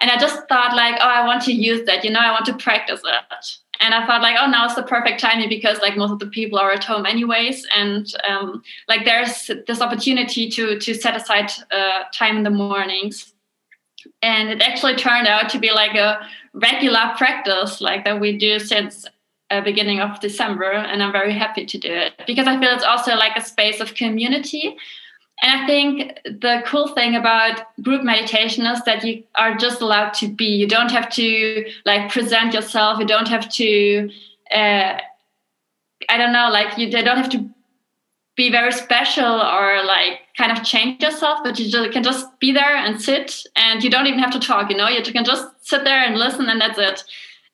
And 0.01 0.11
i 0.11 0.19
just 0.19 0.49
thought 0.49 0.77
like 0.77 0.97
oh 1.01 1.09
i 1.09 1.27
want 1.27 1.43
to 1.45 1.53
use 1.53 1.87
that 1.87 2.05
you 2.05 2.11
know 2.11 2.21
i 2.21 2.31
want 2.31 2.47
to 2.47 2.55
practice 2.55 3.01
it 3.05 3.47
and 3.81 3.95
i 3.95 4.07
thought 4.07 4.23
like 4.23 4.37
oh 4.39 4.49
now 4.49 4.67
is 4.67 4.75
the 4.75 4.83
perfect 4.83 5.21
timing 5.21 5.49
because 5.49 5.79
like 5.81 5.97
most 5.97 6.13
of 6.13 6.19
the 6.19 6.27
people 6.27 6.59
are 6.59 6.73
at 6.73 6.85
home 6.85 7.07
anyways. 7.07 7.67
And 7.75 8.07
um, 8.25 8.63
like 8.89 9.05
there's 9.05 9.51
this 9.67 9.81
opportunity 9.81 10.49
to 10.51 10.79
to 10.79 10.95
set 10.95 11.17
aside 11.17 11.51
uh, 11.71 12.05
time 12.13 12.37
in 12.37 12.43
the 12.43 12.51
mornings. 12.51 13.33
And 14.23 14.51
it 14.51 14.63
actually 14.63 14.95
turned 14.95 15.27
out 15.27 15.49
to 15.51 15.59
be 15.59 15.73
like 15.73 15.97
a 15.97 16.21
regular 16.53 17.13
practice 17.17 17.81
like 17.81 18.05
that 18.05 18.21
we 18.21 18.37
do 18.39 18.59
since 18.59 19.05
uh, 19.51 19.61
beginning 19.61 20.01
of 20.01 20.21
december 20.21 20.71
and 20.73 21.03
i'm 21.03 21.13
very 21.13 21.33
happy 21.33 21.65
to 21.65 21.79
do 21.79 21.93
it 21.93 22.13
because 22.27 22.47
i 22.47 22.59
feel 22.59 22.71
it's 22.71 22.85
also 22.85 23.15
like 23.15 23.37
a 23.37 23.41
space 23.45 23.81
of 23.81 23.95
community. 23.95 24.77
And 25.43 25.61
i 25.61 25.67
think 25.67 26.19
the 26.25 26.63
cool 26.65 26.89
thing 26.89 27.15
about 27.15 27.61
group 27.83 28.03
meditation 28.03 28.65
is 28.67 28.83
that 28.85 29.05
you 29.05 29.23
are 29.35 29.55
just 29.55 29.83
allowed 29.83 30.15
to 30.15 30.29
be. 30.29 30.47
You 30.47 30.67
don't 30.67 30.91
have 30.91 31.11
to 31.11 31.71
like 31.85 32.11
present 32.11 32.55
yourself. 32.55 32.99
You 32.99 33.07
don't 33.07 33.29
have 33.29 33.47
to 33.61 34.11
uh, 34.51 34.99
i 36.09 36.17
don't 36.19 36.33
know 36.33 36.49
like 36.51 36.79
you 36.79 36.91
they 36.91 37.03
don't 37.03 37.19
have 37.19 37.29
to 37.31 37.51
be 38.37 38.51
very 38.51 38.71
special 38.71 39.41
or 39.41 39.83
like 39.85 40.21
kind 40.37 40.53
of 40.53 40.63
change 40.63 41.03
yourself, 41.03 41.41
but 41.43 41.59
you 41.59 41.71
just, 41.71 41.91
can 41.93 42.03
just 42.03 42.39
be 42.39 42.53
there 42.53 42.77
and 42.77 43.01
sit 43.01 43.47
and 43.57 43.83
you 43.83 43.91
don't 43.91 44.07
even 44.07 44.21
have 44.21 44.31
to 44.31 44.39
talk, 44.39 44.71
you 44.71 44.77
know, 44.77 44.89
you 44.89 45.03
can 45.03 45.25
just 45.25 45.47
sit 45.67 45.85
there 45.85 46.05
and 46.05 46.17
listen 46.17 46.49
and 46.49 46.61
that's 46.61 46.79
it. 46.79 47.03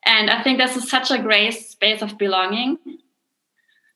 And 0.04 0.30
I 0.30 0.42
think 0.42 0.58
this 0.58 0.76
is 0.76 0.90
such 0.90 1.10
a 1.10 1.18
great 1.18 1.52
space 1.52 2.02
of 2.02 2.18
belonging. 2.18 2.78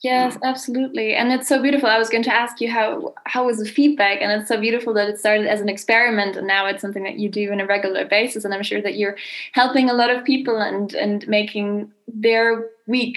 Yes, 0.03 0.39
absolutely. 0.45 1.15
And 1.15 1.33
it's 1.33 1.49
so 1.49 1.61
beautiful. 1.61 1.89
I 1.89 1.99
was 1.99 2.11
going 2.11 2.23
to 2.25 2.35
ask 2.35 2.61
you 2.61 2.71
how 2.71 3.15
how 3.25 3.47
was 3.47 3.59
the 3.59 3.67
feedback 3.67 4.21
and 4.21 4.31
it's 4.31 4.49
so 4.49 4.61
beautiful 4.61 4.93
that 4.95 5.09
it 5.09 5.19
started 5.19 5.47
as 5.47 5.61
an 5.61 5.69
experiment 5.69 6.37
and 6.37 6.47
now 6.47 6.67
it's 6.67 6.83
something 6.83 7.03
that 7.05 7.19
you 7.19 7.29
do 7.29 7.51
on 7.51 7.61
a 7.61 7.67
regular 7.67 8.05
basis 8.05 8.45
and 8.45 8.53
I'm 8.53 8.63
sure 8.63 8.83
that 8.83 8.97
you're 8.97 9.17
helping 9.53 9.89
a 9.89 9.95
lot 9.95 10.11
of 10.11 10.25
people 10.25 10.59
and 10.59 10.95
and 10.95 11.27
making 11.27 11.91
their 12.07 12.69
week 12.87 13.17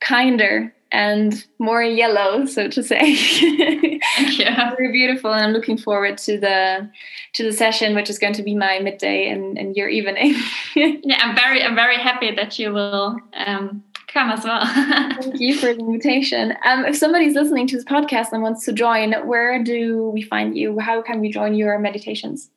kinder 0.00 0.74
and 0.92 1.44
more 1.58 1.82
yellow, 1.82 2.44
so 2.46 2.68
to 2.68 2.82
say. 2.82 3.12
yeah. 4.30 4.70
Very 4.76 4.92
beautiful, 4.92 5.32
and 5.32 5.44
I'm 5.44 5.52
looking 5.52 5.78
forward 5.78 6.18
to 6.18 6.38
the 6.38 6.90
to 7.34 7.44
the 7.44 7.52
session, 7.52 7.94
which 7.94 8.10
is 8.10 8.18
going 8.18 8.34
to 8.34 8.42
be 8.42 8.54
my 8.54 8.80
midday 8.80 9.28
and, 9.28 9.56
and 9.58 9.76
your 9.76 9.88
evening. 9.88 10.34
yeah, 10.74 11.18
I'm 11.18 11.36
very 11.36 11.62
I'm 11.62 11.74
very 11.74 11.96
happy 11.96 12.34
that 12.34 12.58
you 12.58 12.72
will 12.72 13.18
um, 13.34 13.84
come 14.08 14.30
as 14.30 14.44
well. 14.44 14.64
Thank 15.20 15.40
you 15.40 15.56
for 15.56 15.72
the 15.72 15.80
invitation. 15.80 16.54
Um, 16.64 16.84
if 16.84 16.96
somebody's 16.96 17.34
listening 17.34 17.66
to 17.68 17.76
this 17.76 17.84
podcast 17.84 18.32
and 18.32 18.42
wants 18.42 18.64
to 18.64 18.72
join, 18.72 19.12
where 19.26 19.62
do 19.62 20.10
we 20.10 20.22
find 20.22 20.56
you? 20.56 20.78
How 20.78 21.02
can 21.02 21.20
we 21.20 21.30
join 21.30 21.54
your 21.54 21.78
meditations? 21.78 22.50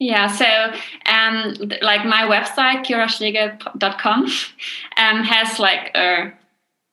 Yeah, 0.00 0.26
so 0.26 0.44
um, 1.06 1.54
like 1.80 2.04
my 2.04 2.22
website, 2.22 2.84
kiraschlegel.com, 2.84 4.24
um, 4.24 5.22
has 5.22 5.58
like 5.60 5.92
a 5.94 6.32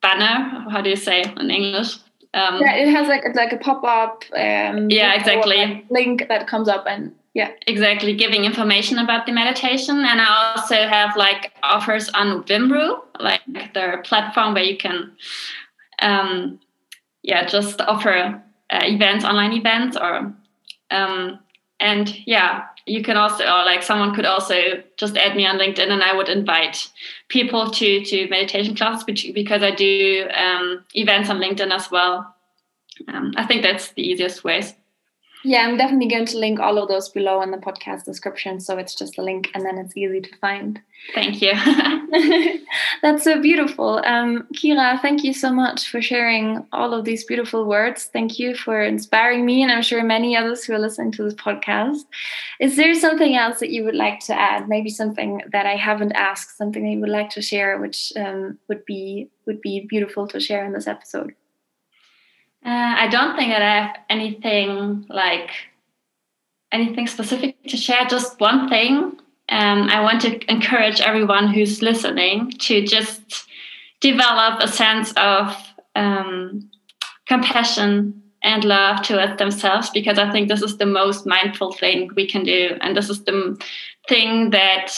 banner. 0.02 0.66
How 0.70 0.82
do 0.82 0.90
you 0.90 0.96
say 0.96 1.24
in 1.24 1.50
English? 1.50 1.98
Um, 2.34 2.62
yeah, 2.62 2.76
it 2.76 2.88
has 2.90 3.08
like 3.08 3.24
like 3.36 3.52
a 3.52 3.58
pop 3.58 3.84
up. 3.84 4.24
Um, 4.34 4.90
yeah, 4.90 5.14
exactly. 5.14 5.86
Link 5.90 6.28
that 6.30 6.48
comes 6.48 6.68
up 6.68 6.86
and 6.88 7.14
yeah, 7.34 7.52
exactly. 7.68 8.14
Giving 8.14 8.46
information 8.46 8.98
about 9.00 9.26
the 9.26 9.32
meditation, 9.32 9.98
and 9.98 10.22
I 10.22 10.54
also 10.56 10.76
have 10.76 11.16
like 11.16 11.54
offers 11.64 12.10
on 12.10 12.44
Vimru, 12.44 13.00
like 13.20 13.42
the 13.74 14.02
platform 14.04 14.54
where 14.54 14.64
you 14.64 14.78
can, 14.78 15.12
um, 16.02 16.60
yeah, 17.24 17.46
just 17.46 17.82
offer 17.82 18.42
uh, 18.70 18.80
events, 18.84 19.24
online 19.24 19.54
events, 19.54 19.98
or 19.98 20.34
um, 20.90 21.40
and 21.80 22.28
yeah, 22.28 22.66
you 22.86 23.04
can 23.04 23.18
also 23.18 23.44
or 23.44 23.64
like 23.66 23.84
someone 23.84 24.14
could 24.14 24.26
also 24.26 24.84
just 24.98 25.18
add 25.18 25.36
me 25.36 25.46
on 25.46 25.58
linkedin 25.58 25.90
and 25.90 26.04
i 26.04 26.16
would 26.16 26.30
invite 26.30 26.90
people 27.32 27.72
to 27.72 28.04
to 28.04 28.28
meditation 28.30 28.76
classes 28.76 29.06
because 29.34 29.64
i 29.64 29.72
do 29.72 30.28
um, 30.36 30.84
events 30.94 31.30
on 31.30 31.40
linkedin 31.40 31.72
as 31.72 31.90
well. 31.90 32.36
Um, 33.08 33.34
i 33.38 33.46
think 33.46 33.64
that's 33.64 33.94
the 33.94 34.04
easiest 34.04 34.44
ways 34.44 34.74
yeah, 35.44 35.62
I'm 35.68 35.78
definitely 35.78 36.08
going 36.08 36.26
to 36.28 36.38
link 36.38 36.60
all 36.60 36.78
of 36.78 36.88
those 36.88 37.10
below 37.10 37.42
in 37.42 37.52
the 37.52 37.58
podcast 37.58 38.06
description. 38.06 38.60
So 38.60 38.78
it's 38.78 38.96
just 38.96 39.18
a 39.18 39.24
link 39.24 39.50
and 39.54 39.66
then 39.66 39.78
it's 39.78 39.98
easy 39.98 40.22
to 40.22 40.38
find. 40.38 40.80
Thank 41.16 41.42
you. 41.42 41.54
That's 43.02 43.24
so 43.24 43.42
beautiful. 43.42 44.02
Um, 44.06 44.48
Kira, 44.54 45.02
thank 45.02 45.24
you 45.24 45.34
so 45.34 45.52
much 45.52 45.90
for 45.90 46.02
sharing 46.02 46.66
all 46.72 46.94
of 46.94 47.06
these 47.06 47.24
beautiful 47.24 47.66
words. 47.66 48.06
Thank 48.14 48.38
you 48.38 48.56
for 48.56 48.84
inspiring 48.84 49.46
me, 49.46 49.64
and 49.64 49.72
I'm 49.72 49.82
sure 49.82 50.04
many 50.04 50.38
others 50.38 50.64
who 50.64 50.74
are 50.74 50.80
listening 50.80 51.12
to 51.14 51.24
this 51.24 51.34
podcast. 51.34 52.04
Is 52.60 52.76
there 52.76 52.94
something 52.94 53.36
else 53.36 53.60
that 53.60 53.72
you 53.72 53.84
would 53.84 53.96
like 53.96 54.20
to 54.26 54.40
add? 54.40 54.70
Maybe 54.70 54.90
something 54.90 55.42
that 55.52 55.66
I 55.66 55.76
haven't 55.76 56.12
asked, 56.12 56.58
something 56.58 56.84
that 56.84 56.92
you 56.92 57.00
would 57.00 57.10
like 57.10 57.32
to 57.32 57.42
share, 57.42 57.80
which 57.80 58.14
um, 58.16 58.60
would 58.68 58.86
be 58.86 59.30
would 59.48 59.62
be 59.62 59.88
beautiful 59.90 60.28
to 60.28 60.40
share 60.40 60.64
in 60.64 60.74
this 60.74 60.88
episode? 60.88 61.34
Uh, 62.64 62.96
I 63.00 63.08
don't 63.08 63.36
think 63.36 63.52
that 63.52 63.62
I 63.62 63.86
have 63.86 63.96
anything 64.10 65.06
like 65.10 65.52
anything 66.72 67.08
specific 67.08 67.62
to 67.68 67.78
share. 67.78 68.06
Just 68.06 68.40
one 68.40 68.70
thing. 68.70 69.18
Um, 69.50 69.90
I 69.90 70.02
want 70.02 70.22
to 70.22 70.52
encourage 70.52 71.02
everyone 71.02 71.54
who's 71.54 71.82
listening 71.82 72.52
to 72.52 72.86
just 72.86 73.48
develop 74.00 74.62
a 74.62 74.68
sense 74.68 75.12
of 75.18 75.56
um, 75.96 76.70
compassion 77.28 78.22
and 78.44 78.64
love 78.64 79.04
towards 79.04 79.38
themselves 79.38 79.90
because 79.90 80.18
I 80.18 80.32
think 80.32 80.48
this 80.48 80.62
is 80.62 80.78
the 80.78 80.86
most 80.86 81.26
mindful 81.26 81.74
thing 81.74 82.10
we 82.16 82.28
can 82.28 82.44
do. 82.44 82.78
And 82.82 82.96
this 82.96 83.10
is 83.10 83.24
the 83.24 83.62
thing 84.08 84.52
that 84.52 84.92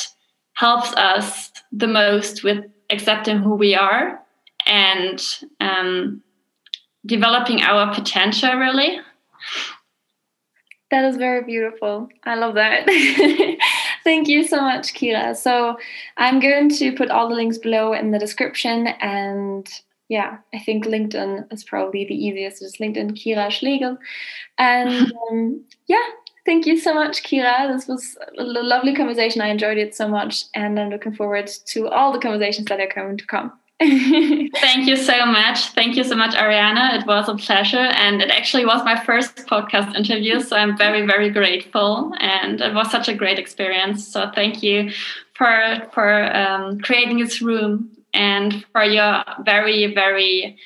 helps 0.54 0.94
us 0.94 1.52
the 1.72 1.88
most 1.88 2.44
with 2.44 2.64
accepting 2.90 3.40
who 3.40 3.56
we 3.56 3.76
are 3.76 4.22
and 4.66 5.22
um, 5.60 6.22
developing 7.06 7.62
our 7.62 7.94
potential 7.94 8.54
really 8.56 9.00
that 10.92 11.06
is 11.06 11.18
very 11.18 11.44
beautiful 11.44 12.08
i 12.24 12.36
love 12.36 12.56
that 12.56 12.86
thank 14.04 14.28
you 14.28 14.46
so 14.46 14.62
much 14.62 14.94
kira 14.94 15.36
so 15.36 15.78
i'm 16.18 16.40
going 16.40 16.70
to 16.70 16.92
put 16.94 17.10
all 17.10 17.28
the 17.28 17.36
links 17.36 17.58
below 17.58 17.94
in 17.94 18.12
the 18.12 18.20
description 18.20 18.88
and 19.02 19.82
yeah, 20.10 20.38
I 20.54 20.60
think 20.60 20.86
LinkedIn 20.86 21.52
is 21.52 21.64
probably 21.64 22.06
the 22.06 22.14
easiest. 22.14 22.62
Just 22.62 22.80
LinkedIn 22.80 23.12
Kira 23.12 23.50
Schlegel. 23.50 23.98
And 24.58 25.12
um, 25.32 25.64
yeah, 25.88 26.06
thank 26.46 26.66
you 26.66 26.78
so 26.78 26.94
much, 26.94 27.24
Kira. 27.24 27.74
This 27.74 27.88
was 27.88 28.18
a 28.38 28.44
lovely 28.44 28.96
conversation. 28.96 29.42
I 29.42 29.48
enjoyed 29.48 29.80
it 29.80 29.96
so 29.96 30.08
much. 30.08 30.44
And 30.54 30.80
I'm 30.80 30.90
looking 30.90 31.16
forward 31.16 31.50
to 31.68 31.88
all 31.88 32.12
the 32.12 32.20
conversations 32.20 32.68
that 32.68 32.80
are 32.80 32.92
going 32.94 33.18
to 33.18 33.26
come. 33.26 33.54
Thank 33.80 34.88
you 34.88 34.96
so 34.96 35.26
much. 35.26 35.70
Thank 35.70 35.96
you 35.98 36.04
so 36.04 36.16
much, 36.16 36.36
Ariana. 36.36 37.00
It 37.00 37.06
was 37.06 37.28
a 37.28 37.36
pleasure. 37.36 37.78
And 37.78 38.22
it 38.22 38.30
actually 38.30 38.66
was 38.66 38.84
my 38.86 39.04
first 39.04 39.36
podcast 39.48 39.96
interview. 39.96 40.40
So 40.40 40.56
I'm 40.56 40.78
very, 40.78 41.06
very 41.06 41.30
grateful. 41.30 42.14
And 42.20 42.62
it 42.62 42.74
was 42.74 42.90
such 42.92 43.10
a 43.10 43.14
great 43.14 43.40
experience. 43.40 44.08
So 44.08 44.32
thank 44.34 44.64
you 44.64 44.92
for, 45.34 45.88
for 45.92 46.36
um, 46.36 46.80
creating 46.80 47.18
this 47.20 47.42
room 47.42 47.92
and 48.14 48.64
for 48.72 48.84
your 48.84 49.24
very, 49.42 49.94
very 49.94 50.58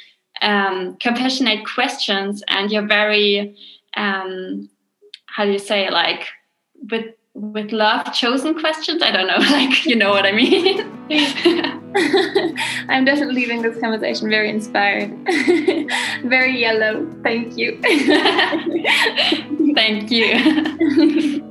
um, 0.41 0.97
compassionate 0.97 1.65
questions 1.65 2.43
and 2.47 2.71
your 2.71 2.85
very, 2.85 3.55
um, 3.95 4.69
how 5.25 5.45
do 5.45 5.51
you 5.51 5.59
say, 5.59 5.89
like, 5.89 6.27
with 6.91 7.05
with 7.37 7.71
love 7.71 8.11
chosen 8.13 8.59
questions? 8.59 9.01
I 9.03 9.11
don't 9.11 9.27
know 9.27 9.37
like 9.51 9.85
you 9.85 9.95
know 9.95 10.09
what 10.09 10.25
i 10.25 10.31
mean? 10.31 10.81
I'm 12.89 13.05
definitely 13.05 13.35
leaving 13.35 13.61
this 13.61 13.79
conversation 13.79 14.29
very 14.29 14.49
inspired. 14.49 15.11
Very 16.25 16.59
yellow. 16.59 17.07
Thank 17.23 17.57
you. 17.57 17.79
Thank 19.73 20.11
you. 20.11 21.43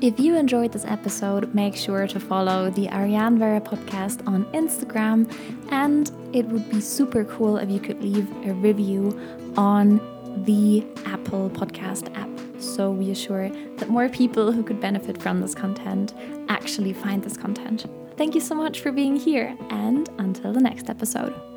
If 0.00 0.20
you 0.20 0.36
enjoyed 0.36 0.72
this 0.72 0.84
episode, 0.84 1.54
make 1.54 1.74
sure 1.74 2.06
to 2.06 2.20
follow 2.20 2.70
the 2.70 2.88
Ariane 2.90 3.38
Vera 3.38 3.60
podcast 3.60 4.24
on 4.28 4.44
Instagram, 4.52 5.26
and 5.70 6.10
it 6.32 6.46
would 6.46 6.70
be 6.70 6.80
super 6.80 7.24
cool 7.24 7.56
if 7.56 7.68
you 7.70 7.80
could 7.80 8.00
leave 8.02 8.30
a 8.46 8.52
review 8.52 9.18
on 9.56 10.00
the 10.44 10.86
Apple 11.06 11.50
Podcast 11.50 12.14
app 12.16 12.37
so 12.58 12.90
we 12.90 13.10
assure 13.10 13.50
that 13.76 13.88
more 13.88 14.08
people 14.08 14.52
who 14.52 14.62
could 14.62 14.80
benefit 14.80 15.20
from 15.20 15.40
this 15.40 15.54
content 15.54 16.14
actually 16.48 16.92
find 16.92 17.22
this 17.22 17.36
content. 17.36 17.86
Thank 18.16 18.34
you 18.34 18.40
so 18.40 18.54
much 18.54 18.80
for 18.80 18.90
being 18.90 19.16
here, 19.16 19.56
and 19.70 20.08
until 20.18 20.52
the 20.52 20.60
next 20.60 20.90
episode. 20.90 21.47